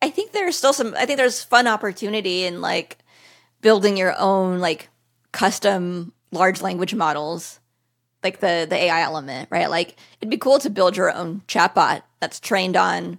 I 0.00 0.10
think 0.10 0.32
there's 0.32 0.56
still 0.56 0.72
some. 0.72 0.94
I 0.96 1.06
think 1.06 1.18
there's 1.18 1.42
fun 1.42 1.66
opportunity 1.66 2.44
in 2.44 2.60
like 2.60 2.98
building 3.60 3.96
your 3.96 4.14
own 4.18 4.58
like 4.58 4.88
custom 5.32 6.12
large 6.30 6.62
language 6.62 6.94
models, 6.94 7.60
like 8.22 8.40
the 8.40 8.66
the 8.68 8.76
AI 8.76 9.02
element, 9.02 9.48
right? 9.50 9.70
Like 9.70 9.96
it'd 10.20 10.30
be 10.30 10.38
cool 10.38 10.58
to 10.60 10.70
build 10.70 10.96
your 10.96 11.12
own 11.12 11.42
chatbot 11.48 12.02
that's 12.20 12.40
trained 12.40 12.76
on 12.76 13.18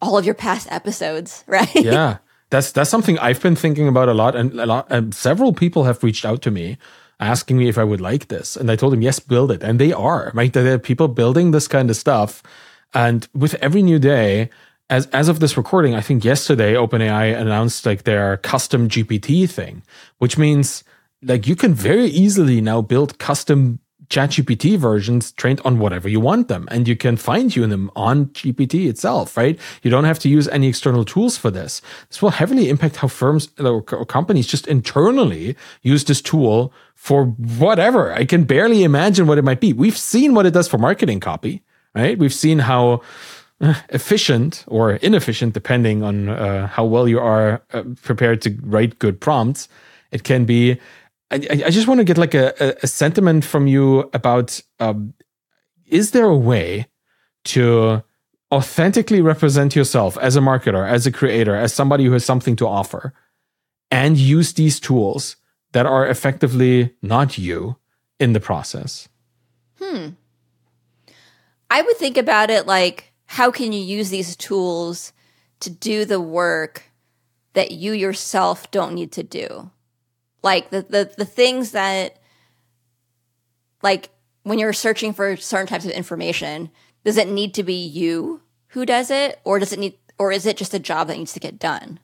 all 0.00 0.16
of 0.16 0.24
your 0.24 0.34
past 0.34 0.68
episodes, 0.70 1.44
right? 1.48 1.74
Yeah. 1.74 2.18
That's 2.50 2.72
that's 2.72 2.90
something 2.90 3.16
I've 3.18 3.40
been 3.40 3.54
thinking 3.54 3.86
about 3.86 4.08
a 4.08 4.14
lot, 4.14 4.34
and 4.34 4.58
a 4.58 4.66
lot. 4.66 4.88
And 4.90 5.14
several 5.14 5.52
people 5.52 5.84
have 5.84 6.02
reached 6.02 6.24
out 6.24 6.42
to 6.42 6.50
me 6.50 6.78
asking 7.20 7.58
me 7.58 7.68
if 7.68 7.78
I 7.78 7.84
would 7.84 8.00
like 8.00 8.26
this, 8.26 8.56
and 8.56 8.70
I 8.70 8.76
told 8.76 8.92
them 8.92 9.02
yes, 9.02 9.20
build 9.20 9.52
it, 9.52 9.62
and 9.62 9.78
they 9.78 9.92
are 9.92 10.32
right. 10.34 10.52
There 10.52 10.74
are 10.74 10.78
people 10.78 11.06
building 11.06 11.52
this 11.52 11.68
kind 11.68 11.88
of 11.90 11.96
stuff, 11.96 12.42
and 12.92 13.28
with 13.34 13.54
every 13.62 13.82
new 13.82 14.00
day, 14.00 14.50
as 14.90 15.06
as 15.06 15.28
of 15.28 15.40
this 15.40 15.56
recording, 15.56 15.94
I 15.94 16.00
think 16.00 16.24
yesterday 16.24 16.74
OpenAI 16.74 17.34
announced 17.40 17.86
like 17.86 18.02
their 18.02 18.36
custom 18.38 18.88
GPT 18.88 19.48
thing, 19.48 19.82
which 20.18 20.36
means 20.36 20.84
like 21.22 21.46
you 21.46 21.56
can 21.56 21.72
very 21.72 22.06
easily 22.06 22.60
now 22.60 22.82
build 22.82 23.18
custom 23.18 23.78
ChatGPT 24.08 24.76
versions 24.76 25.30
trained 25.30 25.60
on 25.64 25.78
whatever 25.78 26.08
you 26.08 26.18
want 26.18 26.48
them, 26.48 26.66
and 26.72 26.88
you 26.88 26.96
can 26.96 27.16
fine 27.16 27.48
tune 27.48 27.70
them 27.70 27.92
on 27.94 28.26
GPT 28.26 28.88
itself, 28.88 29.36
right? 29.36 29.56
You 29.84 29.90
don't 29.90 30.02
have 30.02 30.18
to 30.20 30.28
use 30.28 30.48
any 30.48 30.66
external 30.66 31.04
tools 31.04 31.36
for 31.36 31.48
this. 31.48 31.80
This 32.08 32.20
will 32.20 32.30
heavily 32.30 32.68
impact 32.68 32.96
how 32.96 33.06
firms 33.06 33.50
or 33.60 33.82
companies 33.82 34.48
just 34.48 34.66
internally 34.66 35.56
use 35.82 36.04
this 36.04 36.20
tool 36.20 36.72
for 36.96 37.26
whatever. 37.26 38.12
I 38.12 38.24
can 38.24 38.42
barely 38.42 38.82
imagine 38.82 39.28
what 39.28 39.38
it 39.38 39.44
might 39.44 39.60
be. 39.60 39.72
We've 39.72 39.96
seen 39.96 40.34
what 40.34 40.44
it 40.44 40.52
does 40.52 40.66
for 40.66 40.78
marketing 40.78 41.20
copy, 41.20 41.62
right? 41.94 42.18
We've 42.18 42.34
seen 42.34 42.58
how 42.58 43.02
efficient 43.90 44.64
or 44.66 44.92
inefficient, 44.92 45.54
depending 45.54 46.02
on 46.02 46.28
uh, 46.28 46.66
how 46.66 46.84
well 46.84 47.06
you 47.06 47.18
are 47.18 47.62
uh, 47.72 47.82
prepared 48.02 48.40
to 48.42 48.56
write 48.62 48.98
good 48.98 49.20
prompts, 49.20 49.68
it 50.10 50.24
can 50.24 50.44
be 50.44 50.78
I, 51.30 51.36
I 51.66 51.70
just 51.70 51.86
want 51.86 51.98
to 51.98 52.04
get 52.04 52.18
like 52.18 52.34
a, 52.34 52.76
a 52.82 52.86
sentiment 52.86 53.44
from 53.44 53.66
you 53.66 54.10
about 54.12 54.60
um, 54.80 55.14
is 55.86 56.10
there 56.10 56.26
a 56.26 56.36
way 56.36 56.88
to 57.44 58.02
authentically 58.52 59.20
represent 59.20 59.76
yourself 59.76 60.18
as 60.18 60.36
a 60.36 60.40
marketer, 60.40 60.88
as 60.88 61.06
a 61.06 61.12
creator, 61.12 61.54
as 61.54 61.72
somebody 61.72 62.04
who 62.04 62.12
has 62.12 62.24
something 62.24 62.56
to 62.56 62.66
offer, 62.66 63.12
and 63.90 64.16
use 64.16 64.54
these 64.54 64.80
tools 64.80 65.36
that 65.72 65.86
are 65.86 66.06
effectively 66.06 66.94
not 67.00 67.38
you 67.38 67.76
in 68.18 68.32
the 68.32 68.40
process? 68.40 69.08
Hmm. 69.78 70.10
I 71.70 71.82
would 71.82 71.96
think 71.96 72.16
about 72.16 72.50
it 72.50 72.66
like 72.66 73.09
how 73.30 73.52
can 73.52 73.70
you 73.70 73.80
use 73.80 74.10
these 74.10 74.34
tools 74.34 75.12
to 75.60 75.70
do 75.70 76.04
the 76.04 76.20
work 76.20 76.82
that 77.52 77.70
you 77.70 77.92
yourself 77.92 78.68
don't 78.72 78.92
need 78.92 79.12
to 79.12 79.22
do? 79.22 79.70
Like 80.42 80.70
the, 80.70 80.82
the, 80.82 81.12
the 81.16 81.24
things 81.24 81.70
that, 81.70 82.18
like 83.84 84.10
when 84.42 84.58
you're 84.58 84.72
searching 84.72 85.12
for 85.12 85.36
certain 85.36 85.68
types 85.68 85.84
of 85.84 85.92
information, 85.92 86.70
does 87.04 87.16
it 87.16 87.28
need 87.28 87.54
to 87.54 87.62
be 87.62 87.86
you 87.86 88.40
who 88.70 88.84
does 88.84 89.12
it? 89.12 89.38
Or 89.44 89.60
does 89.60 89.72
it 89.72 89.78
need, 89.78 89.96
or 90.18 90.32
is 90.32 90.44
it 90.44 90.56
just 90.56 90.74
a 90.74 90.80
job 90.80 91.06
that 91.06 91.16
needs 91.16 91.34
to 91.34 91.40
get 91.40 91.60
done? 91.60 92.00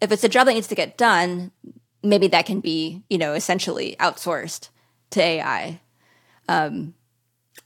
If 0.00 0.12
it's 0.12 0.24
a 0.24 0.30
job 0.30 0.46
that 0.46 0.54
needs 0.54 0.68
to 0.68 0.74
get 0.74 0.96
done, 0.96 1.52
maybe 2.02 2.28
that 2.28 2.46
can 2.46 2.60
be, 2.60 3.02
you 3.10 3.18
know, 3.18 3.34
essentially 3.34 3.96
outsourced 4.00 4.70
to 5.10 5.20
AI. 5.20 5.82
Um, 6.48 6.94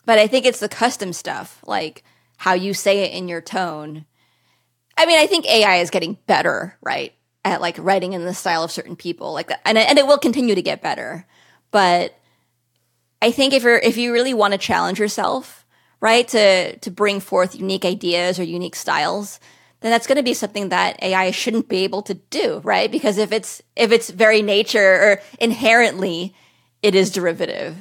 but 0.04 0.18
I 0.18 0.26
think 0.26 0.46
it's 0.46 0.60
the 0.60 0.68
custom 0.68 1.12
stuff, 1.12 1.62
like 1.64 2.02
how 2.38 2.54
you 2.54 2.72
say 2.72 3.00
it 3.00 3.12
in 3.12 3.28
your 3.28 3.42
tone. 3.42 4.06
I 4.96 5.06
mean, 5.06 5.18
I 5.18 5.26
think 5.26 5.46
AI 5.46 5.76
is 5.76 5.90
getting 5.90 6.18
better, 6.26 6.76
right? 6.80 7.12
at 7.48 7.60
like 7.60 7.76
writing 7.78 8.12
in 8.12 8.24
the 8.24 8.34
style 8.34 8.62
of 8.62 8.70
certain 8.70 8.96
people 8.96 9.32
like 9.32 9.48
that. 9.48 9.60
And, 9.64 9.78
and 9.78 9.98
it 9.98 10.06
will 10.06 10.18
continue 10.18 10.54
to 10.54 10.62
get 10.62 10.82
better. 10.82 11.26
But 11.70 12.18
I 13.22 13.30
think 13.30 13.52
if 13.52 13.62
you're, 13.62 13.78
if 13.78 13.96
you 13.96 14.12
really 14.12 14.34
want 14.34 14.52
to 14.52 14.58
challenge 14.58 14.98
yourself, 14.98 15.64
right, 16.00 16.26
to, 16.28 16.76
to 16.76 16.90
bring 16.90 17.20
forth 17.20 17.56
unique 17.56 17.84
ideas 17.84 18.38
or 18.38 18.44
unique 18.44 18.76
styles, 18.76 19.40
then 19.80 19.90
that's 19.90 20.06
going 20.06 20.16
to 20.16 20.22
be 20.22 20.34
something 20.34 20.68
that 20.70 21.02
AI 21.02 21.30
shouldn't 21.30 21.68
be 21.68 21.84
able 21.84 22.02
to 22.02 22.14
do, 22.14 22.60
right? 22.64 22.90
Because 22.90 23.18
if 23.18 23.32
it's, 23.32 23.62
if 23.76 23.92
it's 23.92 24.10
very 24.10 24.42
nature 24.42 24.78
or 24.94 25.20
inherently 25.40 26.34
it 26.82 26.94
is 26.94 27.10
derivative, 27.10 27.76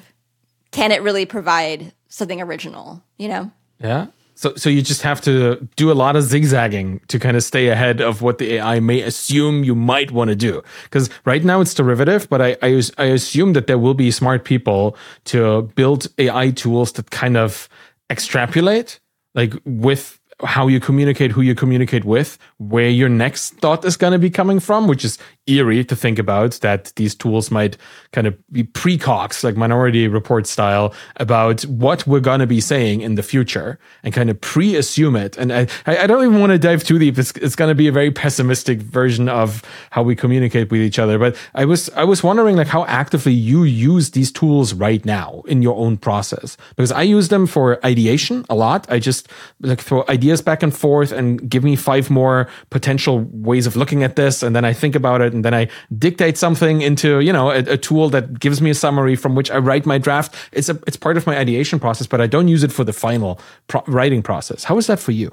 can 0.71 0.91
it 0.91 1.01
really 1.01 1.25
provide 1.25 1.93
something 2.07 2.41
original, 2.41 3.03
you 3.17 3.27
know? 3.27 3.51
Yeah. 3.79 4.07
So, 4.37 4.53
so 4.55 4.69
you 4.69 4.83
just 4.83 5.01
have 5.01 5.19
to 5.21 5.67
do 5.77 5.91
a 5.91 5.97
lot 5.97 6.15
of 6.15 6.21
zigzagging 6.21 7.01
to 7.07 7.17
kind 7.17 7.35
of 7.35 7.43
stay 7.43 7.69
ahead 7.69 8.01
of 8.01 8.21
what 8.21 8.37
the 8.37 8.53
AI 8.53 8.79
may 8.79 9.01
assume 9.01 9.63
you 9.63 9.73
might 9.73 10.11
want 10.11 10.29
to 10.29 10.35
do. 10.35 10.61
Because 10.83 11.09
right 11.25 11.43
now 11.43 11.59
it's 11.59 11.73
derivative, 11.73 12.29
but 12.29 12.39
I, 12.39 12.55
I, 12.61 12.81
I 12.99 13.05
assume 13.05 13.53
that 13.53 13.65
there 13.65 13.79
will 13.79 13.95
be 13.95 14.11
smart 14.11 14.45
people 14.45 14.95
to 15.25 15.63
build 15.73 16.05
AI 16.19 16.51
tools 16.51 16.91
that 16.93 17.09
kind 17.09 17.35
of 17.35 17.67
extrapolate, 18.11 18.99
like 19.33 19.55
with 19.65 20.19
how 20.43 20.67
you 20.67 20.79
communicate, 20.79 21.31
who 21.31 21.41
you 21.41 21.55
communicate 21.55 22.05
with, 22.05 22.37
where 22.59 22.89
your 22.89 23.09
next 23.09 23.55
thought 23.55 23.83
is 23.85 23.97
going 23.97 24.13
to 24.13 24.19
be 24.19 24.29
coming 24.29 24.59
from, 24.59 24.87
which 24.87 25.03
is 25.03 25.17
eerie 25.47 25.83
to 25.85 25.95
think 25.95 26.19
about 26.19 26.53
that 26.61 26.91
these 26.95 27.15
tools 27.15 27.49
might 27.49 27.77
kind 28.11 28.27
of 28.27 28.35
be 28.51 28.63
precogs, 28.63 29.43
like 29.43 29.55
Minority 29.55 30.07
Report 30.07 30.47
style, 30.47 30.93
about 31.17 31.61
what 31.63 32.05
we're 32.05 32.19
going 32.19 32.39
to 32.39 32.47
be 32.47 32.61
saying 32.61 33.01
in 33.01 33.15
the 33.15 33.23
future 33.23 33.79
and 34.03 34.13
kind 34.13 34.29
of 34.29 34.39
pre 34.41 34.75
assume 34.75 35.15
it. 35.15 35.37
And 35.37 35.51
I, 35.53 35.67
I 35.85 36.07
don't 36.07 36.23
even 36.23 36.39
want 36.39 36.51
to 36.51 36.59
dive 36.59 36.83
too 36.83 36.99
deep. 36.99 37.17
It's, 37.17 37.31
it's 37.31 37.55
going 37.55 37.69
to 37.69 37.75
be 37.75 37.87
a 37.87 37.91
very 37.91 38.11
pessimistic 38.11 38.81
version 38.81 39.29
of 39.29 39.63
how 39.91 40.03
we 40.03 40.15
communicate 40.15 40.71
with 40.71 40.81
each 40.81 40.99
other. 40.99 41.17
But 41.17 41.35
I 41.55 41.65
was, 41.65 41.89
I 41.91 42.03
was 42.03 42.23
wondering 42.23 42.55
like 42.55 42.67
how 42.67 42.85
actively 42.85 43.33
you 43.33 43.63
use 43.63 44.11
these 44.11 44.31
tools 44.31 44.73
right 44.73 45.03
now 45.05 45.43
in 45.47 45.61
your 45.61 45.75
own 45.77 45.97
process, 45.97 46.57
because 46.75 46.91
I 46.91 47.03
use 47.03 47.29
them 47.29 47.47
for 47.47 47.83
ideation 47.85 48.45
a 48.49 48.55
lot. 48.55 48.89
I 48.89 48.99
just 48.99 49.29
like 49.61 49.81
throw 49.81 50.03
ideas 50.09 50.41
back 50.41 50.63
and 50.63 50.75
forth 50.75 51.11
and 51.11 51.49
give 51.49 51.63
me 51.63 51.75
five 51.75 52.09
more 52.09 52.49
potential 52.69 53.19
ways 53.31 53.67
of 53.67 53.75
looking 53.75 54.03
at 54.03 54.15
this. 54.15 54.43
And 54.43 54.55
then 54.55 54.65
I 54.65 54.73
think 54.73 54.95
about 54.95 55.21
it 55.21 55.33
and 55.37 55.45
then 55.45 55.53
I 55.53 55.69
dictate 55.97 56.37
something 56.37 56.81
into, 56.81 57.19
you 57.19 57.31
know, 57.31 57.51
a, 57.51 57.59
a, 57.59 57.77
tool 57.77 58.09
that 58.09 58.39
gives 58.39 58.59
me 58.59 58.71
a 58.71 58.73
summary 58.73 59.15
from 59.15 59.35
which 59.35 59.51
I 59.51 59.57
write 59.57 59.85
my 59.85 59.99
draft. 59.99 60.35
It's 60.51 60.67
a, 60.67 60.79
it's 60.87 60.97
part 60.97 61.15
of 61.15 61.27
my 61.27 61.37
ideation 61.37 61.79
process, 61.79 62.07
but 62.07 62.19
I 62.19 62.27
don't 62.27 62.47
use 62.47 62.63
it 62.63 62.71
for 62.71 62.83
the 62.83 62.91
final 62.91 63.39
pro- 63.67 63.83
writing 63.87 64.23
process. 64.23 64.63
How 64.63 64.77
is 64.77 64.87
that 64.87 64.99
for 64.99 65.11
you? 65.11 65.29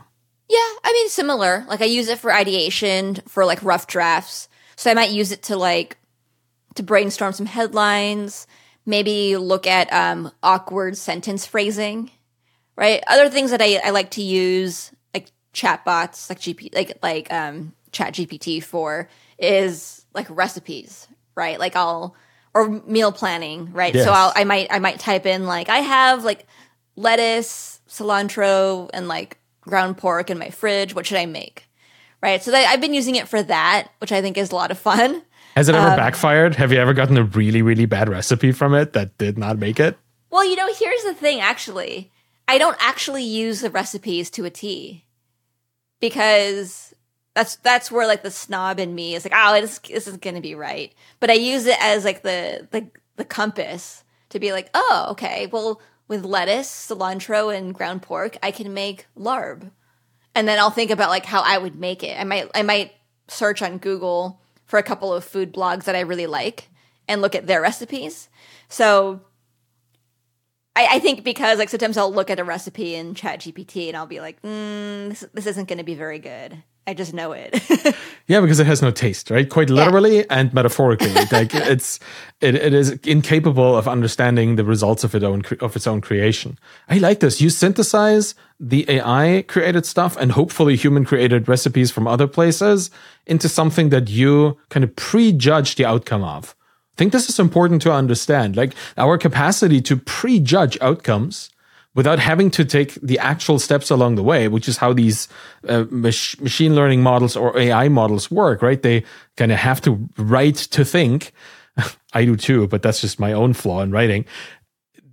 Yeah, 0.49 0.59
I 0.85 0.93
mean, 0.93 1.09
similar. 1.09 1.65
Like 1.69 1.81
I 1.81 1.87
use 1.87 2.09
it 2.09 2.19
for 2.19 2.33
ideation, 2.33 3.17
for 3.27 3.47
like 3.47 3.63
rough 3.63 3.87
drafts. 3.87 4.49
So 4.77 4.91
I 4.91 4.95
might 4.95 5.11
use 5.11 5.33
it 5.33 5.43
to 5.45 5.57
like, 5.57 5.97
to 6.75 6.83
brainstorm 6.83 7.33
some 7.33 7.47
headlines, 7.47 8.47
maybe 8.85 9.37
look 9.39 9.67
at 9.67 9.91
um, 9.93 10.31
awkward 10.43 10.99
sentence 10.99 11.47
phrasing, 11.47 12.11
right? 12.77 13.03
Other 13.07 13.31
things 13.31 13.53
that 13.53 13.63
I, 13.63 13.81
I 13.83 13.91
like 13.91 14.11
to 14.13 14.23
use, 14.23 14.93
like 15.15 15.31
chatbots, 15.55 16.29
like 16.29 16.41
GP, 16.41 16.75
like, 16.75 16.99
like, 17.03 17.33
um, 17.33 17.73
chat 17.93 18.13
GPT 18.13 18.63
for 18.63 19.09
is 19.39 20.05
like 20.15 20.27
recipes, 20.31 21.09
right? 21.35 21.59
Like 21.59 21.77
I'll 21.77 22.15
or 22.55 22.69
meal 22.69 23.13
planning, 23.13 23.73
right? 23.73 23.95
Yes. 23.95 24.05
So 24.05 24.13
I'll 24.13 24.33
I 24.35 24.45
might 24.45 24.69
I 24.71 24.79
might 24.79 25.01
type 25.01 25.27
in 25.27 25.45
like 25.47 25.69
I 25.69 25.79
have 25.79 26.25
like 26.25 26.47
lettuce, 26.97 27.81
cilantro, 27.89 28.91
and 28.95 29.09
like 29.09 29.39
ground 29.61 29.99
pork 29.99 30.31
in 30.31 30.39
my 30.39 30.51
fridge. 30.51 30.95
What 30.95 31.07
should 31.07 31.19
I 31.19 31.27
make? 31.27 31.69
Right. 32.23 32.43
So 32.43 32.53
that, 32.53 32.69
I've 32.69 32.81
been 32.81 32.95
using 32.95 33.17
it 33.17 33.29
for 33.29 33.43
that, 33.43 33.89
which 33.99 34.13
I 34.13 34.23
think 34.23 34.39
is 34.39 34.51
a 34.51 34.55
lot 34.55 34.71
of 34.71 34.79
fun. 34.79 35.23
Has 35.57 35.69
it 35.69 35.75
ever 35.75 35.91
um, 35.91 35.97
backfired? 35.97 36.57
Have 36.57 36.73
you 36.73 36.79
ever 36.79 36.95
gotten 36.95 37.17
a 37.17 37.23
really, 37.23 37.63
really 37.63 37.87
bad 37.87 38.09
recipe 38.09 38.51
from 38.51 38.75
it 38.75 38.93
that 38.95 39.17
did 39.19 39.39
not 39.39 39.59
make 39.59 39.79
it? 39.79 39.97
Well, 40.31 40.45
you 40.45 40.57
know, 40.57 40.69
here's 40.75 41.05
the 41.05 41.15
thing 41.15 41.41
actually. 41.41 42.11
I 42.49 42.59
don't 42.59 42.77
actually 42.81 43.23
use 43.23 43.61
the 43.61 43.71
recipes 43.71 44.31
to 44.31 44.45
a 44.45 44.51
T 44.51 45.05
because 46.01 46.94
that's 47.35 47.57
that's 47.57 47.91
where 47.91 48.07
like 48.07 48.23
the 48.23 48.31
snob 48.31 48.79
in 48.79 48.95
me 48.95 49.15
is 49.15 49.25
like, 49.25 49.35
oh, 49.37 49.61
this, 49.61 49.79
this 49.81 50.07
is 50.07 50.17
gonna 50.17 50.41
be 50.41 50.55
right. 50.55 50.95
But 51.21 51.31
I 51.31 51.35
use 51.35 51.67
it 51.67 51.77
as 51.81 52.05
like 52.05 52.23
the 52.23 52.69
the 52.71 52.89
the 53.17 53.25
compass 53.25 54.05
to 54.31 54.39
be 54.39 54.53
like, 54.53 54.71
oh, 54.73 55.09
okay, 55.11 55.49
well, 55.49 55.81
with 56.09 56.25
lettuce, 56.25 56.69
cilantro, 56.69 57.57
and 57.57 57.75
ground 57.75 58.03
pork, 58.03 58.37
I 58.43 58.51
can 58.51 58.73
make 58.73 59.07
larb, 59.19 59.71
and 60.35 60.47
then 60.47 60.59
I'll 60.59 60.71
think 60.71 60.91
about 60.91 61.11
like 61.11 61.27
how 61.27 61.43
I 61.45 61.59
would 61.59 61.75
make 61.75 62.05
it. 62.05 62.19
I 62.19 62.25
might 62.25 62.51
I 62.55 62.63
might 62.63 62.93
search 63.27 63.63
on 63.63 63.79
Google 63.79 64.41
for 64.65 64.79
a 64.79 64.83
couple 64.83 65.13
of 65.13 65.25
food 65.25 65.53
blogs 65.53 65.85
that 65.85 65.97
I 65.97 66.01
really 66.01 66.27
like 66.27 66.69
and 67.09 67.21
look 67.21 67.35
at 67.35 67.47
their 67.47 67.61
recipes. 67.61 68.29
So 68.69 69.23
I, 70.77 70.89
I, 70.93 70.99
think 70.99 71.23
because 71.23 71.59
like 71.59 71.69
sometimes 71.69 71.97
I'll 71.97 72.13
look 72.13 72.31
at 72.31 72.39
a 72.39 72.45
recipe 72.45 72.95
in 72.95 73.15
Chat 73.15 73.41
GPT 73.41 73.89
and 73.89 73.97
I'll 73.97 74.07
be 74.07 74.21
like, 74.21 74.41
mm, 74.43 75.11
this, 75.11 75.25
this 75.33 75.47
isn't 75.47 75.69
going 75.69 75.79
to 75.79 75.85
be 75.85 75.95
very 75.95 76.19
good 76.19 76.63
I 76.87 76.93
just 76.93 77.15
know 77.15 77.33
it. 77.33 77.65
yeah, 78.27 78.41
because 78.41 78.61
it 78.61 78.67
has 78.67 78.83
no 78.83 78.91
taste, 78.91 79.31
right? 79.31 79.49
Quite 79.49 79.71
literally 79.71 80.19
yeah. 80.19 80.25
and 80.29 80.53
metaphorically. 80.53 81.13
like 81.33 81.55
it's 81.55 81.99
it, 82.41 82.55
it 82.55 82.75
is 82.75 82.91
incapable 83.05 83.77
of 83.77 83.89
understanding 83.89 84.57
the 84.57 84.65
results 84.65 85.03
of 85.03 85.15
its 85.15 85.25
own 85.25 85.43
of 85.61 85.77
its 85.77 85.87
own 85.87 86.01
creation. 86.01 86.59
I 86.89 86.99
like 86.99 87.21
this. 87.21 87.41
You 87.41 87.49
synthesize 87.49 88.35
the 88.61 88.85
AI 88.89 89.45
created 89.49 89.87
stuff 89.87 90.17
and 90.17 90.33
hopefully 90.33 90.77
human 90.77 91.05
created 91.05 91.49
recipes 91.49 91.91
from 91.91 92.07
other 92.07 92.27
places 92.27 92.91
into 93.27 93.49
something 93.49 93.89
that 93.89 94.11
you 94.11 94.59
kind 94.69 94.85
of 94.85 94.95
prejudge 94.97 95.77
the 95.77 95.87
outcome 95.87 96.23
of. 96.23 96.55
I 96.95 96.97
think 96.97 97.13
this 97.13 97.29
is 97.29 97.41
important 97.41 97.83
to 97.83 97.93
understand. 97.93 98.57
Like 98.57 98.75
our 98.97 99.19
capacity 99.19 99.81
to 99.83 99.97
prejudge 99.97 100.79
outcomes 100.81 101.51
without 101.95 102.19
having 102.19 102.51
to 102.51 102.65
take 102.65 102.95
the 102.95 103.19
actual 103.19 103.59
steps 103.59 103.91
along 103.91 104.17
the 104.17 104.23
way, 104.23 104.49
which 104.49 104.69
is 104.69 104.79
how 104.79 104.93
these 104.93 105.29
uh, 105.69 105.85
mach- 105.91 106.41
machine 106.41 106.75
learning 106.75 107.03
models 107.03 107.37
or 107.37 107.57
AI 107.57 107.89
models 107.89 108.31
work, 108.31 108.63
right? 108.63 108.83
They 108.83 109.05
kind 109.37 109.53
of 109.53 109.59
have 109.59 109.81
to 109.83 110.09
write 110.19 110.57
to 110.57 110.85
think. 110.85 111.33
I 112.13 112.25
do 112.25 112.37
too, 112.37 112.67
but 112.69 112.83
that's 112.83 113.01
just 113.01 113.21
my 113.21 113.33
own 113.33 113.53
flaw 113.53 113.83
in 113.83 113.91
writing. 113.91 114.25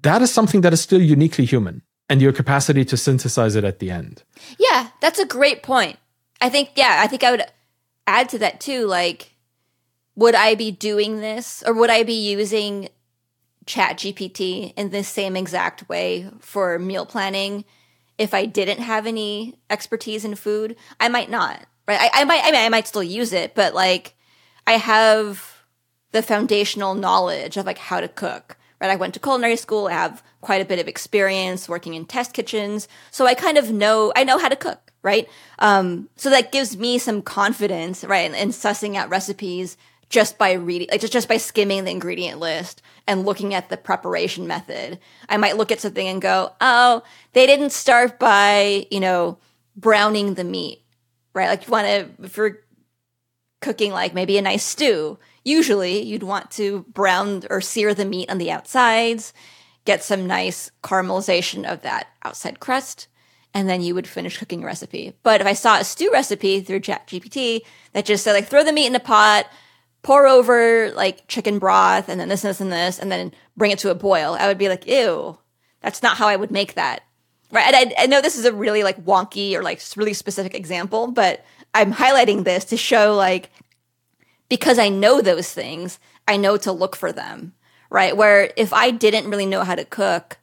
That 0.01 0.21
is 0.21 0.31
something 0.31 0.61
that 0.61 0.73
is 0.73 0.81
still 0.81 1.01
uniquely 1.01 1.45
human 1.45 1.83
and 2.09 2.21
your 2.21 2.33
capacity 2.33 2.83
to 2.85 2.97
synthesize 2.97 3.55
it 3.55 3.63
at 3.63 3.79
the 3.79 3.91
end. 3.91 4.23
Yeah, 4.59 4.89
that's 4.99 5.19
a 5.19 5.25
great 5.25 5.63
point. 5.63 5.97
I 6.41 6.49
think, 6.49 6.71
yeah, 6.75 6.97
I 6.99 7.07
think 7.07 7.23
I 7.23 7.31
would 7.31 7.43
add 8.07 8.29
to 8.29 8.39
that 8.39 8.59
too. 8.59 8.87
Like, 8.87 9.35
would 10.15 10.35
I 10.35 10.55
be 10.55 10.71
doing 10.71 11.21
this 11.21 11.63
or 11.65 11.73
would 11.73 11.89
I 11.89 12.03
be 12.03 12.13
using 12.13 12.89
chat 13.71 13.95
gpt 13.97 14.73
in 14.75 14.89
the 14.89 15.01
same 15.01 15.37
exact 15.37 15.87
way 15.87 16.29
for 16.39 16.77
meal 16.77 17.05
planning. 17.05 17.63
If 18.17 18.33
i 18.33 18.45
didn't 18.45 18.81
have 18.81 19.07
any 19.07 19.55
expertise 19.69 20.25
in 20.25 20.35
food 20.35 20.75
i 20.99 21.07
might 21.07 21.29
not 21.29 21.65
right? 21.87 22.01
I, 22.01 22.21
I 22.21 22.23
might 22.25 22.41
I, 22.43 22.51
mean, 22.51 22.61
I 22.61 22.69
might 22.69 22.87
still 22.87 23.01
use 23.01 23.31
it 23.31 23.55
but 23.55 23.73
like 23.73 24.13
i 24.67 24.73
have 24.73 25.63
the 26.11 26.21
foundational 26.21 26.95
knowledge 26.95 27.55
of 27.55 27.65
like 27.65 27.77
how 27.77 28.01
to 28.01 28.09
cook 28.09 28.57
right? 28.81 28.91
I 28.91 28.97
went 28.97 29.13
to 29.13 29.21
culinary 29.21 29.55
school 29.55 29.87
i 29.87 29.93
have 29.93 30.21
quite 30.41 30.61
a 30.61 30.65
bit 30.65 30.79
of 30.79 30.89
experience 30.89 31.69
working 31.69 31.93
in 31.93 32.05
test 32.05 32.33
kitchens 32.33 32.89
so 33.09 33.25
i 33.25 33.33
kind 33.33 33.57
of 33.57 33.71
know 33.71 34.11
i 34.17 34.25
know 34.25 34.37
how 34.37 34.49
to 34.49 34.57
cook 34.57 34.91
right? 35.03 35.27
Um, 35.57 36.09
so 36.15 36.29
that 36.29 36.51
gives 36.51 36.77
me 36.77 36.99
some 36.99 37.23
confidence 37.23 38.03
right 38.03 38.29
in, 38.29 38.35
in 38.35 38.49
sussing 38.49 38.95
out 38.95 39.09
recipes 39.09 39.77
just 40.11 40.37
by 40.37 40.51
reading, 40.51 40.89
like 40.91 41.01
just, 41.01 41.13
just 41.13 41.29
by 41.29 41.37
skimming 41.37 41.85
the 41.85 41.91
ingredient 41.91 42.39
list 42.39 42.81
and 43.07 43.25
looking 43.25 43.53
at 43.53 43.69
the 43.69 43.77
preparation 43.77 44.45
method. 44.45 44.99
I 45.29 45.37
might 45.37 45.57
look 45.57 45.71
at 45.71 45.79
something 45.79 46.07
and 46.07 46.21
go, 46.21 46.51
oh, 46.59 47.01
they 47.33 47.47
didn't 47.47 47.71
start 47.71 48.19
by, 48.19 48.85
you 48.91 48.99
know, 48.99 49.39
browning 49.75 50.33
the 50.33 50.43
meat, 50.43 50.83
right? 51.33 51.47
Like 51.47 51.65
you 51.65 51.71
want 51.71 51.87
to, 51.87 52.09
if 52.23 52.37
you're 52.37 52.59
cooking 53.61 53.93
like 53.93 54.13
maybe 54.13 54.37
a 54.37 54.41
nice 54.41 54.65
stew, 54.65 55.17
usually 55.45 56.01
you'd 56.01 56.23
want 56.23 56.51
to 56.51 56.85
brown 56.89 57.43
or 57.49 57.61
sear 57.61 57.93
the 57.93 58.05
meat 58.05 58.29
on 58.29 58.37
the 58.37 58.51
outsides, 58.51 59.33
get 59.85 60.03
some 60.03 60.27
nice 60.27 60.71
caramelization 60.83 61.63
of 61.65 61.81
that 61.83 62.07
outside 62.23 62.59
crust, 62.59 63.07
and 63.53 63.69
then 63.69 63.81
you 63.81 63.95
would 63.95 64.07
finish 64.07 64.37
cooking 64.37 64.63
a 64.63 64.65
recipe. 64.65 65.13
But 65.23 65.39
if 65.39 65.47
I 65.47 65.53
saw 65.53 65.79
a 65.79 65.85
stew 65.85 66.09
recipe 66.11 66.59
through 66.61 66.81
ChatGPT 66.81 67.61
that 67.93 68.05
just 68.05 68.23
said 68.23 68.33
like 68.33 68.47
throw 68.47 68.63
the 68.63 68.73
meat 68.73 68.87
in 68.87 68.95
a 68.95 68.99
pot, 68.99 69.47
pour 70.03 70.27
over 70.27 70.91
like 70.91 71.27
chicken 71.27 71.59
broth 71.59 72.09
and 72.09 72.19
then 72.19 72.29
this 72.29 72.41
this 72.41 72.61
and 72.61 72.71
this 72.71 72.99
and 72.99 73.11
then 73.11 73.33
bring 73.55 73.71
it 73.71 73.79
to 73.79 73.91
a 73.91 73.95
boil, 73.95 74.35
I 74.39 74.47
would 74.47 74.57
be 74.57 74.69
like, 74.69 74.87
ew, 74.87 75.37
that's 75.81 76.01
not 76.01 76.17
how 76.17 76.27
I 76.27 76.35
would 76.35 76.51
make 76.51 76.73
that. 76.75 77.03
Right. 77.51 77.73
And 77.73 77.93
I, 77.97 78.03
I 78.03 78.05
know 78.07 78.21
this 78.21 78.37
is 78.37 78.45
a 78.45 78.53
really 78.53 78.83
like 78.83 79.03
wonky 79.03 79.53
or 79.53 79.63
like 79.63 79.81
really 79.97 80.13
specific 80.13 80.55
example, 80.55 81.11
but 81.11 81.43
I'm 81.73 81.93
highlighting 81.93 82.43
this 82.43 82.65
to 82.65 82.77
show 82.77 83.15
like, 83.15 83.49
because 84.49 84.79
I 84.79 84.89
know 84.89 85.21
those 85.21 85.51
things, 85.51 85.99
I 86.27 86.37
know 86.37 86.57
to 86.57 86.71
look 86.71 86.95
for 86.95 87.11
them. 87.11 87.53
Right. 87.89 88.15
Where 88.15 88.51
if 88.55 88.71
I 88.71 88.91
didn't 88.91 89.29
really 89.29 89.45
know 89.45 89.65
how 89.65 89.75
to 89.75 89.83
cook, 89.83 90.37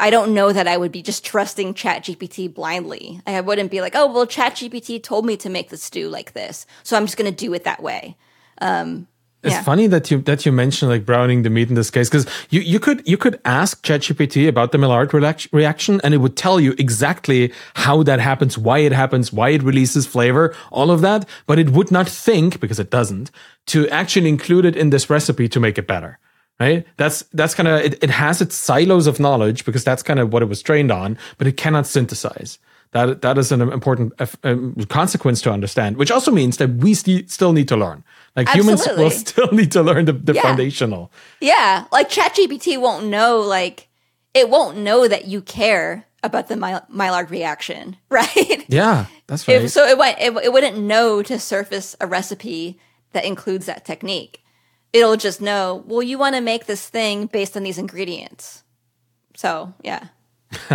I 0.00 0.10
don't 0.10 0.34
know 0.34 0.52
that 0.52 0.68
I 0.68 0.76
would 0.76 0.92
be 0.92 1.02
just 1.02 1.24
trusting 1.24 1.74
ChatGPT 1.74 2.52
blindly. 2.52 3.20
I 3.26 3.40
wouldn't 3.40 3.70
be 3.70 3.80
like, 3.80 3.94
oh, 3.96 4.12
well, 4.12 4.26
ChatGPT 4.26 5.02
told 5.02 5.24
me 5.24 5.36
to 5.38 5.50
make 5.50 5.70
the 5.70 5.76
stew 5.76 6.08
like 6.08 6.32
this. 6.32 6.66
So 6.82 6.96
I'm 6.96 7.06
just 7.06 7.16
going 7.16 7.30
to 7.30 7.36
do 7.36 7.52
it 7.54 7.64
that 7.64 7.82
way. 7.82 8.16
Um, 8.60 9.06
it's 9.44 9.54
yeah. 9.54 9.62
funny 9.62 9.86
that 9.86 10.10
you 10.10 10.20
that 10.22 10.44
you 10.44 10.50
mentioned 10.50 10.90
like 10.90 11.06
browning 11.06 11.42
the 11.42 11.50
meat 11.50 11.68
in 11.68 11.76
this 11.76 11.92
case 11.92 12.10
because 12.10 12.26
you, 12.50 12.60
you 12.60 12.80
could 12.80 13.06
you 13.06 13.16
could 13.16 13.40
ask 13.44 13.84
ChatGPT 13.84 14.48
about 14.48 14.72
the 14.72 14.78
Maillard 14.78 15.14
reaction 15.52 16.00
and 16.02 16.12
it 16.12 16.16
would 16.16 16.36
tell 16.36 16.58
you 16.58 16.74
exactly 16.76 17.52
how 17.74 18.02
that 18.02 18.18
happens, 18.18 18.58
why 18.58 18.78
it 18.78 18.90
happens, 18.90 19.32
why 19.32 19.50
it 19.50 19.62
releases 19.62 20.06
flavor, 20.06 20.56
all 20.72 20.90
of 20.90 21.02
that, 21.02 21.28
but 21.46 21.56
it 21.56 21.70
would 21.70 21.92
not 21.92 22.08
think 22.08 22.58
because 22.58 22.80
it 22.80 22.90
doesn't 22.90 23.30
to 23.66 23.88
actually 23.90 24.28
include 24.28 24.64
it 24.64 24.74
in 24.74 24.90
this 24.90 25.08
recipe 25.08 25.48
to 25.48 25.60
make 25.60 25.78
it 25.78 25.86
better. 25.86 26.18
Right? 26.58 26.84
That's 26.96 27.22
that's 27.32 27.54
kind 27.54 27.68
of 27.68 27.80
it, 27.80 28.02
it 28.02 28.10
has 28.10 28.40
its 28.40 28.56
silos 28.56 29.06
of 29.06 29.20
knowledge 29.20 29.64
because 29.64 29.84
that's 29.84 30.02
kind 30.02 30.18
of 30.18 30.32
what 30.32 30.42
it 30.42 30.48
was 30.48 30.62
trained 30.62 30.90
on, 30.90 31.16
but 31.38 31.46
it 31.46 31.56
cannot 31.56 31.86
synthesize. 31.86 32.58
That 32.92 33.20
that 33.20 33.36
is 33.36 33.52
an 33.52 33.60
important 33.60 34.14
um, 34.44 34.74
consequence 34.88 35.42
to 35.42 35.52
understand, 35.52 35.98
which 35.98 36.10
also 36.10 36.30
means 36.30 36.56
that 36.56 36.70
we 36.70 36.94
st- 36.94 37.30
still 37.30 37.52
need 37.52 37.68
to 37.68 37.76
learn. 37.76 38.02
Like 38.34 38.48
Absolutely. 38.48 38.84
humans 38.84 38.98
will 38.98 39.10
still 39.26 39.52
need 39.52 39.72
to 39.72 39.82
learn 39.82 40.06
the, 40.06 40.14
the 40.14 40.32
yeah. 40.32 40.42
foundational. 40.42 41.12
Yeah, 41.40 41.84
like 41.92 42.08
ChatGPT 42.08 42.80
won't 42.80 43.06
know. 43.06 43.40
Like 43.40 43.88
it 44.32 44.48
won't 44.48 44.78
know 44.78 45.06
that 45.06 45.26
you 45.26 45.42
care 45.42 46.06
about 46.22 46.48
the 46.48 46.56
My- 46.56 46.82
Maillard 46.88 47.30
reaction, 47.30 47.96
right? 48.08 48.64
Yeah, 48.68 49.06
that's 49.26 49.46
right. 49.46 49.62
If, 49.62 49.70
so 49.70 49.86
it, 49.86 49.98
went, 49.98 50.18
it 50.18 50.34
it 50.44 50.52
wouldn't 50.52 50.78
know 50.78 51.22
to 51.22 51.38
surface 51.38 51.94
a 52.00 52.06
recipe 52.06 52.78
that 53.12 53.26
includes 53.26 53.66
that 53.66 53.84
technique. 53.84 54.42
It'll 54.94 55.16
just 55.16 55.42
know. 55.42 55.84
Well, 55.86 56.02
you 56.02 56.16
want 56.16 56.36
to 56.36 56.40
make 56.40 56.64
this 56.64 56.88
thing 56.88 57.26
based 57.26 57.54
on 57.54 57.64
these 57.64 57.76
ingredients. 57.76 58.64
So 59.36 59.74
yeah. 59.84 60.08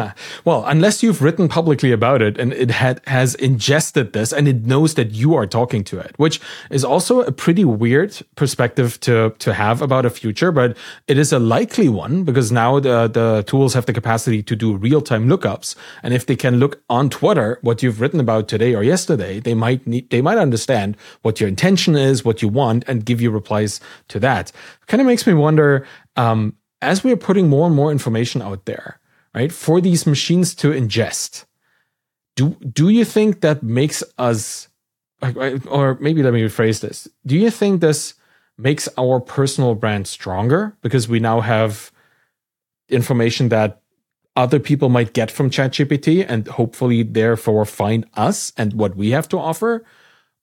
well, 0.46 0.64
unless 0.66 1.02
you've 1.02 1.22
written 1.22 1.48
publicly 1.48 1.92
about 1.92 2.22
it 2.22 2.38
and 2.38 2.54
it 2.54 2.70
had, 2.70 3.02
has 3.08 3.34
ingested 3.36 4.14
this 4.14 4.32
and 4.32 4.48
it 4.48 4.66
knows 4.66 4.94
that 4.94 5.12
you 5.12 5.34
are 5.34 5.48
talking 5.48 5.84
to 5.84 5.98
it, 6.00 6.14
which 6.18 6.40
is 6.70 6.84
also 6.84 7.22
a 7.22 7.32
pretty 7.32 7.66
weird 7.66 8.20
perspective 8.36 9.00
to, 9.00 9.34
to 9.40 9.54
have 9.54 9.82
about 9.82 10.06
a 10.06 10.12
future, 10.12 10.52
but 10.52 10.78
it 11.08 11.18
is 11.18 11.34
a 11.34 11.40
likely 11.40 11.90
one 11.90 12.24
because 12.24 12.52
now 12.52 12.80
the, 12.80 13.08
the 13.08 13.44
tools 13.48 13.74
have 13.74 13.88
the 13.88 13.94
capacity 13.94 14.44
to 14.44 14.56
do 14.56 14.76
real 14.76 15.02
time 15.02 15.28
lookups. 15.28 15.76
And 16.04 16.14
if 16.14 16.28
they 16.28 16.36
can 16.36 16.58
look 16.58 16.84
on 16.90 17.10
Twitter 17.10 17.58
what 17.62 17.82
you've 17.82 18.00
written 18.00 18.20
about 18.20 18.48
today 18.48 18.76
or 18.76 18.84
yesterday, 18.84 19.40
they 19.40 19.56
might 19.56 19.88
need, 19.88 20.10
they 20.12 20.22
might 20.22 20.38
understand 20.38 20.98
what 21.24 21.40
your 21.40 21.50
intention 21.50 21.96
is, 21.96 22.24
what 22.24 22.44
you 22.44 22.48
want, 22.48 22.84
and 22.88 23.06
give 23.06 23.22
you 23.22 23.32
replies 23.32 23.80
to 24.10 24.20
that. 24.20 24.52
Kind 24.86 25.02
of 25.02 25.08
makes 25.08 25.26
me 25.26 25.34
wonder, 25.34 25.88
um, 26.16 26.56
as 26.82 27.04
we 27.04 27.12
are 27.12 27.18
putting 27.18 27.50
more 27.50 27.66
and 27.66 27.76
more 27.76 27.92
information 27.92 28.42
out 28.42 28.66
there, 28.66 29.00
right, 29.34 29.52
for 29.52 29.82
these 29.82 30.06
machines 30.06 30.56
to 30.56 30.70
ingest. 30.72 31.46
Do 32.36 32.58
do 32.72 32.90
you 32.90 33.06
think 33.06 33.42
that 33.42 33.62
makes 33.64 34.04
us, 34.18 34.68
or 35.68 35.98
maybe 36.00 36.24
let 36.24 36.34
me 36.34 36.42
rephrase 36.42 36.82
this? 36.82 37.08
Do 37.26 37.38
you 37.38 37.52
think 37.52 37.82
this 37.82 38.16
makes 38.58 38.88
our 38.98 39.20
personal 39.20 39.76
brand 39.76 40.08
stronger 40.08 40.76
because 40.82 41.08
we 41.08 41.20
now 41.20 41.42
have 41.42 41.92
information 42.90 43.50
that 43.50 43.82
other 44.36 44.60
people 44.60 44.90
might 44.90 45.14
get 45.14 45.30
from 45.30 45.50
ChatGPT 45.50 46.26
and 46.28 46.48
hopefully 46.48 47.04
therefore 47.04 47.66
find 47.66 48.06
us 48.16 48.52
and 48.58 48.74
what 48.74 48.96
we 48.96 49.12
have 49.12 49.30
to 49.30 49.40
offer? 49.40 49.84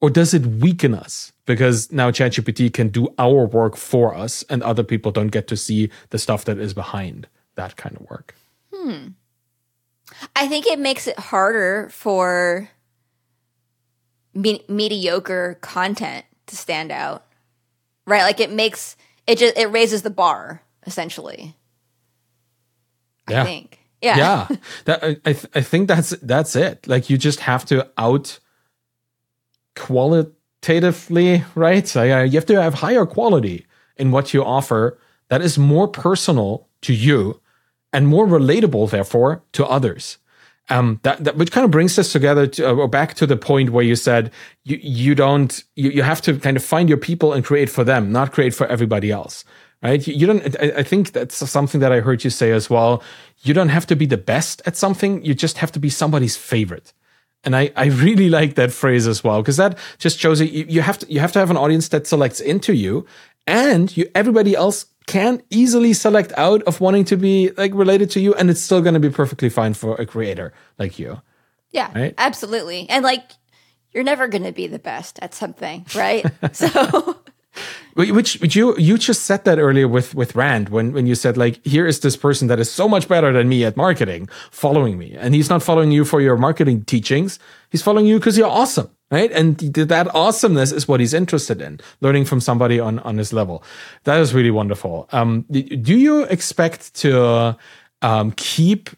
Or 0.01 0.11
does 0.11 0.32
it 0.32 0.47
weaken 0.47 0.95
us 0.95 1.32
because 1.45 1.93
now 1.93 2.11
ChatGPT 2.11 2.72
can 2.72 2.88
do 2.88 3.12
our 3.18 3.47
work 3.47 3.76
for 3.76 4.14
us 4.14 4.45
and 4.49 4.62
other 4.62 4.82
people 4.82 5.12
don't 5.12 5.28
get 5.28 5.47
to 5.49 5.57
see 5.57 5.91
the 6.11 6.18
stuff 6.18 6.45
that 6.47 6.59
is 6.59 6.72
behind 6.72 7.28
that 7.57 7.76
kind 7.76 7.97
of 7.97 8.09
work? 8.09 8.34
Hmm. 8.80 9.08
I 10.34 10.48
think 10.48 10.66
it 10.66 10.78
makes 10.78 11.06
it 11.06 11.18
harder 11.18 11.88
for 11.90 12.68
me- 14.34 14.64
mediocre 14.68 15.58
content 15.60 16.24
to 16.46 16.56
stand 16.56 16.90
out. 16.90 17.24
Right? 18.06 18.22
Like 18.22 18.40
it 18.40 18.50
makes 18.50 18.96
it 19.26 19.38
just 19.38 19.56
it 19.56 19.66
raises 19.66 20.02
the 20.02 20.10
bar 20.10 20.62
essentially. 20.86 21.56
Yeah. 23.28 23.42
I 23.42 23.44
think. 23.44 23.78
Yeah. 24.02 24.16
Yeah. 24.16 24.56
that 24.86 25.04
I 25.04 25.32
th- 25.32 25.46
I 25.54 25.60
think 25.60 25.88
that's 25.88 26.10
that's 26.22 26.56
it. 26.56 26.86
Like 26.88 27.10
you 27.10 27.18
just 27.18 27.40
have 27.40 27.64
to 27.66 27.88
out 27.98 28.38
qualitatively, 29.76 31.44
right? 31.54 31.86
So 31.86 32.00
uh, 32.00 32.22
you 32.22 32.32
have 32.32 32.46
to 32.46 32.60
have 32.60 32.74
higher 32.74 33.06
quality 33.06 33.66
in 33.96 34.10
what 34.10 34.34
you 34.34 34.44
offer 34.44 34.98
that 35.28 35.42
is 35.42 35.58
more 35.58 35.86
personal 35.86 36.68
to 36.82 36.92
you 36.92 37.40
and 37.93 38.07
more 38.07 38.26
relatable, 38.26 38.91
therefore, 38.91 39.43
to 39.53 39.66
others. 39.66 40.18
Um, 40.70 41.01
that, 41.03 41.24
that 41.24 41.36
which 41.36 41.51
kind 41.51 41.64
of 41.64 41.72
brings 41.72 41.99
us 41.99 42.12
together 42.12 42.47
to, 42.47 42.82
uh, 42.82 42.86
back 42.86 43.14
to 43.14 43.26
the 43.26 43.36
point 43.36 43.70
where 43.70 43.84
you 43.84 43.97
said 43.97 44.30
you 44.62 44.78
you 44.80 45.16
don't 45.16 45.64
you, 45.74 45.91
you 45.91 46.03
have 46.03 46.22
to 46.22 46.38
kind 46.38 46.57
of 46.57 46.62
find 46.62 46.88
your 46.88 46.99
people 46.99 47.32
and 47.32 47.45
create 47.45 47.68
for 47.68 47.82
them, 47.82 48.12
not 48.12 48.30
create 48.30 48.55
for 48.55 48.68
everybody 48.68 49.11
else, 49.11 49.45
right? 49.82 50.07
You, 50.07 50.14
you 50.14 50.26
don't. 50.28 50.57
I, 50.61 50.78
I 50.78 50.82
think 50.84 51.11
that's 51.11 51.36
something 51.51 51.80
that 51.80 51.91
I 51.91 51.99
heard 51.99 52.22
you 52.22 52.30
say 52.30 52.53
as 52.53 52.70
well. 52.70 53.03
You 53.43 53.53
don't 53.53 53.70
have 53.70 53.86
to 53.88 53.97
be 53.97 54.07
the 54.07 54.16
best 54.16 54.62
at 54.64 54.76
something; 54.76 55.24
you 55.24 55.34
just 55.34 55.59
have 55.59 55.72
to 55.72 55.80
be 55.80 55.91
somebody's 55.91 56.36
favorite. 56.36 56.93
And 57.43 57.57
I, 57.57 57.72
I 57.74 57.86
really 57.86 58.28
like 58.38 58.55
that 58.55 58.70
phrase 58.70 59.09
as 59.09 59.24
well 59.24 59.43
because 59.43 59.57
that 59.57 59.76
just 59.99 60.20
shows 60.20 60.41
you 60.41 60.66
you 60.68 60.82
have 60.82 60.99
to 60.99 61.12
you 61.12 61.18
have 61.18 61.32
to 61.32 61.41
have 61.41 61.51
an 61.51 61.57
audience 61.57 61.88
that 61.88 62.07
selects 62.07 62.41
into 62.41 62.74
you, 62.74 63.07
and 63.49 63.97
you 63.97 64.09
everybody 64.14 64.55
else 64.55 64.86
can 65.07 65.42
easily 65.51 65.92
select 65.92 66.32
out 66.36 66.62
of 66.64 66.80
wanting 66.80 67.05
to 67.07 67.16
be 67.16 67.51
like 67.57 67.72
related 67.74 68.11
to 68.12 68.20
you, 68.20 68.34
and 68.34 68.51
it's 68.51 68.61
still 68.61 68.80
going 68.80 68.94
to 68.94 69.01
be 69.01 69.11
perfectly 69.11 69.48
fine 69.48 69.74
for 69.74 69.94
a 69.96 70.07
creator 70.07 70.53
like 70.78 70.98
you. 70.98 71.20
Yeah, 71.72 71.90
Right? 71.94 72.14
absolutely. 72.18 72.88
And 72.90 73.05
like, 73.05 73.22
you're 73.92 74.05
never 74.05 74.28
going 74.28 74.44
to 74.44 74.53
be 74.53 74.66
the 74.66 74.78
best 74.78 75.18
at 75.20 75.34
something, 75.34 75.86
right? 75.94 76.24
so, 76.53 77.19
Which, 77.95 78.41
which 78.41 78.57
you 78.57 78.76
you 78.78 78.99
just 78.99 79.24
said 79.24 79.45
that 79.45 79.59
earlier 79.59 79.88
with 79.88 80.14
with 80.14 80.34
Rand 80.34 80.68
when 80.68 80.93
when 80.93 81.07
you 81.07 81.14
said 81.14 81.36
like 81.36 81.64
here 81.64 81.86
is 81.86 82.01
this 82.01 82.16
person 82.16 82.49
that 82.49 82.61
is 82.61 82.70
so 82.70 82.88
much 82.88 83.09
better 83.09 83.32
than 83.32 83.49
me 83.49 83.64
at 83.64 83.76
marketing 83.76 84.28
following 84.51 84.99
me. 84.99 85.16
And 85.18 85.34
he's 85.34 85.51
not 85.51 85.62
following 85.62 85.91
you 85.91 86.05
for 86.05 86.20
your 86.20 86.36
marketing 86.36 86.84
teachings. 86.84 87.38
He's 87.70 87.82
following 87.82 88.07
you 88.07 88.18
because 88.18 88.38
you're 88.38 88.49
awesome 88.49 88.91
right? 89.11 89.32
And 89.32 89.59
that 89.59 90.14
awesomeness 90.14 90.70
is 90.70 90.86
what 90.86 91.01
he's 91.01 91.14
interested 91.14 91.61
in 91.61 91.80
learning 92.01 92.26
from 92.26 92.41
somebody 92.41 92.78
on 92.78 93.01
on 93.01 93.18
his 93.18 93.32
level. 93.32 93.62
That 94.05 94.20
is 94.20 94.32
really 94.32 94.51
wonderful. 94.51 95.09
Um 95.12 95.45
do 95.51 95.97
you 95.97 96.24
expect 96.24 96.95
to 96.97 97.57
um 98.03 98.32
keep 98.32 98.91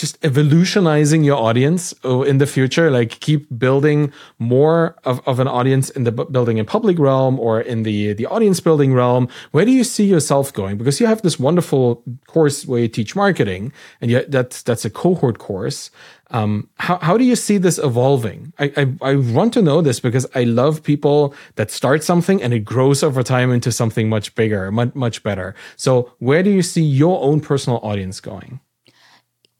just 0.00 0.18
evolutionizing 0.24 1.22
your 1.24 1.36
audience 1.36 1.94
uh, 2.04 2.22
in 2.22 2.38
the 2.38 2.46
future 2.46 2.90
like 2.90 3.20
keep 3.20 3.46
building 3.58 4.12
more 4.38 4.96
of, 5.04 5.20
of 5.28 5.38
an 5.38 5.46
audience 5.46 5.90
in 5.90 6.04
the 6.04 6.12
building 6.12 6.56
in 6.58 6.64
public 6.64 6.98
realm 6.98 7.38
or 7.38 7.60
in 7.60 7.82
the 7.82 8.14
the 8.14 8.26
audience 8.26 8.60
building 8.60 8.94
realm. 8.94 9.28
Where 9.50 9.64
do 9.64 9.72
you 9.72 9.84
see 9.84 10.04
yourself 10.04 10.52
going? 10.52 10.78
Because 10.78 11.00
you 11.00 11.06
have 11.06 11.22
this 11.22 11.38
wonderful 11.38 12.02
course 12.26 12.66
where 12.66 12.80
you 12.80 12.88
teach 12.88 13.14
marketing 13.14 13.72
and 14.00 14.10
yet 14.10 14.30
that's 14.30 14.62
that's 14.62 14.84
a 14.84 14.90
cohort 14.90 15.38
course. 15.38 15.90
Um, 16.32 16.68
how, 16.76 16.98
how 16.98 17.18
do 17.18 17.24
you 17.24 17.34
see 17.34 17.58
this 17.58 17.78
evolving? 17.78 18.52
I, 18.58 18.72
I 18.76 19.10
i 19.10 19.14
want 19.16 19.52
to 19.54 19.62
know 19.62 19.82
this 19.82 19.98
because 19.98 20.26
i 20.34 20.44
love 20.44 20.82
people 20.82 21.34
that 21.56 21.70
start 21.70 22.04
something 22.04 22.40
and 22.42 22.54
it 22.54 22.60
grows 22.60 23.02
over 23.02 23.22
time 23.24 23.50
into 23.50 23.72
something 23.72 24.08
much 24.08 24.34
bigger 24.34 24.70
much, 24.72 24.94
much 24.94 25.22
better. 25.22 25.54
So 25.76 26.12
where 26.18 26.42
do 26.42 26.50
you 26.50 26.62
see 26.62 26.82
your 26.82 27.20
own 27.22 27.40
personal 27.40 27.80
audience 27.82 28.20
going 28.20 28.60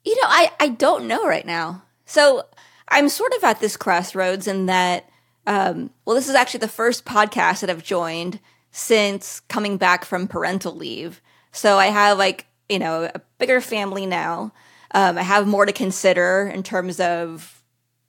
you 0.03 0.15
know, 0.15 0.27
I, 0.27 0.51
I 0.59 0.69
don't 0.69 1.07
know 1.07 1.25
right 1.25 1.45
now. 1.45 1.83
So 2.05 2.45
I'm 2.87 3.09
sort 3.09 3.33
of 3.33 3.43
at 3.43 3.59
this 3.59 3.77
crossroads 3.77 4.47
in 4.47 4.65
that, 4.65 5.09
um, 5.47 5.91
well, 6.05 6.15
this 6.15 6.29
is 6.29 6.35
actually 6.35 6.59
the 6.59 6.67
first 6.67 7.05
podcast 7.05 7.61
that 7.61 7.69
I've 7.69 7.83
joined 7.83 8.39
since 8.71 9.39
coming 9.41 9.77
back 9.77 10.05
from 10.05 10.27
parental 10.27 10.75
leave. 10.75 11.21
So 11.51 11.77
I 11.77 11.87
have 11.87 12.17
like, 12.17 12.47
you 12.69 12.79
know, 12.79 13.09
a 13.13 13.21
bigger 13.37 13.61
family 13.61 14.05
now. 14.05 14.53
Um, 14.93 15.17
I 15.17 15.23
have 15.23 15.47
more 15.47 15.65
to 15.65 15.71
consider 15.71 16.51
in 16.53 16.63
terms 16.63 16.99
of 16.99 17.63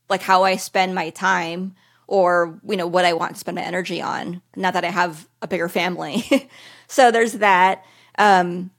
like 0.08 0.22
how 0.22 0.44
I 0.44 0.56
spend 0.56 0.94
my 0.94 1.10
time 1.10 1.74
or, 2.06 2.60
you 2.68 2.76
know, 2.76 2.86
what 2.86 3.04
I 3.04 3.12
want 3.12 3.34
to 3.34 3.40
spend 3.40 3.56
my 3.56 3.62
energy 3.62 4.02
on. 4.02 4.42
Now 4.56 4.70
that 4.70 4.84
I 4.84 4.90
have 4.90 5.28
a 5.40 5.48
bigger 5.48 5.68
family. 5.68 6.48
so 6.86 7.10
there's 7.10 7.34
that. 7.34 7.84
Um, 8.18 8.70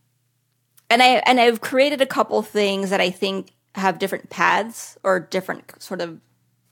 and 0.94 1.02
I 1.02 1.08
and 1.26 1.40
I've 1.40 1.60
created 1.60 2.02
a 2.02 2.06
couple 2.06 2.42
things 2.44 2.92
that 2.92 3.02
I 3.02 3.10
think 3.10 3.52
have 3.74 3.98
different 3.98 4.30
paths 4.30 4.96
or 5.04 5.20
different 5.20 5.82
sort 5.82 6.02
of 6.02 6.20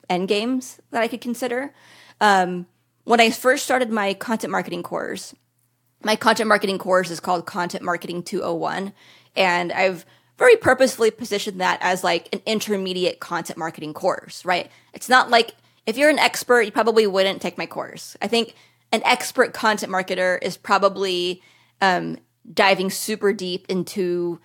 end 0.10 0.28
games 0.28 0.80
that 0.92 1.02
I 1.02 1.08
could 1.08 1.22
consider. 1.22 1.74
Um, 2.20 2.68
when 3.04 3.20
I 3.20 3.32
first 3.32 3.64
started 3.64 3.90
my 3.90 4.14
content 4.14 4.52
marketing 4.52 4.84
course, 4.84 5.34
my 6.04 6.16
content 6.16 6.48
marketing 6.48 6.78
course 6.78 7.10
is 7.10 7.20
called 7.20 7.48
Content 7.48 7.84
Marketing 7.84 8.22
201, 8.22 8.94
and 9.36 9.72
I've 9.72 10.06
very 10.38 10.56
purposefully 10.56 11.10
positioned 11.10 11.60
that 11.60 11.80
as 11.82 12.04
like 12.04 12.30
an 12.32 12.42
intermediate 12.46 13.20
content 13.20 13.58
marketing 13.58 13.96
course, 13.96 14.46
right? 14.46 14.70
It's 14.94 15.10
not 15.10 15.32
like 15.32 15.56
if 15.88 15.98
you're 15.98 16.12
an 16.12 16.20
expert, 16.20 16.62
you 16.62 16.72
probably 16.72 17.08
wouldn't 17.08 17.42
take 17.42 17.58
my 17.58 17.66
course. 17.66 18.16
I 18.22 18.28
think 18.28 18.54
an 18.92 19.02
expert 19.04 19.54
content 19.54 19.92
marketer 19.92 20.38
is 20.44 20.58
probably 20.58 21.42
um, 21.82 22.18
diving 22.52 22.90
super 22.90 23.34
deep 23.34 23.66
into 23.70 24.40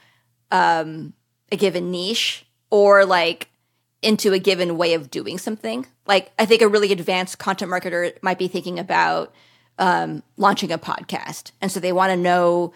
um, 0.50 1.12
a 1.50 1.56
given 1.56 1.90
niche 1.90 2.46
or 2.70 3.04
like 3.04 3.48
into 4.02 4.32
a 4.32 4.38
given 4.38 4.76
way 4.76 4.94
of 4.94 5.10
doing 5.10 5.38
something. 5.38 5.86
Like 6.06 6.30
I 6.38 6.46
think 6.46 6.62
a 6.62 6.68
really 6.68 6.92
advanced 6.92 7.38
content 7.38 7.70
marketer 7.70 8.12
might 8.22 8.38
be 8.38 8.48
thinking 8.48 8.78
about 8.78 9.34
um, 9.78 10.22
launching 10.36 10.72
a 10.72 10.78
podcast, 10.78 11.50
and 11.60 11.70
so 11.70 11.80
they 11.80 11.92
want 11.92 12.10
to 12.10 12.16
know 12.16 12.72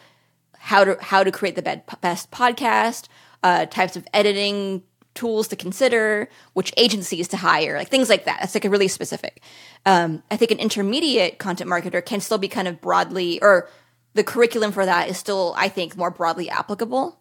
how 0.59 0.85
to 0.85 0.99
how 1.01 1.25
to 1.25 1.33
create 1.33 1.57
the 1.57 1.83
best 2.01 2.31
podcast, 2.31 3.09
uh, 3.43 3.67
types 3.67 3.97
of 3.97 4.07
editing 4.13 4.83
tools 5.15 5.49
to 5.49 5.57
consider, 5.57 6.29
which 6.53 6.73
agencies 6.77 7.29
to 7.29 7.37
hire, 7.37 7.77
like 7.77 7.89
things 7.89 8.09
like 8.09 8.27
that. 8.27 8.39
That's 8.41 8.55
like 8.55 8.65
a 8.65 8.71
really 8.71 8.89
specific. 8.89 9.43
Um, 9.87 10.23
I 10.31 10.37
think 10.37 10.51
an 10.51 10.59
intermediate 10.59 11.39
content 11.39 11.71
marketer 11.71 12.05
can 12.05 12.21
still 12.21 12.39
be 12.39 12.49
kind 12.49 12.69
of 12.69 12.81
broadly, 12.81 13.41
or 13.43 13.69
the 14.15 14.25
curriculum 14.25 14.73
for 14.73 14.85
that 14.85 15.09
is 15.09 15.19
still, 15.19 15.55
I 15.57 15.69
think, 15.69 15.97
more 15.97 16.11
broadly 16.11 16.51
applicable, 16.51 17.21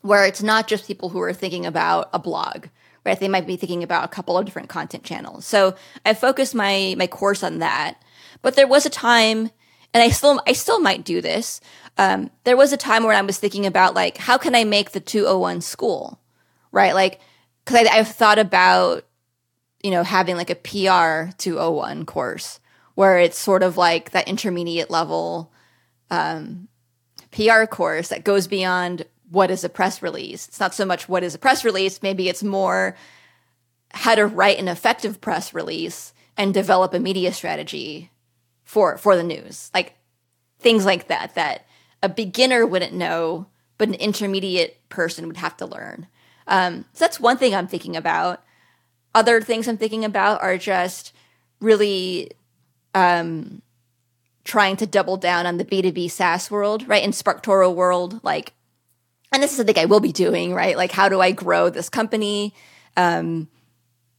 where 0.00 0.24
it's 0.24 0.42
not 0.42 0.68
just 0.68 0.86
people 0.86 1.10
who 1.10 1.20
are 1.20 1.32
thinking 1.32 1.66
about 1.66 2.10
a 2.12 2.18
blog, 2.18 2.66
right? 3.04 3.18
They 3.18 3.28
might 3.28 3.46
be 3.46 3.56
thinking 3.56 3.82
about 3.82 4.04
a 4.04 4.08
couple 4.08 4.36
of 4.36 4.44
different 4.44 4.68
content 4.68 5.04
channels. 5.04 5.44
So 5.44 5.76
I 6.04 6.14
focused 6.14 6.54
my 6.54 6.94
my 6.98 7.06
course 7.06 7.42
on 7.42 7.58
that. 7.58 8.02
But 8.42 8.56
there 8.56 8.66
was 8.66 8.86
a 8.86 8.90
time, 8.90 9.50
and 9.94 10.02
I 10.02 10.10
still 10.10 10.40
I 10.46 10.52
still 10.52 10.80
might 10.80 11.04
do 11.04 11.20
this. 11.20 11.60
Um, 11.96 12.30
there 12.44 12.56
was 12.56 12.72
a 12.72 12.76
time 12.76 13.04
where 13.04 13.14
I 13.14 13.20
was 13.22 13.38
thinking 13.38 13.66
about 13.66 13.94
like 13.94 14.16
how 14.16 14.38
can 14.38 14.54
I 14.54 14.64
make 14.64 14.90
the 14.90 15.00
201 15.00 15.60
school, 15.60 16.20
right? 16.72 16.94
Like 16.94 17.20
because 17.64 17.86
I've 17.86 18.08
thought 18.08 18.38
about 18.38 19.04
you 19.82 19.90
know 19.90 20.02
having 20.02 20.36
like 20.36 20.50
a 20.50 20.54
PR 20.56 21.32
201 21.38 22.06
course 22.06 22.60
where 22.94 23.18
it's 23.18 23.38
sort 23.38 23.62
of 23.62 23.76
like 23.76 24.10
that 24.10 24.26
intermediate 24.26 24.90
level 24.90 25.52
um, 26.10 26.68
PR 27.30 27.64
course 27.64 28.08
that 28.08 28.24
goes 28.24 28.46
beyond 28.46 29.04
what 29.30 29.50
is 29.50 29.64
a 29.64 29.68
press 29.68 30.02
release. 30.02 30.48
It's 30.48 30.60
not 30.60 30.74
so 30.74 30.84
much 30.84 31.08
what 31.08 31.22
is 31.22 31.34
a 31.34 31.38
press 31.38 31.64
release, 31.64 32.02
maybe 32.02 32.28
it's 32.28 32.42
more 32.42 32.96
how 33.92 34.14
to 34.14 34.26
write 34.26 34.58
an 34.58 34.68
effective 34.68 35.20
press 35.20 35.54
release 35.54 36.12
and 36.36 36.52
develop 36.52 36.94
a 36.94 37.00
media 37.00 37.32
strategy 37.32 38.10
for 38.64 38.96
for 38.98 39.16
the 39.16 39.22
news. 39.22 39.70
Like 39.74 39.94
things 40.58 40.84
like 40.84 41.08
that 41.08 41.34
that 41.34 41.66
a 42.02 42.08
beginner 42.08 42.66
wouldn't 42.66 42.92
know, 42.92 43.46
but 43.76 43.88
an 43.88 43.94
intermediate 43.94 44.88
person 44.88 45.26
would 45.26 45.36
have 45.36 45.56
to 45.58 45.66
learn. 45.66 46.06
Um, 46.46 46.84
so 46.92 47.04
that's 47.04 47.20
one 47.20 47.36
thing 47.36 47.54
I'm 47.54 47.66
thinking 47.66 47.96
about. 47.96 48.42
Other 49.14 49.40
things 49.40 49.68
I'm 49.68 49.76
thinking 49.76 50.04
about 50.04 50.42
are 50.42 50.56
just 50.56 51.12
really 51.60 52.30
um, 52.94 53.62
trying 54.48 54.76
to 54.78 54.86
double 54.86 55.18
down 55.18 55.46
on 55.46 55.58
the 55.58 55.64
B2B 55.64 56.10
SaaS 56.10 56.50
world, 56.50 56.88
right? 56.88 57.04
In 57.04 57.10
SparkToro 57.10 57.72
world, 57.72 58.18
like, 58.24 58.54
and 59.30 59.42
this 59.42 59.50
is 59.50 59.58
something 59.58 59.78
I 59.78 59.84
will 59.84 60.00
be 60.00 60.10
doing, 60.10 60.54
right? 60.54 60.74
Like, 60.74 60.90
how 60.90 61.10
do 61.10 61.20
I 61.20 61.32
grow 61.32 61.68
this 61.68 61.90
company? 61.90 62.54
Um, 62.96 63.48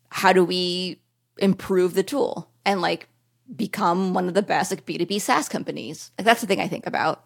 how 0.10 0.32
do 0.32 0.46
we 0.46 1.02
improve 1.40 1.96
the 1.96 2.04
tool 2.04 2.48
and 2.64 2.80
like 2.80 3.10
become 3.56 4.14
one 4.14 4.28
of 4.28 4.36
the 4.36 4.44
best 4.44 4.72
like 4.72 4.86
B2B 4.86 5.20
SaaS 5.20 5.50
companies? 5.50 6.12
Like, 6.18 6.26
that's 6.26 6.42
the 6.42 6.48
thing 6.48 6.62
I 6.62 6.68
think 6.68 6.86
about. 6.86 7.26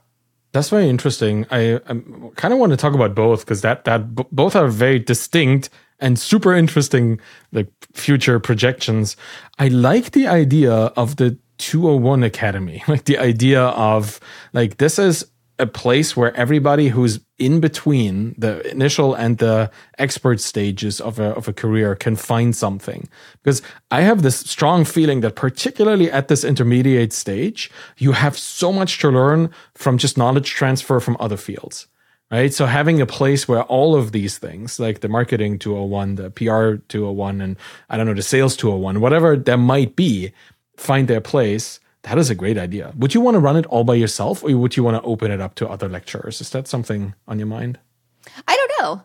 That's 0.54 0.70
very 0.70 0.88
interesting. 0.88 1.46
I, 1.52 1.76
I 1.76 2.02
kind 2.36 2.54
of 2.54 2.60
want 2.60 2.72
to 2.72 2.78
talk 2.78 2.94
about 2.94 3.16
both 3.16 3.42
because 3.42 3.62
that 3.62 3.84
that 3.84 4.16
b- 4.16 4.24
both 4.32 4.56
are 4.56 4.70
very 4.70 5.00
distinct 5.00 5.70
and 6.00 6.18
super 6.18 6.54
interesting 6.54 7.20
like 7.52 7.68
future 7.92 8.40
projections. 8.40 9.18
I 9.60 9.68
like 9.68 10.12
the 10.12 10.28
idea 10.28 10.74
of 10.74 11.18
the 11.18 11.38
201 11.58 12.24
Academy, 12.24 12.84
like 12.88 13.06
the 13.06 13.18
idea 13.18 13.62
of 13.62 14.20
like 14.54 14.78
this 14.78 15.00
is 15.00 15.26
a 15.60 15.68
place 15.68 16.18
where 16.18 16.36
everybody 16.36 16.88
who's 16.90 17.20
in 17.38 17.60
between 17.60 18.34
the 18.38 18.68
initial 18.70 19.14
and 19.14 19.38
the 19.38 19.70
expert 20.00 20.40
stages 20.40 21.00
of 21.00 21.20
a, 21.20 21.36
of 21.36 21.48
a 21.48 21.54
career 21.54 21.96
can 21.96 22.16
find 22.16 22.56
something. 22.56 23.08
Because 23.44 23.62
I 23.92 24.02
have 24.02 24.24
this 24.24 24.40
strong 24.40 24.84
feeling 24.84 25.22
that, 25.22 25.36
particularly 25.36 26.10
at 26.10 26.28
this 26.28 26.44
intermediate 26.44 27.14
stage, 27.14 27.70
you 27.98 28.14
have 28.14 28.38
so 28.38 28.74
much 28.74 29.00
to 29.00 29.10
learn 29.10 29.52
from 29.76 29.98
just 29.98 30.18
knowledge 30.18 30.50
transfer 30.50 31.00
from 31.00 31.18
other 31.20 31.38
fields. 31.38 31.88
Right. 32.32 32.52
So 32.52 32.66
having 32.66 33.00
a 33.00 33.06
place 33.06 33.48
where 33.48 33.62
all 33.64 33.96
of 33.96 34.12
these 34.12 34.40
things, 34.40 34.80
like 34.80 35.02
the 35.02 35.08
marketing 35.08 35.60
201, 35.60 36.16
the 36.16 36.32
PR 36.32 36.82
201, 36.88 37.42
and 37.42 37.58
I 37.92 37.98
don't 37.98 38.08
know, 38.08 38.16
the 38.16 38.24
sales 38.24 38.58
201, 38.58 39.02
whatever 39.02 39.38
there 39.38 39.56
might 39.56 39.96
be, 39.96 40.34
find 40.76 41.08
their 41.08 41.22
place 41.22 41.80
that 42.04 42.18
is 42.18 42.30
a 42.30 42.36
great 42.36 42.58
idea. 42.58 42.94
Would 42.98 43.14
you 43.14 43.22
want 43.22 43.36
to 43.36 43.40
run 43.40 43.56
it 43.56 43.66
all 43.68 43.86
by 43.86 43.96
yourself 43.96 44.44
or 44.44 44.56
would 44.58 44.76
you 44.76 44.84
want 44.84 45.02
to 45.02 45.08
open 45.08 45.32
it 45.32 45.40
up 45.42 45.56
to 45.56 45.70
other 45.70 45.88
lecturers? 45.88 46.42
Is 46.42 46.50
that 46.52 46.68
something 46.68 47.16
on 47.28 47.40
your 47.40 47.48
mind? 47.48 47.80
I 48.48 48.56
don't 48.56 48.72
know. 48.80 49.04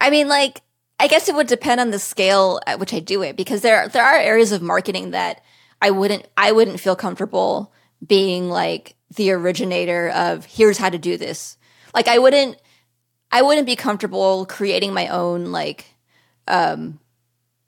I 0.00 0.10
mean, 0.10 0.28
like, 0.28 0.62
I 0.98 1.06
guess 1.06 1.28
it 1.28 1.34
would 1.34 1.46
depend 1.46 1.80
on 1.80 1.90
the 1.90 1.98
scale 1.98 2.60
at 2.66 2.78
which 2.78 2.92
I 2.92 2.98
do 2.98 3.22
it 3.22 3.36
because 3.36 3.62
there 3.62 3.88
there 3.88 4.04
are 4.04 4.16
areas 4.16 4.52
of 4.52 4.62
marketing 4.62 5.10
that 5.10 5.42
I 5.80 5.90
wouldn't 5.90 6.26
I 6.36 6.52
wouldn't 6.52 6.80
feel 6.80 6.96
comfortable 6.96 7.72
being 8.04 8.48
like 8.48 8.96
the 9.14 9.30
originator 9.32 10.10
of 10.10 10.44
here's 10.44 10.78
how 10.78 10.90
to 10.90 10.98
do 10.98 11.16
this. 11.16 11.56
Like 11.94 12.08
I 12.08 12.18
wouldn't 12.18 12.60
I 13.30 13.42
wouldn't 13.42 13.66
be 13.66 13.76
comfortable 13.76 14.46
creating 14.46 14.92
my 14.92 15.08
own 15.08 15.46
like 15.46 15.86
um 16.48 17.00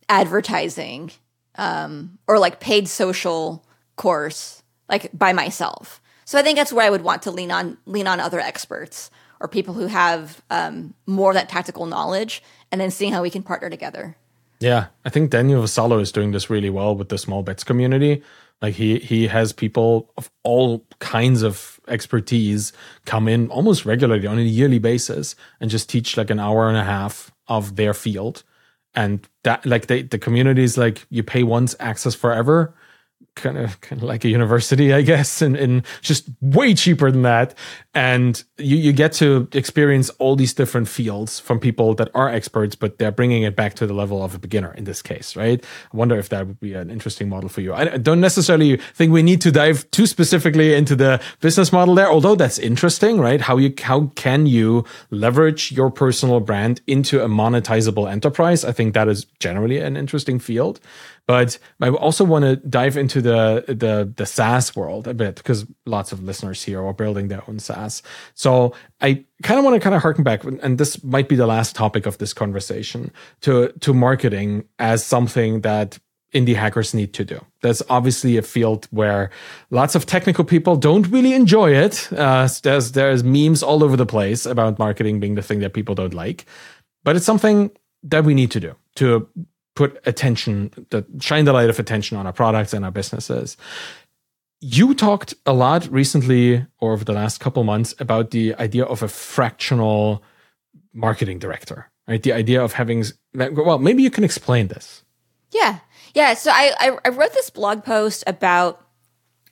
advertising 0.08 1.10
um, 1.58 2.18
or 2.26 2.38
like 2.38 2.60
paid 2.60 2.88
social 2.88 3.64
course 3.96 4.62
like 4.88 5.10
by 5.12 5.32
myself. 5.32 6.00
So 6.24 6.38
I 6.38 6.42
think 6.42 6.56
that's 6.56 6.72
where 6.72 6.86
I 6.86 6.90
would 6.90 7.02
want 7.02 7.22
to 7.22 7.30
lean 7.30 7.50
on 7.50 7.78
lean 7.86 8.06
on 8.06 8.20
other 8.20 8.40
experts 8.40 9.10
or 9.40 9.48
people 9.48 9.74
who 9.74 9.86
have 9.86 10.42
um, 10.50 10.94
more 11.06 11.30
of 11.30 11.34
that 11.34 11.48
tactical 11.48 11.86
knowledge, 11.86 12.42
and 12.72 12.80
then 12.80 12.90
seeing 12.90 13.12
how 13.12 13.22
we 13.22 13.30
can 13.30 13.42
partner 13.42 13.68
together. 13.68 14.16
Yeah, 14.60 14.86
I 15.04 15.10
think 15.10 15.30
Daniel 15.30 15.62
Vassallo 15.62 16.00
is 16.00 16.10
doing 16.10 16.32
this 16.32 16.48
really 16.48 16.70
well 16.70 16.96
with 16.96 17.10
the 17.10 17.18
small 17.18 17.42
bets 17.42 17.62
community. 17.62 18.22
Like 18.62 18.74
he 18.74 18.98
he 18.98 19.26
has 19.26 19.52
people 19.52 20.10
of 20.16 20.30
all 20.42 20.84
kinds 20.98 21.42
of 21.42 21.78
expertise 21.88 22.72
come 23.04 23.28
in 23.28 23.48
almost 23.48 23.84
regularly 23.84 24.26
on 24.26 24.38
a 24.38 24.42
yearly 24.42 24.78
basis 24.78 25.36
and 25.60 25.70
just 25.70 25.90
teach 25.90 26.16
like 26.16 26.30
an 26.30 26.40
hour 26.40 26.68
and 26.68 26.78
a 26.78 26.84
half 26.84 27.30
of 27.48 27.76
their 27.76 27.92
field. 27.92 28.42
And 28.96 29.28
that 29.44 29.64
like 29.66 29.86
they, 29.86 30.02
the 30.02 30.18
community 30.18 30.62
is 30.62 30.78
like 30.78 31.06
you 31.10 31.22
pay 31.22 31.42
once 31.42 31.76
access 31.78 32.14
forever 32.14 32.74
kind 33.36 33.58
of 33.58 33.80
kind 33.80 34.02
of 34.02 34.08
like 34.08 34.24
a 34.24 34.28
university, 34.28 34.92
I 34.92 35.02
guess, 35.02 35.40
and, 35.40 35.56
and 35.56 35.84
just 36.00 36.28
way 36.40 36.74
cheaper 36.74 37.10
than 37.10 37.22
that. 37.22 37.54
And 37.94 38.42
you, 38.58 38.76
you 38.76 38.92
get 38.92 39.12
to 39.14 39.48
experience 39.52 40.10
all 40.18 40.36
these 40.36 40.52
different 40.52 40.88
fields 40.88 41.38
from 41.38 41.60
people 41.60 41.94
that 41.94 42.08
are 42.14 42.28
experts, 42.28 42.74
but 42.74 42.98
they're 42.98 43.12
bringing 43.12 43.42
it 43.44 43.54
back 43.54 43.74
to 43.74 43.86
the 43.86 43.94
level 43.94 44.22
of 44.22 44.34
a 44.34 44.38
beginner 44.38 44.74
in 44.74 44.84
this 44.84 45.02
case, 45.02 45.36
right? 45.36 45.64
I 45.92 45.96
wonder 45.96 46.18
if 46.18 46.28
that 46.30 46.46
would 46.46 46.60
be 46.60 46.74
an 46.74 46.90
interesting 46.90 47.28
model 47.28 47.48
for 47.48 47.60
you. 47.60 47.72
I 47.72 47.96
don't 47.98 48.20
necessarily 48.20 48.78
think 48.94 49.12
we 49.12 49.22
need 49.22 49.40
to 49.42 49.52
dive 49.52 49.90
too 49.92 50.06
specifically 50.06 50.74
into 50.74 50.96
the 50.96 51.22
business 51.40 51.72
model 51.72 51.94
there, 51.94 52.10
although 52.10 52.34
that's 52.34 52.58
interesting, 52.58 53.20
right? 53.20 53.40
How 53.40 53.58
you 53.58 53.72
how 53.82 54.10
can 54.16 54.46
you 54.46 54.84
leverage 55.10 55.72
your 55.72 55.90
personal 55.90 56.40
brand 56.40 56.80
into 56.86 57.22
a 57.22 57.28
monetizable 57.28 58.10
enterprise? 58.10 58.64
I 58.64 58.72
think 58.72 58.94
that 58.94 59.08
is 59.08 59.24
generally 59.38 59.78
an 59.78 59.96
interesting 59.96 60.38
field. 60.38 60.80
But 61.26 61.58
I 61.80 61.88
also 61.88 62.24
want 62.24 62.44
to 62.44 62.56
dive 62.56 62.96
into 62.96 63.20
the 63.20 63.64
the 63.66 64.12
the 64.14 64.26
SaaS 64.26 64.76
world 64.76 65.08
a 65.08 65.14
bit 65.14 65.36
because 65.36 65.66
lots 65.84 66.12
of 66.12 66.22
listeners 66.22 66.62
here 66.62 66.84
are 66.84 66.94
building 66.94 67.28
their 67.28 67.42
own 67.48 67.58
SaaS. 67.58 68.02
So 68.34 68.74
I 69.00 69.24
kind 69.42 69.58
of 69.58 69.64
want 69.64 69.74
to 69.74 69.80
kind 69.80 69.94
of 69.94 70.02
harken 70.02 70.22
back, 70.22 70.44
and 70.44 70.78
this 70.78 71.02
might 71.02 71.28
be 71.28 71.34
the 71.34 71.46
last 71.46 71.74
topic 71.74 72.06
of 72.06 72.18
this 72.18 72.32
conversation 72.32 73.10
to 73.40 73.72
to 73.80 73.92
marketing 73.92 74.64
as 74.78 75.04
something 75.04 75.62
that 75.62 75.98
indie 76.32 76.54
hackers 76.54 76.94
need 76.94 77.12
to 77.14 77.24
do. 77.24 77.44
That's 77.60 77.82
obviously 77.88 78.36
a 78.36 78.42
field 78.42 78.86
where 78.90 79.30
lots 79.70 79.94
of 79.94 80.06
technical 80.06 80.44
people 80.44 80.76
don't 80.76 81.08
really 81.08 81.32
enjoy 81.32 81.72
it. 81.72 82.12
Uh, 82.12 82.48
there's 82.62 82.92
there's 82.92 83.24
memes 83.24 83.62
all 83.64 83.82
over 83.82 83.96
the 83.96 84.06
place 84.06 84.46
about 84.46 84.78
marketing 84.78 85.18
being 85.18 85.34
the 85.34 85.42
thing 85.42 85.58
that 85.60 85.72
people 85.72 85.96
don't 85.96 86.14
like, 86.14 86.46
but 87.02 87.16
it's 87.16 87.26
something 87.26 87.70
that 88.04 88.24
we 88.24 88.34
need 88.34 88.52
to 88.52 88.60
do 88.60 88.76
to 88.94 89.28
put 89.76 90.00
attention, 90.06 90.72
that 90.90 91.04
shine 91.20 91.44
the 91.44 91.52
light 91.52 91.70
of 91.70 91.78
attention 91.78 92.16
on 92.16 92.26
our 92.26 92.32
products 92.32 92.74
and 92.74 92.84
our 92.84 92.90
businesses. 92.90 93.56
You 94.60 94.94
talked 94.94 95.34
a 95.44 95.52
lot 95.52 95.86
recently, 95.92 96.66
or 96.80 96.92
over 96.92 97.04
the 97.04 97.12
last 97.12 97.38
couple 97.38 97.62
months, 97.62 97.94
about 98.00 98.32
the 98.32 98.54
idea 98.56 98.84
of 98.84 99.02
a 99.02 99.08
fractional 99.08 100.24
marketing 100.92 101.38
director, 101.38 101.88
right? 102.08 102.22
The 102.22 102.32
idea 102.32 102.64
of 102.64 102.72
having, 102.72 103.04
well, 103.34 103.78
maybe 103.78 104.02
you 104.02 104.10
can 104.10 104.24
explain 104.24 104.68
this. 104.68 105.04
Yeah. 105.52 105.78
Yeah. 106.14 106.34
So 106.34 106.50
I, 106.50 106.72
I, 106.80 106.98
I 107.04 107.08
wrote 107.10 107.34
this 107.34 107.50
blog 107.50 107.84
post 107.84 108.24
about 108.26 108.82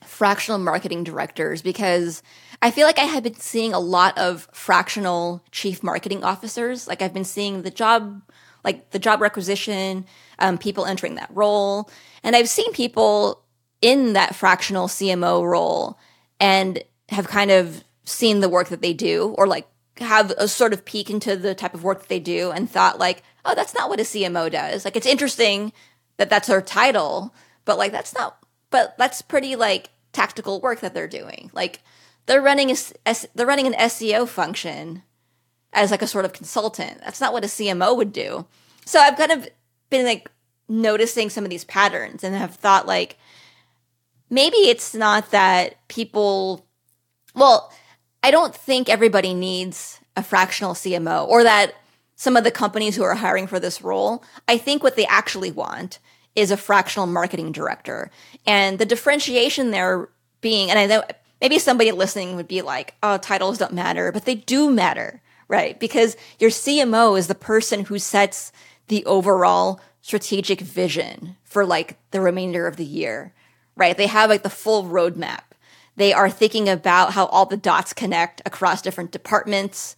fractional 0.03 0.59
marketing 0.59 1.05
directors 1.05 1.61
because 1.61 2.23
I 2.63 2.71
feel 2.71 2.87
like 2.87 2.99
I 2.99 3.05
have 3.05 3.23
been 3.23 3.35
seeing 3.35 3.75
a 3.75 3.79
lot 3.79 4.17
of 4.17 4.49
fractional 4.53 5.45
chief 5.51 5.83
marketing 5.83 6.25
officers. 6.25 6.89
Like 6.89 7.03
I've 7.03 7.13
been 7.13 7.25
seeing 7.25 7.63
the 7.63 7.71
job 7.71 8.23
like 8.65 8.91
the 8.91 8.99
job 8.99 9.21
requisition, 9.21 10.07
um, 10.39 10.59
people 10.59 10.87
entering 10.87 11.17
that 11.17 11.31
role. 11.33 11.91
And 12.23 12.35
I've 12.35 12.49
seen 12.49 12.73
people 12.73 13.45
in 13.81 14.15
that 14.15 14.35
fractional 14.35 14.89
CMO 14.89 15.45
role 15.45 15.99
and 16.41 16.83
have 17.11 17.29
kind 17.29 17.51
of 17.51 17.85
seen 18.05 18.41
the 18.41 18.49
work 18.49 18.69
that 18.69 18.83
they 18.83 18.95
do 18.95 19.35
or 19.39 19.47
like 19.47 19.69
have 19.99 20.33
a 20.33 20.49
sort 20.49 20.73
of 20.73 20.85
peek 20.85 21.11
into 21.11 21.37
the 21.37 21.55
type 21.55 21.75
of 21.75 21.85
work 21.85 22.01
that 22.01 22.09
they 22.09 22.19
do 22.19 22.51
and 22.51 22.69
thought 22.69 22.99
like, 22.99 23.23
oh, 23.45 23.55
that's 23.55 23.75
not 23.75 23.89
what 23.89 24.01
a 24.01 24.05
CMO 24.05 24.51
does. 24.51 24.85
Like 24.85 24.97
it's 24.97 25.07
interesting 25.07 25.73
that 26.17 26.31
that's 26.31 26.49
their 26.49 26.63
title, 26.63 27.35
but 27.65 27.79
like 27.79 27.93
that's 27.93 28.15
not, 28.15 28.39
but 28.71 28.97
that's 28.99 29.23
pretty 29.23 29.55
like 29.57 29.91
tactical 30.13 30.61
work 30.61 30.81
that 30.81 30.95
they're 30.95 31.07
doing. 31.07 31.51
Like 31.53 31.81
they're 32.27 32.43
running 32.43 32.71
a, 32.71 32.77
they're 33.35 33.47
running 33.47 33.67
an 33.67 33.75
SEO 33.75 34.27
function 34.27 35.03
as 35.75 35.91
like 35.91 36.03
a 36.03 36.07
sort 36.07 36.25
of 36.25 36.33
consultant. 36.33 37.01
That's 37.01 37.21
not 37.21 37.33
what 37.33 37.45
a 37.45 37.49
CMO 37.49 37.97
would 37.97 38.13
do. 38.13 38.47
So 38.87 38.99
I've 38.99 39.17
kind 39.17 39.33
of 39.33 39.49
been 39.91 40.07
like 40.07 40.31
noticing 40.69 41.29
some 41.29 41.45
of 41.45 41.51
these 41.51 41.65
patterns 41.65 42.25
and 42.25 42.35
have 42.35 42.55
thought 42.55 42.87
like 42.87 43.19
maybe 44.31 44.57
it's 44.57 44.95
not 44.95 45.31
that 45.31 45.77
people 45.89 46.67
well, 47.35 47.73
I 48.23 48.31
don't 48.31 48.55
think 48.55 48.89
everybody 48.89 49.35
needs 49.35 50.01
a 50.17 50.23
fractional 50.23 50.75
CMO 50.75 51.27
or 51.27 51.43
that 51.43 51.75
some 52.17 52.37
of 52.37 52.45
the 52.45 52.51
companies 52.53 52.95
who 52.95 53.03
are 53.03 53.15
hiring 53.15 53.49
for 53.49 53.59
this 53.59 53.83
role, 53.83 54.23
I 54.47 54.57
think 54.57 54.83
what 54.83 54.95
they 54.95 55.07
actually 55.07 55.51
want 55.51 55.99
is 56.37 56.51
a 56.51 56.57
fractional 56.57 57.07
marketing 57.07 57.51
director. 57.51 58.11
And 58.47 58.79
the 58.79 58.87
differentiation 58.87 59.73
there 59.73 60.09
being, 60.41 60.71
and 60.71 60.79
I 60.79 60.87
know 60.87 61.03
maybe 61.41 61.59
somebody 61.59 61.91
listening 61.91 62.37
would 62.37 62.49
be 62.49 62.63
like, 62.63 62.95
oh, 63.03 63.19
titles 63.19 63.59
don't 63.59 63.73
matter, 63.73 64.13
but 64.13 64.25
they 64.25 64.37
do 64.37 64.71
matter 64.71 65.21
right? 65.55 65.79
Because 65.79 66.17
your 66.41 66.51
CMO 66.51 67.17
is 67.17 67.29
the 67.29 67.35
person 67.37 67.85
who 67.85 68.01
sets 68.01 68.51
the 68.89 69.07
overall 69.07 69.81
strategic 70.03 70.61
vision 70.61 71.37
for 71.45 71.65
like 71.65 71.97
the 72.11 72.21
remainder 72.21 72.67
of 72.67 72.77
the 72.77 72.85
year, 72.85 73.33
right? 73.77 73.97
They 73.97 74.09
have 74.09 74.31
like 74.31 74.43
the 74.43 74.51
full 74.51 74.83
roadmap. 74.83 75.45
They 75.95 76.13
are 76.13 76.29
thinking 76.29 76.69
about 76.69 77.13
how 77.13 77.27
all 77.27 77.47
the 77.47 77.57
dots 77.57 77.93
connect 77.93 78.43
across 78.45 78.83
different 78.83 79.13
departments, 79.13 79.95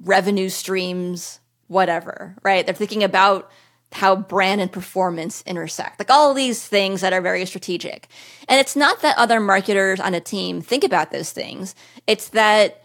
revenue 0.00 0.48
streams, 0.48 1.40
whatever, 1.66 2.34
right? 2.42 2.64
They're 2.64 2.74
thinking 2.74 3.04
about 3.04 3.50
how 3.92 4.16
brand 4.16 4.62
and 4.62 4.72
performance 4.72 5.42
intersect, 5.46 5.98
like 5.98 6.10
all 6.10 6.32
these 6.32 6.66
things 6.66 7.02
that 7.02 7.12
are 7.12 7.20
very 7.20 7.44
strategic. 7.44 8.08
And 8.48 8.58
it's 8.58 8.76
not 8.76 9.02
that 9.02 9.18
other 9.18 9.40
marketers 9.40 10.00
on 10.00 10.14
a 10.14 10.20
team 10.20 10.62
think 10.62 10.84
about 10.84 11.10
those 11.10 11.32
things, 11.32 11.74
it's 12.06 12.30
that 12.30 12.82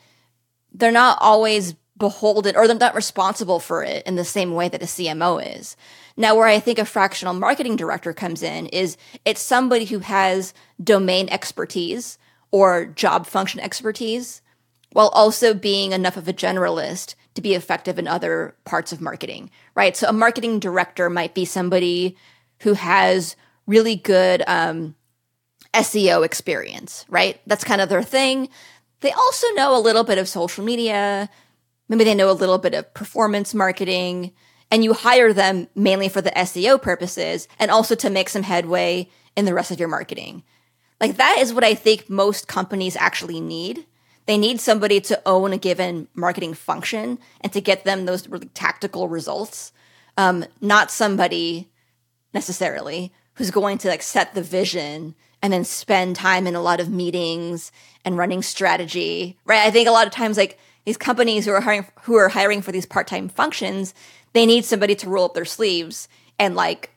they're 0.73 0.91
not 0.91 1.17
always 1.21 1.75
beholden 2.01 2.55
or 2.55 2.67
they're 2.67 2.75
not 2.75 2.95
responsible 2.95 3.59
for 3.59 3.83
it 3.83 4.05
in 4.07 4.15
the 4.15 4.25
same 4.25 4.55
way 4.55 4.67
that 4.67 4.81
a 4.81 4.87
CMO 4.87 5.57
is. 5.57 5.77
Now, 6.17 6.35
where 6.35 6.47
I 6.47 6.59
think 6.59 6.79
a 6.79 6.83
fractional 6.85 7.35
marketing 7.35 7.75
director 7.75 8.11
comes 8.11 8.41
in 8.41 8.65
is 8.65 8.97
it's 9.23 9.39
somebody 9.39 9.85
who 9.85 9.99
has 9.99 10.53
domain 10.83 11.29
expertise 11.29 12.17
or 12.49 12.87
job 12.87 13.27
function 13.27 13.59
expertise 13.59 14.41
while 14.93 15.09
also 15.09 15.53
being 15.53 15.91
enough 15.91 16.17
of 16.17 16.27
a 16.27 16.33
generalist 16.33 17.13
to 17.35 17.41
be 17.41 17.53
effective 17.53 17.99
in 17.99 18.07
other 18.07 18.55
parts 18.65 18.91
of 18.91 18.99
marketing, 18.99 19.51
right? 19.75 19.95
So 19.95 20.09
a 20.09 20.13
marketing 20.13 20.59
director 20.59 21.07
might 21.07 21.35
be 21.35 21.45
somebody 21.45 22.17
who 22.61 22.73
has 22.73 23.35
really 23.67 23.95
good 23.95 24.43
um, 24.47 24.95
SEO 25.75 26.25
experience, 26.25 27.05
right? 27.09 27.39
That's 27.45 27.63
kind 27.63 27.79
of 27.79 27.89
their 27.89 28.03
thing. 28.03 28.49
They 29.01 29.11
also 29.11 29.47
know 29.53 29.77
a 29.77 29.79
little 29.79 30.03
bit 30.03 30.17
of 30.17 30.27
social 30.27 30.65
media, 30.65 31.29
maybe 31.91 32.05
they 32.05 32.15
know 32.15 32.31
a 32.31 32.33
little 32.33 32.57
bit 32.57 32.73
of 32.73 32.93
performance 32.93 33.53
marketing, 33.53 34.31
and 34.71 34.83
you 34.83 34.93
hire 34.93 35.33
them 35.33 35.67
mainly 35.75 36.07
for 36.07 36.21
the 36.21 36.31
SEO 36.31 36.81
purposes 36.81 37.49
and 37.59 37.69
also 37.69 37.93
to 37.95 38.09
make 38.09 38.29
some 38.29 38.43
headway 38.43 39.09
in 39.35 39.43
the 39.43 39.53
rest 39.53 39.71
of 39.71 39.79
your 39.79 39.89
marketing. 39.89 40.43
Like 41.01 41.17
that 41.17 41.37
is 41.39 41.53
what 41.53 41.65
I 41.65 41.75
think 41.75 42.09
most 42.09 42.47
companies 42.47 42.95
actually 42.95 43.41
need. 43.41 43.85
They 44.25 44.37
need 44.37 44.61
somebody 44.61 45.01
to 45.01 45.21
own 45.25 45.51
a 45.51 45.57
given 45.57 46.07
marketing 46.13 46.53
function 46.53 47.19
and 47.41 47.51
to 47.51 47.59
get 47.59 47.83
them 47.83 48.05
those 48.05 48.27
really 48.29 48.47
tactical 48.47 49.09
results. 49.09 49.73
Um, 50.17 50.45
not 50.61 50.91
somebody 50.91 51.69
necessarily 52.33 53.11
who's 53.33 53.51
going 53.51 53.79
to 53.79 53.89
like 53.89 54.03
set 54.03 54.33
the 54.33 54.41
vision 54.41 55.15
and 55.41 55.51
then 55.51 55.65
spend 55.65 56.15
time 56.15 56.47
in 56.47 56.55
a 56.55 56.61
lot 56.61 56.79
of 56.79 56.89
meetings 56.89 57.71
and 58.05 58.17
running 58.17 58.43
strategy. 58.43 59.37
Right. 59.43 59.65
I 59.65 59.71
think 59.71 59.89
a 59.89 59.91
lot 59.91 60.07
of 60.07 60.13
times 60.13 60.37
like 60.37 60.57
these 60.85 60.97
companies 60.97 61.45
who 61.45 61.51
are 61.51 61.61
hiring 61.61 61.85
who 62.03 62.15
are 62.15 62.29
hiring 62.29 62.61
for 62.61 62.71
these 62.71 62.85
part-time 62.85 63.29
functions, 63.29 63.93
they 64.33 64.45
need 64.45 64.65
somebody 64.65 64.95
to 64.95 65.09
roll 65.09 65.25
up 65.25 65.33
their 65.33 65.45
sleeves 65.45 66.07
and 66.39 66.55
like 66.55 66.91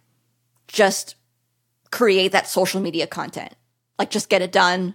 just 0.69 1.17
create 1.91 2.33
that 2.33 2.49
social 2.49 2.81
media 2.81 3.07
content. 3.07 3.55
Like 3.99 4.11
just 4.11 4.29
get 4.29 4.43
it 4.43 4.53
done 4.53 4.95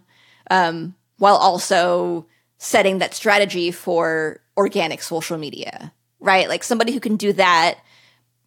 um, 0.52 0.96
while 1.18 1.36
also 1.36 2.26
setting 2.58 3.00
that 3.00 3.14
strategy 3.14 3.72
for 3.72 4.42
organic 4.58 5.02
social 5.02 5.38
media, 5.38 5.94
right? 6.20 6.50
Like 6.50 6.64
somebody 6.64 6.92
who 6.92 7.00
can 7.00 7.16
do 7.16 7.32
that 7.34 7.80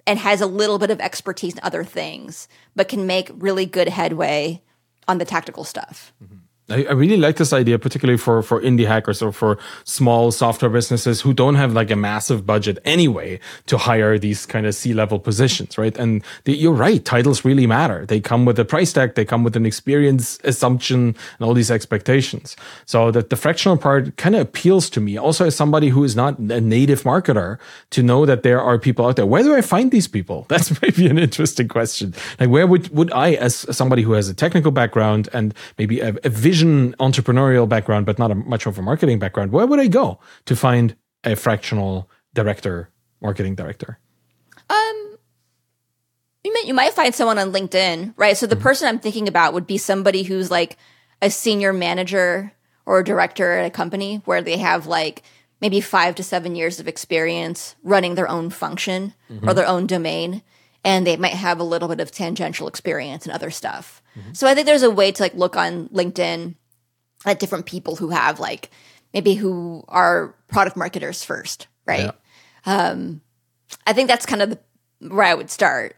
and 0.07 0.18
has 0.18 0.40
a 0.40 0.47
little 0.47 0.78
bit 0.78 0.90
of 0.90 1.01
expertise 1.01 1.55
in 1.55 1.61
other 1.62 1.84
things, 1.84 2.49
but 2.76 2.88
can 2.88 3.07
make 3.07 3.30
really 3.32 3.64
good 3.64 3.88
headway 3.88 4.61
on 5.09 5.18
the 5.18 5.24
tactical 5.24 5.64
stuff. 5.64 6.12
Mm-hmm. 6.22 6.36
I, 6.73 6.85
I 6.85 6.93
really 6.93 7.16
like 7.16 7.37
this 7.37 7.53
idea, 7.53 7.79
particularly 7.79 8.18
for 8.18 8.43
for 8.43 8.61
indie 8.61 8.87
hackers 8.87 9.23
or 9.23 9.33
for 9.33 9.59
small 9.85 10.33
software 10.33 10.70
businesses 10.70 11.20
who 11.20 11.33
don't 11.33 11.57
have 11.57 11.73
like 11.73 11.91
a 11.91 11.97
massive 11.97 12.47
budget 12.47 12.79
anyway 12.85 13.39
to 13.66 13.79
hire 13.79 14.18
these 14.18 14.47
kind 14.47 14.66
of 14.66 14.75
C 14.75 14.95
level 14.95 15.18
positions, 15.18 15.79
right? 15.79 15.97
And 15.99 16.23
the, 16.45 16.57
you're 16.57 16.73
right, 16.73 17.05
titles 17.05 17.45
really 17.45 17.66
matter. 17.66 18.07
They 18.07 18.20
come 18.20 18.45
with 18.45 18.59
a 18.59 18.64
price 18.64 18.93
tag, 18.93 19.14
they 19.14 19.25
come 19.25 19.45
with 19.45 19.57
an 19.57 19.66
experience 19.66 20.39
assumption, 20.45 21.14
and 21.39 21.41
all 21.41 21.55
these 21.55 21.70
expectations. 21.70 22.57
So 22.87 23.11
that 23.11 23.31
the 23.31 23.37
fractional 23.37 23.77
part 23.77 24.16
kind 24.16 24.35
of 24.35 24.43
appeals 24.43 24.89
to 24.91 25.01
me. 25.01 25.18
Also, 25.18 25.47
as 25.47 25.57
somebody 25.57 25.91
who 25.91 26.05
is 26.05 26.16
not 26.16 26.39
a 26.39 26.61
native 26.61 27.03
marketer, 27.03 27.59
to 27.91 28.03
know 28.03 28.25
that 28.27 28.43
there 28.43 28.61
are 28.61 28.79
people 28.79 29.07
out 29.07 29.16
there. 29.16 29.27
Where 29.27 29.43
do 29.43 29.55
I 29.55 29.61
find 29.61 29.91
these 29.91 30.09
people? 30.09 30.47
That's 30.49 30.81
maybe 30.81 31.07
an 31.07 31.18
interesting 31.18 31.68
question. 31.68 32.14
Like, 32.41 32.51
where 32.51 32.66
would 32.66 32.89
would 32.97 33.12
I, 33.12 33.33
as 33.35 33.66
somebody 33.77 34.03
who 34.03 34.12
has 34.12 34.29
a 34.29 34.35
technical 34.35 34.70
background 34.70 35.29
and 35.33 35.55
maybe 35.79 36.01
a, 36.01 36.14
a 36.25 36.29
vision 36.29 36.61
entrepreneurial 36.64 37.68
background, 37.68 38.06
but 38.06 38.18
not 38.18 38.30
a, 38.30 38.34
much 38.34 38.66
of 38.66 38.78
a 38.78 38.82
marketing 38.82 39.18
background, 39.18 39.52
where 39.52 39.66
would 39.66 39.80
I 39.80 39.88
go 39.88 40.20
to 40.46 40.56
find 40.56 40.96
a 41.24 41.36
fractional 41.36 42.10
director, 42.34 42.90
marketing 43.20 43.54
director? 43.54 43.98
Um, 44.68 45.16
you 46.44 46.52
might 46.52 46.66
you 46.66 46.74
might 46.74 46.92
find 46.92 47.14
someone 47.14 47.38
on 47.38 47.52
LinkedIn, 47.52 48.14
right? 48.16 48.36
So 48.36 48.46
the 48.46 48.56
mm-hmm. 48.56 48.62
person 48.62 48.88
I'm 48.88 48.98
thinking 48.98 49.28
about 49.28 49.54
would 49.54 49.66
be 49.66 49.78
somebody 49.78 50.22
who's 50.22 50.50
like 50.50 50.76
a 51.20 51.30
senior 51.30 51.72
manager 51.72 52.52
or 52.84 52.98
a 52.98 53.04
director 53.04 53.52
at 53.52 53.66
a 53.66 53.70
company 53.70 54.22
where 54.24 54.42
they 54.42 54.56
have 54.58 54.86
like 54.86 55.22
maybe 55.60 55.80
five 55.80 56.16
to 56.16 56.24
seven 56.24 56.56
years 56.56 56.80
of 56.80 56.88
experience 56.88 57.76
running 57.84 58.16
their 58.16 58.28
own 58.28 58.50
function 58.50 59.14
mm-hmm. 59.30 59.48
or 59.48 59.54
their 59.54 59.68
own 59.68 59.86
domain 59.86 60.42
and 60.84 61.06
they 61.06 61.16
might 61.16 61.32
have 61.32 61.60
a 61.60 61.64
little 61.64 61.88
bit 61.88 62.00
of 62.00 62.10
tangential 62.10 62.66
experience 62.66 63.24
and 63.24 63.32
other 63.32 63.50
stuff. 63.50 64.01
Mm-hmm. 64.18 64.32
So 64.32 64.46
I 64.46 64.54
think 64.54 64.66
there's 64.66 64.82
a 64.82 64.90
way 64.90 65.12
to 65.12 65.22
like 65.22 65.34
look 65.34 65.56
on 65.56 65.88
LinkedIn 65.88 66.54
at 67.24 67.38
different 67.38 67.66
people 67.66 67.96
who 67.96 68.10
have 68.10 68.40
like 68.40 68.70
maybe 69.12 69.34
who 69.34 69.84
are 69.88 70.34
product 70.48 70.76
marketers 70.76 71.24
first, 71.24 71.66
right? 71.86 72.12
Yeah. 72.66 72.88
Um, 72.88 73.20
I 73.86 73.92
think 73.92 74.08
that's 74.08 74.26
kind 74.26 74.42
of 74.42 74.50
the, 74.50 74.58
where 75.08 75.26
I 75.26 75.34
would 75.34 75.50
start. 75.50 75.96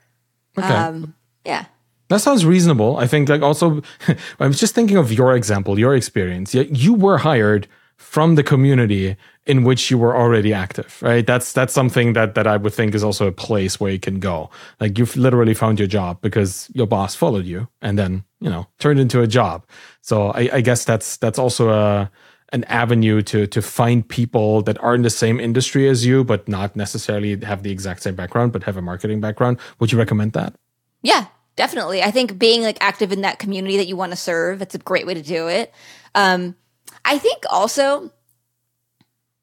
Okay. 0.57 0.67
Um, 0.67 1.15
yeah. 1.45 1.67
That 2.09 2.21
sounds 2.21 2.45
reasonable. 2.45 2.97
I 2.97 3.07
think 3.07 3.29
like 3.29 3.43
also 3.43 3.83
I 4.39 4.47
was 4.47 4.59
just 4.61 4.75
thinking 4.75 4.97
of 4.97 5.13
your 5.13 5.35
example, 5.35 5.79
your 5.79 5.95
experience. 5.95 6.55
You 6.55 6.95
were 6.95 7.19
hired 7.19 7.67
from 7.97 8.35
the 8.35 8.43
community 8.43 9.17
in 9.47 9.65
which 9.65 9.91
you 9.91 9.99
were 9.99 10.17
already 10.17 10.53
active, 10.53 10.99
right? 11.03 11.27
That's 11.27 11.53
that's 11.53 11.73
something 11.73 12.15
that 12.15 12.35
that 12.35 12.47
I 12.47 12.57
would 12.57 12.73
think 12.73 12.95
is 12.95 13.05
also 13.05 13.27
a 13.27 13.33
place 13.33 13.79
where 13.79 13.93
you 13.93 13.99
can 13.99 14.21
go. 14.21 14.51
Like 14.81 14.99
you've 14.99 15.17
literally 15.17 15.55
found 15.55 15.79
your 15.79 15.89
job 15.89 16.21
because 16.21 16.71
your 16.73 16.87
boss 16.87 17.15
followed 17.15 17.45
you 17.45 17.69
and 17.83 17.99
then, 17.99 18.25
you 18.41 18.49
know, 18.49 18.67
turned 18.79 19.01
into 19.01 19.21
a 19.21 19.27
job. 19.27 19.67
So 20.01 20.31
I, 20.31 20.49
I 20.55 20.61
guess 20.61 20.85
that's 20.85 21.17
that's 21.19 21.39
also 21.39 21.71
a 21.71 22.11
an 22.53 22.65
avenue 22.65 23.21
to 23.23 23.47
to 23.47 23.61
find 23.61 24.09
people 24.09 24.63
that 24.63 24.83
are 24.83 24.95
in 24.95 25.03
the 25.03 25.11
same 25.11 25.41
industry 25.41 25.89
as 25.89 26.07
you, 26.07 26.25
but 26.25 26.49
not 26.49 26.75
necessarily 26.77 27.39
have 27.45 27.63
the 27.63 27.71
exact 27.71 28.03
same 28.03 28.15
background, 28.15 28.53
but 28.53 28.63
have 28.63 28.77
a 28.77 28.83
marketing 28.83 29.21
background. 29.21 29.59
Would 29.79 29.93
you 29.93 29.99
recommend 29.99 30.33
that? 30.33 30.55
Yeah, 31.03 31.27
definitely. 31.57 32.03
I 32.03 32.11
think 32.11 32.39
being 32.39 32.63
like 32.63 32.79
active 32.81 33.13
in 33.13 33.21
that 33.23 33.39
community 33.39 33.77
that 33.77 33.87
you 33.87 33.97
want 33.97 34.13
to 34.13 34.17
serve, 34.17 34.63
it's 34.63 34.75
a 34.75 34.79
great 34.79 35.07
way 35.07 35.15
to 35.15 35.23
do 35.23 35.49
it. 35.49 35.75
Um, 36.15 36.57
I 37.05 37.19
think 37.19 37.45
also 37.51 38.13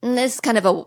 and 0.02 0.18
this 0.18 0.36
is 0.36 0.40
kind 0.40 0.58
of 0.58 0.66
a 0.66 0.84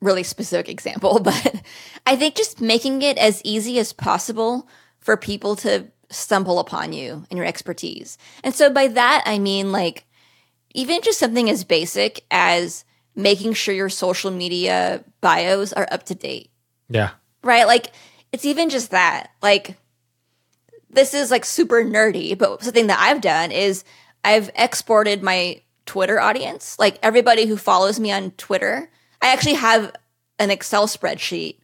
really 0.00 0.22
specific 0.22 0.68
example, 0.68 1.18
but 1.24 1.62
I 2.06 2.16
think 2.16 2.34
just 2.34 2.60
making 2.60 3.02
it 3.02 3.18
as 3.18 3.42
easy 3.44 3.78
as 3.78 3.92
possible 3.92 4.68
for 4.98 5.16
people 5.16 5.56
to 5.56 5.86
stumble 6.10 6.58
upon 6.58 6.92
you 6.92 7.24
and 7.30 7.36
your 7.36 7.46
expertise. 7.46 8.18
And 8.42 8.54
so 8.54 8.70
by 8.70 8.88
that, 8.88 9.22
I 9.26 9.38
mean 9.38 9.72
like 9.72 10.04
even 10.74 11.02
just 11.02 11.18
something 11.18 11.48
as 11.48 11.64
basic 11.64 12.24
as 12.30 12.84
making 13.14 13.54
sure 13.54 13.74
your 13.74 13.88
social 13.88 14.30
media 14.30 15.04
bios 15.20 15.72
are 15.72 15.88
up 15.90 16.04
to 16.04 16.14
date. 16.14 16.50
Yeah. 16.88 17.10
Right? 17.42 17.66
Like 17.66 17.92
it's 18.32 18.44
even 18.44 18.70
just 18.70 18.90
that. 18.90 19.30
Like 19.42 19.76
this 20.90 21.14
is 21.14 21.30
like 21.30 21.44
super 21.44 21.84
nerdy, 21.84 22.36
but 22.36 22.62
something 22.62 22.88
that 22.88 22.98
I've 23.00 23.20
done 23.20 23.52
is 23.52 23.84
I've 24.24 24.50
exported 24.56 25.22
my 25.22 25.62
Twitter 25.90 26.20
audience, 26.20 26.78
like 26.78 27.00
everybody 27.02 27.46
who 27.46 27.56
follows 27.56 27.98
me 27.98 28.12
on 28.12 28.30
Twitter, 28.36 28.88
I 29.20 29.32
actually 29.32 29.54
have 29.54 29.92
an 30.38 30.48
Excel 30.48 30.86
spreadsheet 30.86 31.56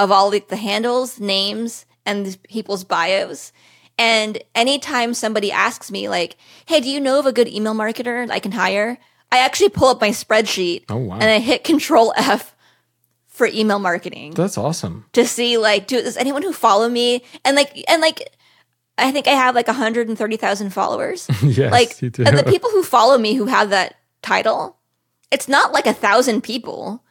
of 0.00 0.10
all 0.10 0.30
the, 0.30 0.42
the 0.48 0.56
handles, 0.56 1.20
names, 1.20 1.86
and 2.04 2.36
people's 2.42 2.82
bios. 2.82 3.52
And 3.96 4.42
anytime 4.52 5.14
somebody 5.14 5.52
asks 5.52 5.92
me, 5.92 6.08
like, 6.08 6.36
hey, 6.66 6.80
do 6.80 6.90
you 6.90 6.98
know 6.98 7.20
of 7.20 7.26
a 7.26 7.32
good 7.32 7.46
email 7.46 7.72
marketer 7.72 8.28
I 8.28 8.40
can 8.40 8.50
hire? 8.50 8.98
I 9.30 9.38
actually 9.38 9.68
pull 9.68 9.86
up 9.86 10.00
my 10.00 10.10
spreadsheet 10.10 10.86
oh, 10.88 10.96
wow. 10.96 11.14
and 11.14 11.30
I 11.30 11.38
hit 11.38 11.62
Control 11.62 12.12
F 12.16 12.56
for 13.28 13.46
email 13.46 13.78
marketing. 13.78 14.34
That's 14.34 14.58
awesome. 14.58 15.04
To 15.12 15.24
see, 15.24 15.56
like, 15.56 15.86
do, 15.86 16.02
does 16.02 16.16
anyone 16.16 16.42
who 16.42 16.52
follow 16.52 16.88
me 16.88 17.22
and 17.44 17.54
like, 17.54 17.84
and 17.88 18.02
like, 18.02 18.28
I 18.98 19.12
think 19.12 19.26
I 19.26 19.32
have 19.32 19.54
like 19.54 19.68
130,000 19.68 20.70
followers. 20.70 21.28
yes, 21.42 21.72
like, 21.72 22.02
and 22.02 22.38
the 22.38 22.44
people 22.46 22.70
who 22.70 22.82
follow 22.82 23.16
me 23.16 23.34
who 23.34 23.46
have 23.46 23.70
that 23.70 23.94
title, 24.22 24.76
it's 25.30 25.48
not 25.48 25.72
like 25.72 25.86
a 25.86 25.94
thousand 25.94 26.42
people. 26.42 27.04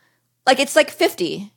Like 0.46 0.60
it's 0.60 0.76
like 0.76 0.90
50. 0.90 1.52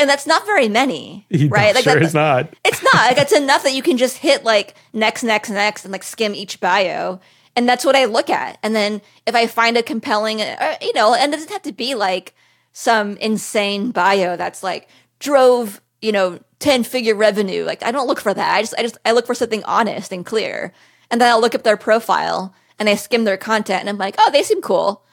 And 0.00 0.08
that's 0.08 0.26
not 0.26 0.46
very 0.46 0.68
many, 0.68 1.26
right? 1.48 1.74
Like 1.74 1.84
sure 1.84 1.94
that, 1.94 2.02
it's 2.02 2.14
not. 2.14 2.54
It's 2.64 2.82
not. 2.82 2.94
Like 2.94 3.18
it's 3.18 3.32
enough 3.32 3.64
that 3.64 3.74
you 3.74 3.82
can 3.82 3.96
just 3.96 4.18
hit 4.18 4.44
like 4.44 4.74
next, 4.92 5.22
next, 5.22 5.50
next, 5.50 5.84
and 5.84 5.92
like 5.92 6.04
skim 6.04 6.34
each 6.34 6.60
bio, 6.60 7.20
and 7.56 7.68
that's 7.68 7.84
what 7.84 7.96
I 7.96 8.04
look 8.04 8.30
at. 8.30 8.58
And 8.62 8.76
then 8.76 9.02
if 9.26 9.34
I 9.34 9.48
find 9.48 9.76
a 9.76 9.82
compelling, 9.82 10.40
uh, 10.40 10.76
you 10.80 10.92
know, 10.94 11.14
and 11.14 11.32
it 11.32 11.36
doesn't 11.36 11.52
have 11.52 11.62
to 11.62 11.72
be 11.72 11.96
like 11.96 12.34
some 12.72 13.16
insane 13.16 13.90
bio 13.90 14.36
that's 14.36 14.62
like 14.62 14.88
drove, 15.18 15.80
you 16.00 16.12
know, 16.12 16.38
10 16.60 16.84
figure 16.84 17.14
revenue. 17.14 17.64
Like 17.64 17.82
I 17.82 17.90
don't 17.90 18.06
look 18.06 18.20
for 18.20 18.34
that. 18.34 18.54
I 18.54 18.62
just 18.62 18.74
I 18.78 18.82
just 18.82 18.98
I 19.04 19.12
look 19.12 19.26
for 19.26 19.34
something 19.34 19.64
honest 19.64 20.12
and 20.12 20.24
clear. 20.24 20.72
And 21.10 21.20
then 21.20 21.30
I'll 21.30 21.40
look 21.40 21.54
up 21.54 21.62
their 21.62 21.76
profile 21.76 22.54
and 22.78 22.88
I 22.88 22.94
skim 22.94 23.24
their 23.24 23.36
content 23.36 23.80
and 23.80 23.88
I'm 23.88 23.98
like, 23.98 24.16
"Oh, 24.18 24.30
they 24.30 24.42
seem 24.42 24.60
cool." 24.60 25.04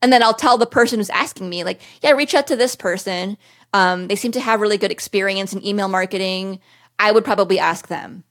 And 0.00 0.12
then 0.12 0.22
I'll 0.22 0.34
tell 0.34 0.58
the 0.58 0.66
person 0.66 0.98
who's 0.98 1.10
asking 1.10 1.48
me 1.48 1.64
like, 1.64 1.80
"Yeah, 2.02 2.12
reach 2.12 2.34
out 2.34 2.46
to 2.48 2.56
this 2.56 2.74
person. 2.76 3.36
Um, 3.72 4.08
they 4.08 4.16
seem 4.16 4.32
to 4.32 4.40
have 4.40 4.60
really 4.60 4.78
good 4.78 4.90
experience 4.90 5.52
in 5.52 5.64
email 5.66 5.88
marketing. 5.88 6.60
I 6.98 7.12
would 7.12 7.24
probably 7.24 7.58
ask 7.58 7.88
them." 7.88 8.24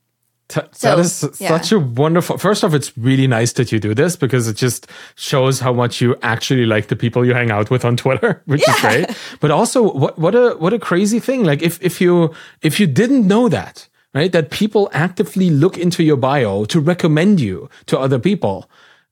T- 0.52 0.60
so, 0.74 0.90
that 0.90 1.00
is 1.00 1.26
yeah. 1.40 1.48
such 1.48 1.72
a 1.72 1.80
wonderful. 1.80 2.38
First 2.38 2.66
off, 2.66 2.74
it's 2.74 2.98
really 2.98 3.26
nice 3.26 3.54
that 3.54 3.72
you 3.72 3.80
do 3.80 3.96
this 3.96 4.18
because 4.18 4.50
it 4.50 4.58
just 4.58 4.86
shows 5.16 5.62
how 5.62 5.72
much 5.72 6.02
you 6.02 6.18
actually 6.24 6.66
like 6.66 6.90
the 6.90 6.98
people 6.98 7.26
you 7.26 7.34
hang 7.34 7.52
out 7.52 7.70
with 7.70 7.86
on 7.86 7.96
Twitter, 7.96 8.44
which 8.48 8.62
yeah. 8.68 8.74
is 8.74 8.82
great. 8.82 9.18
But 9.40 9.50
also, 9.52 9.94
what 9.94 10.20
what 10.20 10.36
a 10.36 10.56
what 10.58 10.74
a 10.74 10.80
crazy 10.80 11.22
thing! 11.22 11.46
Like 11.46 11.62
if 11.62 11.82
if 11.82 12.02
you 12.02 12.34
if 12.62 12.82
you 12.82 12.86
didn't 12.86 13.26
know 13.26 13.48
that, 13.48 13.88
right, 14.14 14.30
that 14.34 14.52
people 14.52 14.90
actively 14.92 15.50
look 15.50 15.78
into 15.78 16.04
your 16.04 16.18
bio 16.18 16.66
to 16.66 16.82
recommend 16.82 17.40
you 17.40 17.70
to 17.86 17.98
other 17.98 18.20
people, 18.20 18.70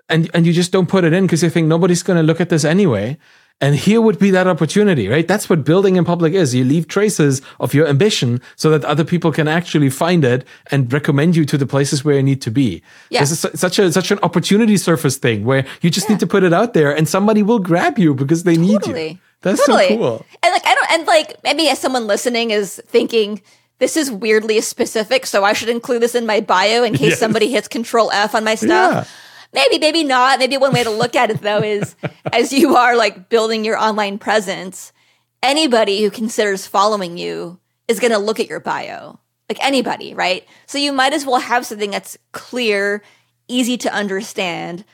and 0.10 0.30
and 0.34 0.46
you 0.46 0.52
just 0.52 0.74
don't 0.74 0.90
put 0.90 1.06
it 1.06 1.14
in 1.14 1.24
because 1.24 1.42
you 1.42 1.50
think 1.50 1.70
nobody's 1.70 2.04
going 2.04 2.18
to 2.18 2.24
look 2.24 2.42
at 2.42 2.50
this 2.50 2.66
anyway. 2.66 3.18
And 3.62 3.76
here 3.76 4.00
would 4.00 4.20
be 4.20 4.32
that 4.32 4.48
opportunity, 4.48 5.10
right? 5.10 5.28
That's 5.28 5.50
what 5.50 5.66
building 5.66 5.98
in 5.98 6.06
public 6.06 6.34
is. 6.34 6.56
You 6.56 6.64
leave 6.64 6.88
traces 6.88 7.42
of 7.60 7.74
your 7.74 7.88
ambition 7.88 8.42
so 8.56 8.70
that 8.70 8.86
other 8.86 9.04
people 9.04 9.34
can 9.34 9.50
actually 9.50 9.90
find 9.90 10.24
it 10.24 10.46
and 10.72 10.92
recommend 10.94 11.36
you 11.36 11.44
to 11.46 11.58
the 11.58 11.68
places 11.68 12.06
where 12.06 12.16
you 12.16 12.24
need 12.24 12.42
to 12.44 12.52
be. 12.52 12.82
Yeah. 13.10 13.20
This 13.20 13.32
is 13.32 13.60
such 13.60 13.78
a 13.78 13.92
such 13.92 14.12
an 14.12 14.20
opportunity 14.24 14.78
surface 14.78 15.18
thing 15.18 15.44
where 15.44 15.66
you 15.82 15.90
just 15.90 16.08
yeah. 16.08 16.16
need 16.16 16.20
to 16.22 16.28
put 16.28 16.44
it 16.44 16.54
out 16.54 16.74
there 16.74 16.96
and 16.96 17.08
somebody 17.08 17.44
will 17.44 17.60
grab 17.60 18.00
you 18.00 18.14
because 18.14 18.44
they 18.44 18.56
totally. 18.56 18.94
need 18.94 19.12
you. 19.12 19.20
That's 19.42 19.66
totally. 19.66 19.90
so 19.90 19.98
cool. 19.98 20.26
And 20.42 20.54
like 20.54 20.66
I 20.66 20.76
don't 20.76 20.92
and 20.92 21.08
like 21.08 21.44
maybe 21.44 21.68
as 21.68 21.80
someone 21.80 22.08
listening 22.08 22.52
is 22.52 22.82
thinking 22.88 23.42
this 23.80 23.96
is 23.96 24.12
weirdly 24.12 24.60
specific, 24.62 25.26
so 25.26 25.44
I 25.44 25.54
should 25.54 25.70
include 25.70 26.02
this 26.02 26.16
in 26.16 26.26
my 26.26 26.42
bio 26.42 26.84
in 26.84 26.94
case 26.94 27.02
yes. 27.12 27.20
somebody 27.20 27.50
hits 27.50 27.68
control 27.68 28.12
F 28.12 28.36
on 28.36 28.44
my 28.44 28.56
stuff. 28.56 28.94
Yeah. 28.94 29.06
Maybe, 29.54 29.80
maybe 29.80 30.04
not. 30.04 30.40
Maybe 30.40 30.58
one 30.58 30.74
way 30.74 30.84
to 30.84 30.92
look 30.92 31.16
at 31.16 31.32
it 31.32 31.42
though 31.42 31.62
is 31.62 31.96
as 32.34 32.54
you 32.54 32.76
are 32.76 32.96
like 32.96 33.30
building 33.30 33.66
your 33.66 33.78
online 33.78 34.18
presence, 34.20 34.94
anybody 35.42 36.04
who 36.04 36.12
considers 36.12 36.68
following 36.68 37.18
you 37.18 37.60
is 37.88 38.00
going 38.00 38.12
to 38.12 38.20
look 38.20 38.40
at 38.40 38.50
your 38.50 38.60
bio. 38.60 39.20
Like 39.48 39.64
anybody, 39.64 40.14
right? 40.14 40.48
So 40.68 40.78
you 40.78 40.94
might 40.94 41.14
as 41.14 41.26
well 41.26 41.40
have 41.40 41.66
something 41.66 41.90
that's 41.90 42.18
clear, 42.32 43.02
easy 43.48 43.78
to 43.78 43.92
understand, 43.92 44.86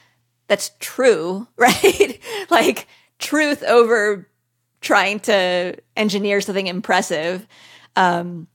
that's 0.48 0.72
true, 0.80 1.48
right? 1.58 2.20
like 2.50 2.88
truth 3.20 3.64
over 3.64 4.30
trying 4.80 5.20
to 5.20 5.76
engineer 5.98 6.40
something 6.40 6.68
impressive. 6.68 7.46
Um, 7.96 8.48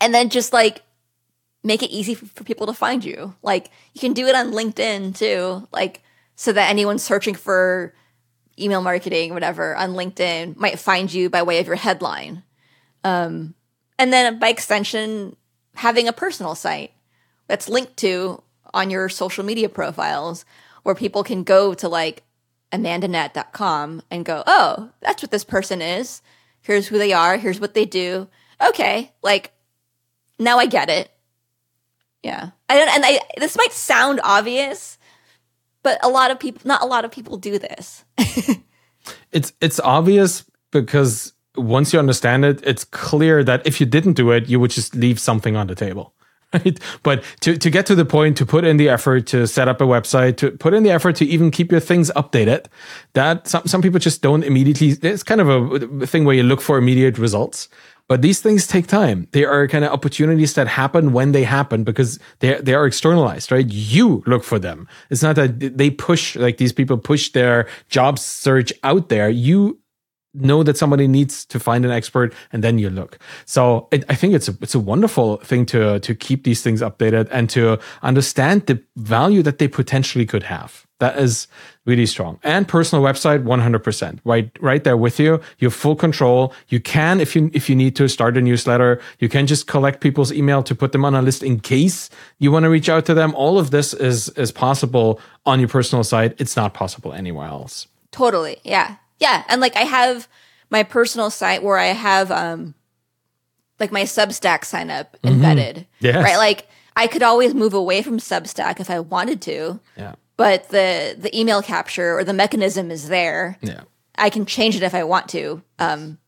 and 0.00 0.14
then 0.14 0.30
just 0.30 0.52
like 0.52 0.82
make 1.62 1.82
it 1.82 1.90
easy 1.90 2.14
for 2.14 2.44
people 2.44 2.66
to 2.66 2.72
find 2.72 3.04
you. 3.04 3.34
Like 3.42 3.70
you 3.94 4.00
can 4.00 4.12
do 4.12 4.26
it 4.26 4.34
on 4.34 4.52
LinkedIn 4.52 5.16
too, 5.16 5.66
like 5.72 6.02
so 6.36 6.52
that 6.52 6.70
anyone 6.70 6.98
searching 6.98 7.34
for 7.34 7.94
email 8.58 8.82
marketing, 8.82 9.34
whatever, 9.34 9.76
on 9.76 9.94
LinkedIn 9.94 10.56
might 10.56 10.78
find 10.78 11.12
you 11.12 11.30
by 11.30 11.42
way 11.42 11.58
of 11.58 11.66
your 11.66 11.76
headline. 11.76 12.42
Um, 13.04 13.54
and 13.98 14.12
then 14.12 14.38
by 14.38 14.48
extension, 14.48 15.36
having 15.74 16.08
a 16.08 16.12
personal 16.12 16.54
site 16.54 16.92
that's 17.46 17.68
linked 17.68 17.96
to 17.98 18.42
on 18.74 18.90
your 18.90 19.08
social 19.08 19.44
media 19.44 19.68
profiles 19.68 20.44
where 20.82 20.94
people 20.94 21.24
can 21.24 21.42
go 21.42 21.74
to 21.74 21.88
like 21.88 22.22
amandanat.com 22.72 24.02
and 24.10 24.24
go, 24.24 24.42
oh, 24.46 24.90
that's 25.00 25.22
what 25.22 25.30
this 25.30 25.44
person 25.44 25.80
is. 25.80 26.22
Here's 26.60 26.88
who 26.88 26.98
they 26.98 27.12
are. 27.12 27.36
Here's 27.36 27.60
what 27.60 27.74
they 27.74 27.84
do. 27.84 28.28
Okay, 28.60 29.12
like 29.22 29.52
now 30.38 30.58
I 30.58 30.66
get 30.66 30.90
it. 30.90 31.10
Yeah, 32.22 32.50
and 32.68 33.04
I 33.04 33.20
this 33.38 33.56
might 33.56 33.72
sound 33.72 34.20
obvious, 34.24 34.98
but 35.82 35.98
a 36.04 36.08
lot 36.08 36.30
of 36.30 36.40
people, 36.40 36.62
not 36.64 36.82
a 36.82 36.86
lot 36.86 37.04
of 37.04 37.12
people, 37.12 37.36
do 37.36 37.58
this. 37.58 38.04
it's 39.32 39.52
it's 39.60 39.78
obvious 39.80 40.44
because 40.72 41.32
once 41.56 41.92
you 41.92 41.98
understand 41.98 42.44
it, 42.44 42.60
it's 42.64 42.84
clear 42.84 43.44
that 43.44 43.66
if 43.66 43.80
you 43.80 43.86
didn't 43.86 44.14
do 44.14 44.30
it, 44.30 44.48
you 44.48 44.60
would 44.60 44.70
just 44.70 44.94
leave 44.94 45.18
something 45.18 45.56
on 45.56 45.66
the 45.66 45.74
table. 45.74 46.14
Right. 46.54 46.80
But 47.02 47.24
to, 47.42 47.58
to 47.58 47.68
get 47.68 47.84
to 47.86 47.94
the 47.94 48.06
point, 48.06 48.38
to 48.38 48.46
put 48.46 48.64
in 48.64 48.78
the 48.78 48.88
effort 48.88 49.26
to 49.26 49.46
set 49.46 49.68
up 49.68 49.82
a 49.82 49.84
website, 49.84 50.38
to 50.38 50.52
put 50.52 50.72
in 50.72 50.82
the 50.82 50.90
effort 50.90 51.14
to 51.16 51.26
even 51.26 51.50
keep 51.50 51.70
your 51.70 51.80
things 51.80 52.10
updated, 52.16 52.68
that 53.12 53.46
some, 53.46 53.66
some 53.66 53.82
people 53.82 53.98
just 53.98 54.22
don't 54.22 54.42
immediately, 54.42 54.96
it's 55.06 55.22
kind 55.22 55.42
of 55.42 55.50
a 56.02 56.06
thing 56.06 56.24
where 56.24 56.34
you 56.34 56.42
look 56.42 56.62
for 56.62 56.78
immediate 56.78 57.18
results. 57.18 57.68
But 58.08 58.22
these 58.22 58.40
things 58.40 58.66
take 58.66 58.86
time. 58.86 59.28
They 59.32 59.44
are 59.44 59.68
kind 59.68 59.84
of 59.84 59.92
opportunities 59.92 60.54
that 60.54 60.66
happen 60.66 61.12
when 61.12 61.32
they 61.32 61.44
happen 61.44 61.84
because 61.84 62.18
they 62.40 62.54
they 62.54 62.74
are 62.74 62.86
externalized, 62.86 63.52
right? 63.52 63.66
You 63.68 64.22
look 64.26 64.44
for 64.44 64.58
them. 64.58 64.88
It's 65.10 65.22
not 65.22 65.36
that 65.36 65.76
they 65.76 65.90
push 65.90 66.34
like 66.34 66.56
these 66.56 66.72
people 66.72 66.96
push 66.96 67.30
their 67.32 67.68
job 67.90 68.18
search 68.18 68.72
out 68.82 69.10
there. 69.10 69.28
You 69.28 69.78
know 70.34 70.62
that 70.62 70.76
somebody 70.76 71.08
needs 71.08 71.44
to 71.46 71.58
find 71.58 71.84
an 71.84 71.90
expert 71.90 72.34
and 72.52 72.62
then 72.62 72.78
you 72.78 72.90
look. 72.90 73.18
So 73.44 73.88
it, 73.90 74.04
i 74.08 74.14
think 74.14 74.34
it's 74.34 74.48
a 74.48 74.56
it's 74.60 74.74
a 74.74 74.80
wonderful 74.80 75.38
thing 75.38 75.66
to 75.66 75.98
to 76.00 76.14
keep 76.14 76.44
these 76.44 76.62
things 76.62 76.80
updated 76.80 77.28
and 77.30 77.48
to 77.50 77.78
understand 78.02 78.66
the 78.66 78.82
value 78.96 79.42
that 79.42 79.58
they 79.58 79.68
potentially 79.68 80.26
could 80.26 80.44
have. 80.44 80.86
That 81.00 81.16
is 81.16 81.46
really 81.84 82.06
strong. 82.06 82.40
And 82.42 82.66
personal 82.66 83.04
website 83.04 83.44
100% 83.44 84.18
right 84.24 84.50
right 84.60 84.82
there 84.82 84.96
with 84.96 85.20
you. 85.20 85.40
You 85.58 85.68
have 85.68 85.74
full 85.74 85.94
control. 85.94 86.52
You 86.68 86.80
can 86.80 87.20
if 87.20 87.36
you 87.36 87.50
if 87.54 87.70
you 87.70 87.76
need 87.76 87.94
to 87.96 88.08
start 88.08 88.36
a 88.36 88.40
newsletter. 88.40 89.00
You 89.20 89.28
can 89.28 89.46
just 89.46 89.66
collect 89.66 90.00
people's 90.00 90.32
email 90.32 90.62
to 90.64 90.74
put 90.74 90.92
them 90.92 91.04
on 91.04 91.14
a 91.14 91.22
list 91.22 91.42
in 91.42 91.60
case 91.60 92.10
you 92.38 92.50
want 92.52 92.64
to 92.64 92.70
reach 92.70 92.88
out 92.88 93.06
to 93.06 93.14
them. 93.14 93.34
All 93.34 93.58
of 93.58 93.70
this 93.70 93.94
is 93.94 94.28
is 94.30 94.52
possible 94.52 95.20
on 95.46 95.60
your 95.60 95.68
personal 95.68 96.04
site. 96.04 96.34
It's 96.40 96.56
not 96.56 96.74
possible 96.74 97.12
anywhere 97.12 97.46
else. 97.46 97.86
Totally 98.10 98.58
yeah 98.64 98.96
yeah, 99.18 99.44
and 99.48 99.60
like 99.60 99.76
I 99.76 99.82
have 99.82 100.28
my 100.70 100.82
personal 100.82 101.30
site 101.30 101.62
where 101.62 101.78
I 101.78 101.86
have 101.86 102.30
um 102.30 102.74
like 103.80 103.92
my 103.92 104.02
Substack 104.02 104.64
sign 104.64 104.90
up 104.90 105.12
mm-hmm. 105.14 105.28
embedded. 105.28 105.86
Yes. 106.00 106.22
Right? 106.22 106.36
Like 106.36 106.68
I 106.96 107.06
could 107.06 107.22
always 107.22 107.54
move 107.54 107.74
away 107.74 108.02
from 108.02 108.18
Substack 108.18 108.80
if 108.80 108.90
I 108.90 109.00
wanted 109.00 109.40
to. 109.42 109.80
Yeah. 109.96 110.14
But 110.36 110.68
the 110.70 111.16
the 111.18 111.36
email 111.38 111.62
capture 111.62 112.16
or 112.18 112.24
the 112.24 112.32
mechanism 112.32 112.90
is 112.90 113.08
there. 113.08 113.58
Yeah. 113.60 113.82
I 114.16 114.30
can 114.30 114.46
change 114.46 114.76
it 114.76 114.82
if 114.82 114.94
I 114.94 115.04
want 115.04 115.28
to. 115.30 115.62
Um 115.78 116.18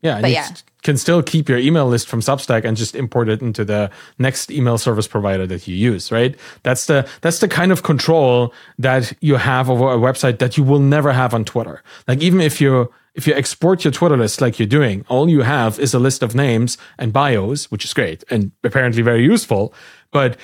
yeah, 0.00 0.20
but 0.20 0.30
yeah. 0.30 0.48
Can 0.82 0.96
still 0.96 1.22
keep 1.22 1.48
your 1.48 1.58
email 1.58 1.86
list 1.86 2.08
from 2.08 2.20
Substack 2.20 2.64
and 2.64 2.76
just 2.76 2.94
import 2.94 3.28
it 3.28 3.40
into 3.40 3.64
the 3.64 3.90
next 4.18 4.50
email 4.50 4.78
service 4.78 5.06
provider 5.06 5.46
that 5.46 5.66
you 5.66 5.76
use, 5.76 6.12
right? 6.12 6.36
That's 6.62 6.86
the 6.86 7.08
that's 7.20 7.38
the 7.38 7.48
kind 7.48 7.72
of 7.72 7.82
control 7.82 8.52
that 8.78 9.12
you 9.20 9.36
have 9.36 9.70
over 9.70 9.92
a 9.92 9.96
website 9.96 10.38
that 10.38 10.56
you 10.56 10.64
will 10.64 10.80
never 10.80 11.12
have 11.12 11.34
on 11.34 11.44
Twitter. 11.44 11.82
Like 12.06 12.20
even 12.20 12.40
if 12.40 12.60
you 12.60 12.92
if 13.14 13.26
you 13.26 13.34
export 13.34 13.84
your 13.84 13.92
Twitter 13.92 14.16
list 14.16 14.40
like 14.40 14.58
you're 14.58 14.66
doing, 14.66 15.04
all 15.08 15.28
you 15.28 15.42
have 15.42 15.78
is 15.78 15.92
a 15.92 15.98
list 15.98 16.22
of 16.22 16.34
names 16.34 16.78
and 16.98 17.12
bios, 17.12 17.70
which 17.70 17.84
is 17.84 17.92
great 17.92 18.24
and 18.30 18.52
apparently 18.64 19.02
very 19.02 19.22
useful. 19.22 19.74
But 20.12 20.36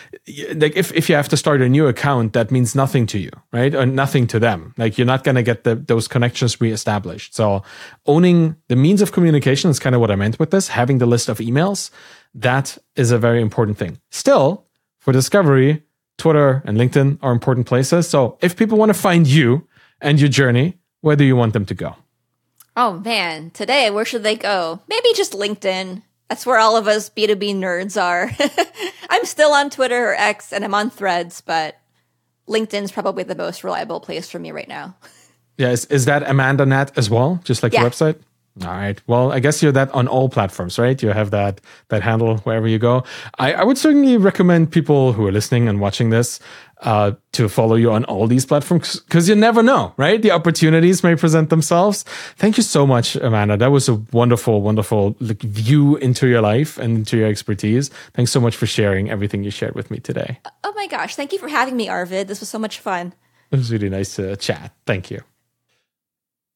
like 0.55 0.77
if, 0.77 0.93
if 0.95 1.09
you 1.09 1.14
have 1.14 1.29
to 1.29 1.37
start 1.37 1.61
a 1.61 1.69
new 1.69 1.87
account, 1.87 2.33
that 2.33 2.51
means 2.51 2.75
nothing 2.75 3.07
to 3.09 3.19
you, 3.19 3.31
right? 3.53 3.75
Or 3.75 3.85
nothing 3.85 4.27
to 4.29 4.41
them. 4.41 4.75
Like 4.79 4.97
you're 4.97 5.07
not 5.07 5.25
going 5.25 5.35
to 5.35 5.43
get 5.43 5.64
the, 5.64 5.77
those 5.77 6.09
connections 6.09 6.61
reestablished. 6.61 7.35
So 7.35 7.62
owning 8.07 8.57
the 8.69 8.77
means 8.77 9.03
of 9.03 9.12
communication 9.12 9.71
is 9.71 9.79
kind 9.79 9.95
of 9.95 10.01
what 10.01 10.11
I 10.11 10.16
meant 10.16 10.39
with 10.39 10.51
this. 10.51 10.69
Having 10.69 10.99
the 10.99 11.07
list 11.07 11.29
of 11.29 11.39
emails, 11.39 11.91
that 12.35 12.79
is 12.97 13.11
a 13.11 13.19
very 13.19 13.43
important 13.43 13.77
thing. 13.77 14.01
Still, 14.11 14.64
for 15.01 15.12
discovery, 15.12 15.85
Twitter 16.16 16.62
and 16.64 16.79
LinkedIn 16.79 17.19
are 17.23 17.33
important 17.33 17.66
places. 17.66 18.09
So 18.09 18.39
if 18.41 18.57
people 18.57 18.79
want 18.79 18.89
to 18.89 18.99
find 18.99 19.27
you 19.27 19.69
and 20.01 20.19
your 20.19 20.31
journey, 20.31 20.79
where 21.03 21.14
do 21.14 21.25
you 21.25 21.37
want 21.37 21.53
them 21.53 21.66
to 21.66 21.75
go? 21.75 21.95
Oh 22.75 22.95
man, 23.01 23.51
today 23.51 23.91
where 23.91 24.05
should 24.05 24.23
they 24.23 24.37
go? 24.37 24.81
Maybe 24.89 25.09
just 25.14 25.33
LinkedIn. 25.33 26.03
That's 26.29 26.45
where 26.45 26.59
all 26.59 26.76
of 26.76 26.87
us 26.87 27.11
B2B 27.11 27.57
nerds 27.57 28.01
are. 28.01 28.31
I'm 29.11 29.24
still 29.24 29.53
on 29.53 29.70
Twitter 29.70 30.11
or 30.11 30.14
X 30.14 30.53
and 30.53 30.64
I'm 30.64 30.74
on 30.74 30.91
threads, 30.91 31.41
but 31.41 31.76
LinkedIn's 32.49 32.93
probably 32.93 33.22
the 33.22 33.35
most 33.35 33.64
reliable 33.64 34.01
place 34.01 34.31
for 34.31 34.39
me 34.39 34.53
right 34.53 34.68
now. 34.68 34.97
Yeah, 35.61 35.70
is, 35.70 35.87
is 35.87 36.05
that 36.05 36.22
amandanat 36.22 36.97
as 36.97 37.11
well? 37.11 37.41
Just 37.43 37.64
like 37.64 37.72
yeah. 37.72 37.83
the 37.83 37.91
website? 37.91 38.20
All 38.65 38.71
right. 38.71 39.01
Well, 39.07 39.31
I 39.31 39.39
guess 39.39 39.63
you're 39.63 39.73
that 39.73 39.91
on 39.93 40.09
all 40.09 40.29
platforms, 40.29 40.79
right? 40.79 41.01
You 41.03 41.11
have 41.11 41.31
that 41.31 41.61
that 41.89 42.03
handle 42.03 42.39
wherever 42.39 42.67
you 42.67 42.79
go. 42.79 43.05
I, 43.39 43.53
I 43.53 43.65
would 43.65 43.79
certainly 43.79 44.17
recommend 44.17 44.73
people 44.73 45.13
who 45.13 45.27
are 45.27 45.33
listening 45.33 45.69
and 45.69 45.81
watching 45.81 46.11
this 46.11 46.41
uh, 46.83 47.13
to 47.33 47.49
follow 47.49 47.77
you 47.77 47.93
on 47.93 48.05
all 48.05 48.27
these 48.27 48.47
platforms 48.47 49.01
because 49.01 49.29
you 49.29 49.35
never 49.35 49.63
know, 49.63 49.95
right? 49.97 50.23
The 50.23 50.31
opportunities 50.33 51.03
may 51.03 51.15
present 51.15 51.51
themselves. 51.51 52.05
Thank 52.37 52.57
you 52.57 52.63
so 52.63 52.87
much, 52.87 53.17
Amanda. 53.17 53.57
That 53.57 53.71
was 53.71 53.89
a 53.89 53.95
wonderful, 54.13 54.61
wonderful 54.61 55.17
like, 55.21 55.43
view 55.43 55.97
into 55.97 56.27
your 56.27 56.41
life 56.41 56.79
and 56.79 56.99
into 56.99 57.17
your 57.17 57.29
expertise. 57.29 57.91
Thanks 58.15 58.33
so 58.33 58.41
much 58.41 58.57
for 58.57 58.67
sharing 58.67 59.11
everything 59.11 59.45
you 59.45 59.51
shared 59.51 59.75
with 59.75 59.91
me 59.91 59.99
today. 59.99 60.39
Oh 60.65 60.73
my 60.75 60.87
gosh. 60.87 61.15
Thank 61.15 61.33
you 61.33 61.39
for 61.39 61.49
having 61.49 61.77
me, 61.77 61.89
Arvid. 61.89 62.29
This 62.29 62.41
was 62.41 62.49
so 62.49 62.59
much 62.59 62.81
fun. 62.81 63.15
It 63.51 63.57
was 63.57 63.73
really 63.73 63.89
nice 63.89 64.17
to 64.17 64.37
chat. 64.37 64.73
Thank 64.85 65.11
you. 65.11 65.23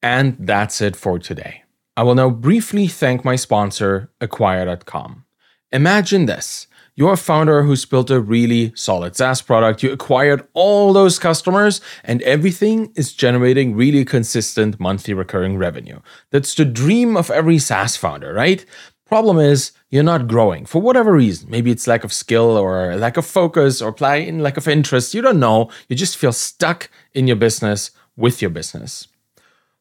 And 0.01 0.35
that's 0.39 0.81
it 0.81 0.97
for 0.97 1.17
today. 1.17 1.62
I 1.95 2.03
will 2.03 2.15
now 2.15 2.29
briefly 2.29 2.87
thank 2.87 3.23
my 3.23 3.35
sponsor, 3.35 4.11
Acquire.com. 4.19 5.25
Imagine 5.71 6.25
this 6.25 6.67
you're 6.95 7.13
a 7.13 7.17
founder 7.17 7.63
who's 7.63 7.85
built 7.85 8.11
a 8.11 8.19
really 8.19 8.71
solid 8.75 9.15
SaaS 9.15 9.41
product, 9.41 9.81
you 9.81 9.91
acquired 9.91 10.47
all 10.53 10.93
those 10.93 11.17
customers, 11.17 11.81
and 12.03 12.21
everything 12.21 12.91
is 12.95 13.13
generating 13.13 13.75
really 13.75 14.05
consistent 14.05 14.79
monthly 14.79 15.15
recurring 15.15 15.57
revenue. 15.57 15.99
That's 16.29 16.53
the 16.53 16.65
dream 16.65 17.17
of 17.17 17.31
every 17.31 17.57
SaaS 17.57 17.95
founder, 17.95 18.31
right? 18.31 18.63
Problem 19.07 19.39
is, 19.39 19.71
you're 19.89 20.03
not 20.03 20.27
growing 20.27 20.65
for 20.65 20.81
whatever 20.81 21.13
reason. 21.13 21.49
Maybe 21.49 21.71
it's 21.71 21.87
lack 21.87 22.03
of 22.03 22.13
skill 22.13 22.57
or 22.57 22.95
lack 22.95 23.17
of 23.17 23.25
focus 23.25 23.81
or 23.81 23.91
plain 23.91 24.39
lack 24.39 24.57
of 24.57 24.67
interest. 24.67 25.13
You 25.13 25.21
don't 25.21 25.39
know. 25.39 25.69
You 25.89 25.95
just 25.95 26.17
feel 26.17 26.33
stuck 26.33 26.89
in 27.13 27.27
your 27.27 27.35
business 27.35 27.91
with 28.15 28.41
your 28.41 28.51
business. 28.51 29.07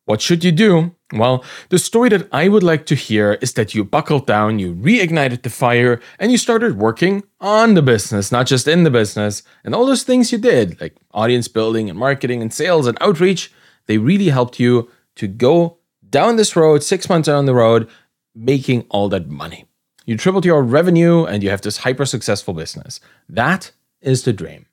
What 0.04 0.20
should 0.20 0.42
you 0.42 0.50
do? 0.50 0.94
Well, 1.12 1.44
the 1.68 1.78
story 1.78 2.08
that 2.08 2.28
I 2.32 2.48
would 2.48 2.62
like 2.62 2.86
to 2.86 2.96
hear 2.96 3.34
is 3.40 3.52
that 3.52 3.74
you 3.74 3.84
buckled 3.84 4.26
down, 4.26 4.58
you 4.58 4.74
reignited 4.74 5.42
the 5.42 5.50
fire, 5.50 6.00
and 6.18 6.32
you 6.32 6.38
started 6.38 6.78
working 6.78 7.22
on 7.40 7.74
the 7.74 7.82
business, 7.82 8.32
not 8.32 8.46
just 8.46 8.66
in 8.66 8.82
the 8.82 8.90
business. 8.90 9.42
And 9.62 9.74
all 9.74 9.86
those 9.86 10.02
things 10.02 10.32
you 10.32 10.38
did, 10.38 10.80
like 10.80 10.96
audience 11.12 11.46
building 11.46 11.88
and 11.88 11.98
marketing 11.98 12.42
and 12.42 12.52
sales 12.52 12.86
and 12.86 12.98
outreach, 13.00 13.52
they 13.86 13.98
really 13.98 14.28
helped 14.28 14.58
you 14.58 14.90
to 15.16 15.28
go 15.28 15.78
down 16.08 16.36
this 16.36 16.56
road, 16.56 16.82
six 16.82 17.08
months 17.08 17.26
down 17.26 17.46
the 17.46 17.54
road, 17.54 17.88
making 18.34 18.86
all 18.90 19.08
that 19.10 19.28
money. 19.28 19.66
You 20.04 20.16
tripled 20.16 20.44
your 20.44 20.62
revenue 20.62 21.24
and 21.24 21.42
you 21.42 21.50
have 21.50 21.60
this 21.60 21.78
hyper 21.78 22.06
successful 22.06 22.54
business. 22.54 23.00
That 23.28 23.72
is 24.00 24.24
the 24.24 24.32
dream. 24.32 24.66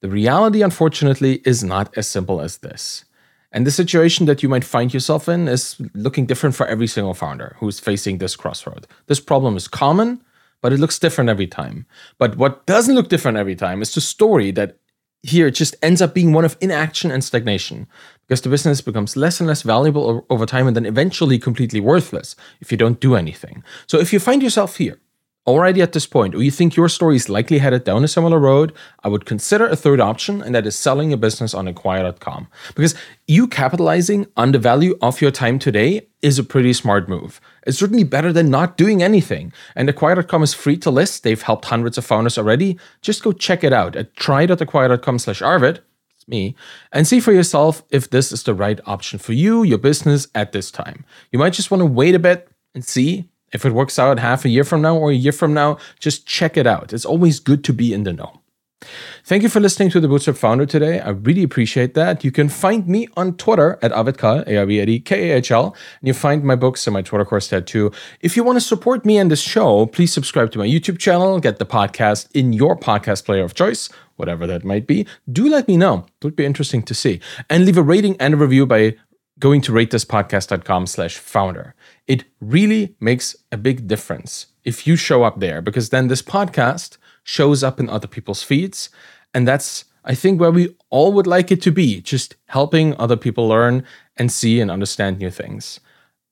The 0.00 0.08
reality, 0.08 0.62
unfortunately, 0.62 1.42
is 1.44 1.64
not 1.64 1.96
as 1.96 2.06
simple 2.06 2.40
as 2.40 2.58
this. 2.58 3.05
And 3.56 3.66
the 3.66 3.70
situation 3.70 4.26
that 4.26 4.42
you 4.42 4.50
might 4.50 4.64
find 4.64 4.92
yourself 4.92 5.30
in 5.30 5.48
is 5.48 5.80
looking 5.94 6.26
different 6.26 6.54
for 6.54 6.66
every 6.66 6.86
single 6.86 7.14
founder 7.14 7.56
who's 7.58 7.80
facing 7.80 8.18
this 8.18 8.36
crossroad. 8.36 8.86
This 9.06 9.18
problem 9.18 9.56
is 9.56 9.66
common, 9.66 10.22
but 10.60 10.74
it 10.74 10.78
looks 10.78 10.98
different 10.98 11.30
every 11.30 11.46
time. 11.46 11.86
But 12.18 12.36
what 12.36 12.66
doesn't 12.66 12.94
look 12.94 13.08
different 13.08 13.38
every 13.38 13.54
time 13.56 13.80
is 13.80 13.94
the 13.94 14.02
story 14.02 14.50
that 14.50 14.76
here 15.22 15.46
it 15.46 15.52
just 15.52 15.74
ends 15.80 16.02
up 16.02 16.12
being 16.12 16.34
one 16.34 16.44
of 16.44 16.58
inaction 16.60 17.10
and 17.10 17.24
stagnation 17.24 17.86
because 18.28 18.42
the 18.42 18.50
business 18.50 18.82
becomes 18.82 19.16
less 19.16 19.40
and 19.40 19.46
less 19.46 19.62
valuable 19.62 20.26
over 20.28 20.44
time 20.44 20.66
and 20.66 20.76
then 20.76 20.84
eventually 20.84 21.38
completely 21.38 21.80
worthless 21.80 22.36
if 22.60 22.70
you 22.70 22.76
don't 22.76 23.00
do 23.00 23.14
anything. 23.14 23.64
So 23.86 23.98
if 23.98 24.12
you 24.12 24.20
find 24.20 24.42
yourself 24.42 24.76
here, 24.76 25.00
already 25.46 25.80
at 25.80 25.92
this 25.92 26.06
point, 26.06 26.34
or 26.34 26.42
you 26.42 26.50
think 26.50 26.76
your 26.76 26.88
story 26.88 27.16
is 27.16 27.28
likely 27.28 27.58
headed 27.58 27.84
down 27.84 28.04
a 28.04 28.08
similar 28.08 28.38
road, 28.38 28.72
I 29.04 29.08
would 29.08 29.24
consider 29.24 29.66
a 29.66 29.76
third 29.76 30.00
option, 30.00 30.42
and 30.42 30.54
that 30.54 30.66
is 30.66 30.76
selling 30.76 31.12
a 31.12 31.16
business 31.16 31.54
on 31.54 31.68
acquire.com. 31.68 32.48
Because 32.74 32.94
you 33.26 33.46
capitalizing 33.46 34.26
on 34.36 34.52
the 34.52 34.58
value 34.58 34.98
of 35.00 35.20
your 35.20 35.30
time 35.30 35.58
today 35.58 36.08
is 36.22 36.38
a 36.38 36.44
pretty 36.44 36.72
smart 36.72 37.08
move. 37.08 37.40
It's 37.66 37.78
certainly 37.78 38.04
better 38.04 38.32
than 38.32 38.50
not 38.50 38.76
doing 38.76 39.02
anything. 39.02 39.52
And 39.74 39.88
acquire.com 39.88 40.42
is 40.42 40.54
free 40.54 40.76
to 40.78 40.90
list. 40.90 41.22
They've 41.22 41.40
helped 41.40 41.66
hundreds 41.66 41.98
of 41.98 42.04
founders 42.04 42.38
already. 42.38 42.78
Just 43.00 43.22
go 43.22 43.32
check 43.32 43.62
it 43.62 43.72
out 43.72 43.96
at 43.96 44.14
try.acquire.com 44.16 45.18
slash 45.18 45.42
Arvid. 45.42 45.82
It's 46.16 46.26
me. 46.26 46.56
And 46.92 47.06
see 47.06 47.20
for 47.20 47.32
yourself 47.32 47.84
if 47.90 48.10
this 48.10 48.32
is 48.32 48.42
the 48.42 48.54
right 48.54 48.80
option 48.86 49.18
for 49.18 49.32
you, 49.32 49.62
your 49.62 49.78
business 49.78 50.26
at 50.34 50.52
this 50.52 50.70
time. 50.70 51.04
You 51.30 51.38
might 51.38 51.52
just 51.52 51.70
want 51.70 51.82
to 51.82 51.86
wait 51.86 52.14
a 52.14 52.20
bit 52.20 52.48
and 52.74 52.84
see 52.84 53.28
if 53.52 53.64
it 53.64 53.72
works 53.72 53.98
out 53.98 54.18
half 54.18 54.44
a 54.44 54.48
year 54.48 54.64
from 54.64 54.82
now 54.82 54.96
or 54.96 55.10
a 55.10 55.14
year 55.14 55.32
from 55.32 55.54
now, 55.54 55.78
just 55.98 56.26
check 56.26 56.56
it 56.56 56.66
out. 56.66 56.92
It's 56.92 57.04
always 57.04 57.40
good 57.40 57.64
to 57.64 57.72
be 57.72 57.92
in 57.92 58.04
the 58.04 58.12
know. 58.12 58.40
Thank 59.24 59.42
you 59.42 59.48
for 59.48 59.58
listening 59.58 59.90
to 59.90 60.00
the 60.00 60.06
Bootstrapped 60.06 60.36
Founder 60.36 60.66
today. 60.66 61.00
I 61.00 61.08
really 61.10 61.42
appreciate 61.42 61.94
that. 61.94 62.22
You 62.22 62.30
can 62.30 62.48
find 62.48 62.86
me 62.86 63.08
on 63.16 63.36
Twitter 63.36 63.78
at 63.82 63.90
Arvid 63.90 64.22
A-R-V-I-D-K-A-H-L, 64.22 65.64
and 66.00 66.08
you 66.08 66.12
find 66.12 66.44
my 66.44 66.54
books 66.54 66.86
and 66.86 66.94
my 66.94 67.02
Twitter 67.02 67.24
course 67.24 67.48
there 67.48 67.62
too. 67.62 67.90
If 68.20 68.36
you 68.36 68.44
want 68.44 68.56
to 68.56 68.60
support 68.60 69.04
me 69.04 69.16
and 69.16 69.30
this 69.30 69.40
show, 69.40 69.86
please 69.86 70.12
subscribe 70.12 70.52
to 70.52 70.58
my 70.58 70.66
YouTube 70.66 70.98
channel, 70.98 71.40
get 71.40 71.58
the 71.58 71.66
podcast 71.66 72.28
in 72.32 72.52
your 72.52 72.76
podcast 72.76 73.24
player 73.24 73.44
of 73.44 73.54
choice, 73.54 73.88
whatever 74.16 74.46
that 74.46 74.64
might 74.64 74.86
be. 74.86 75.06
Do 75.32 75.48
let 75.48 75.66
me 75.66 75.76
know. 75.76 76.06
It 76.20 76.24
would 76.24 76.36
be 76.36 76.44
interesting 76.44 76.82
to 76.82 76.94
see. 76.94 77.20
And 77.48 77.64
leave 77.64 77.78
a 77.78 77.82
rating 77.82 78.16
and 78.20 78.34
a 78.34 78.36
review 78.36 78.66
by 78.66 78.96
going 79.38 79.62
to 79.62 79.72
ratethispodcast.com 79.72 80.86
slash 80.86 81.16
founder. 81.16 81.74
It 82.06 82.24
really 82.40 82.94
makes 83.00 83.34
a 83.50 83.56
big 83.56 83.86
difference 83.86 84.46
if 84.64 84.86
you 84.86 84.96
show 84.96 85.22
up 85.22 85.40
there, 85.40 85.60
because 85.60 85.90
then 85.90 86.08
this 86.08 86.22
podcast 86.22 86.98
shows 87.24 87.62
up 87.62 87.80
in 87.80 87.88
other 87.88 88.06
people's 88.06 88.42
feeds. 88.42 88.90
And 89.34 89.46
that's, 89.46 89.84
I 90.04 90.14
think, 90.14 90.40
where 90.40 90.50
we 90.50 90.74
all 90.90 91.12
would 91.12 91.26
like 91.26 91.50
it 91.50 91.60
to 91.62 91.72
be 91.72 92.00
just 92.00 92.36
helping 92.46 92.96
other 92.96 93.16
people 93.16 93.48
learn 93.48 93.84
and 94.16 94.30
see 94.30 94.60
and 94.60 94.70
understand 94.70 95.18
new 95.18 95.30
things. 95.30 95.80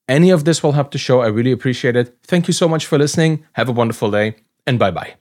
Any 0.09 0.31
of 0.31 0.45
this 0.45 0.63
will 0.63 0.73
help 0.73 0.91
the 0.91 0.99
show. 0.99 1.21
I 1.21 1.29
really 1.29 1.53
appreciate 1.53 1.97
it. 1.97 2.17
Thank 2.23 2.47
you 2.47 2.55
so 2.55 2.69
much 2.69 2.87
for 2.87 2.99
listening. 2.99 3.45
Have 3.53 3.69
a 3.69 3.73
wonderful 3.73 4.11
day, 4.11 4.37
and 4.67 4.79
bye 4.79 4.91
bye. 4.91 5.15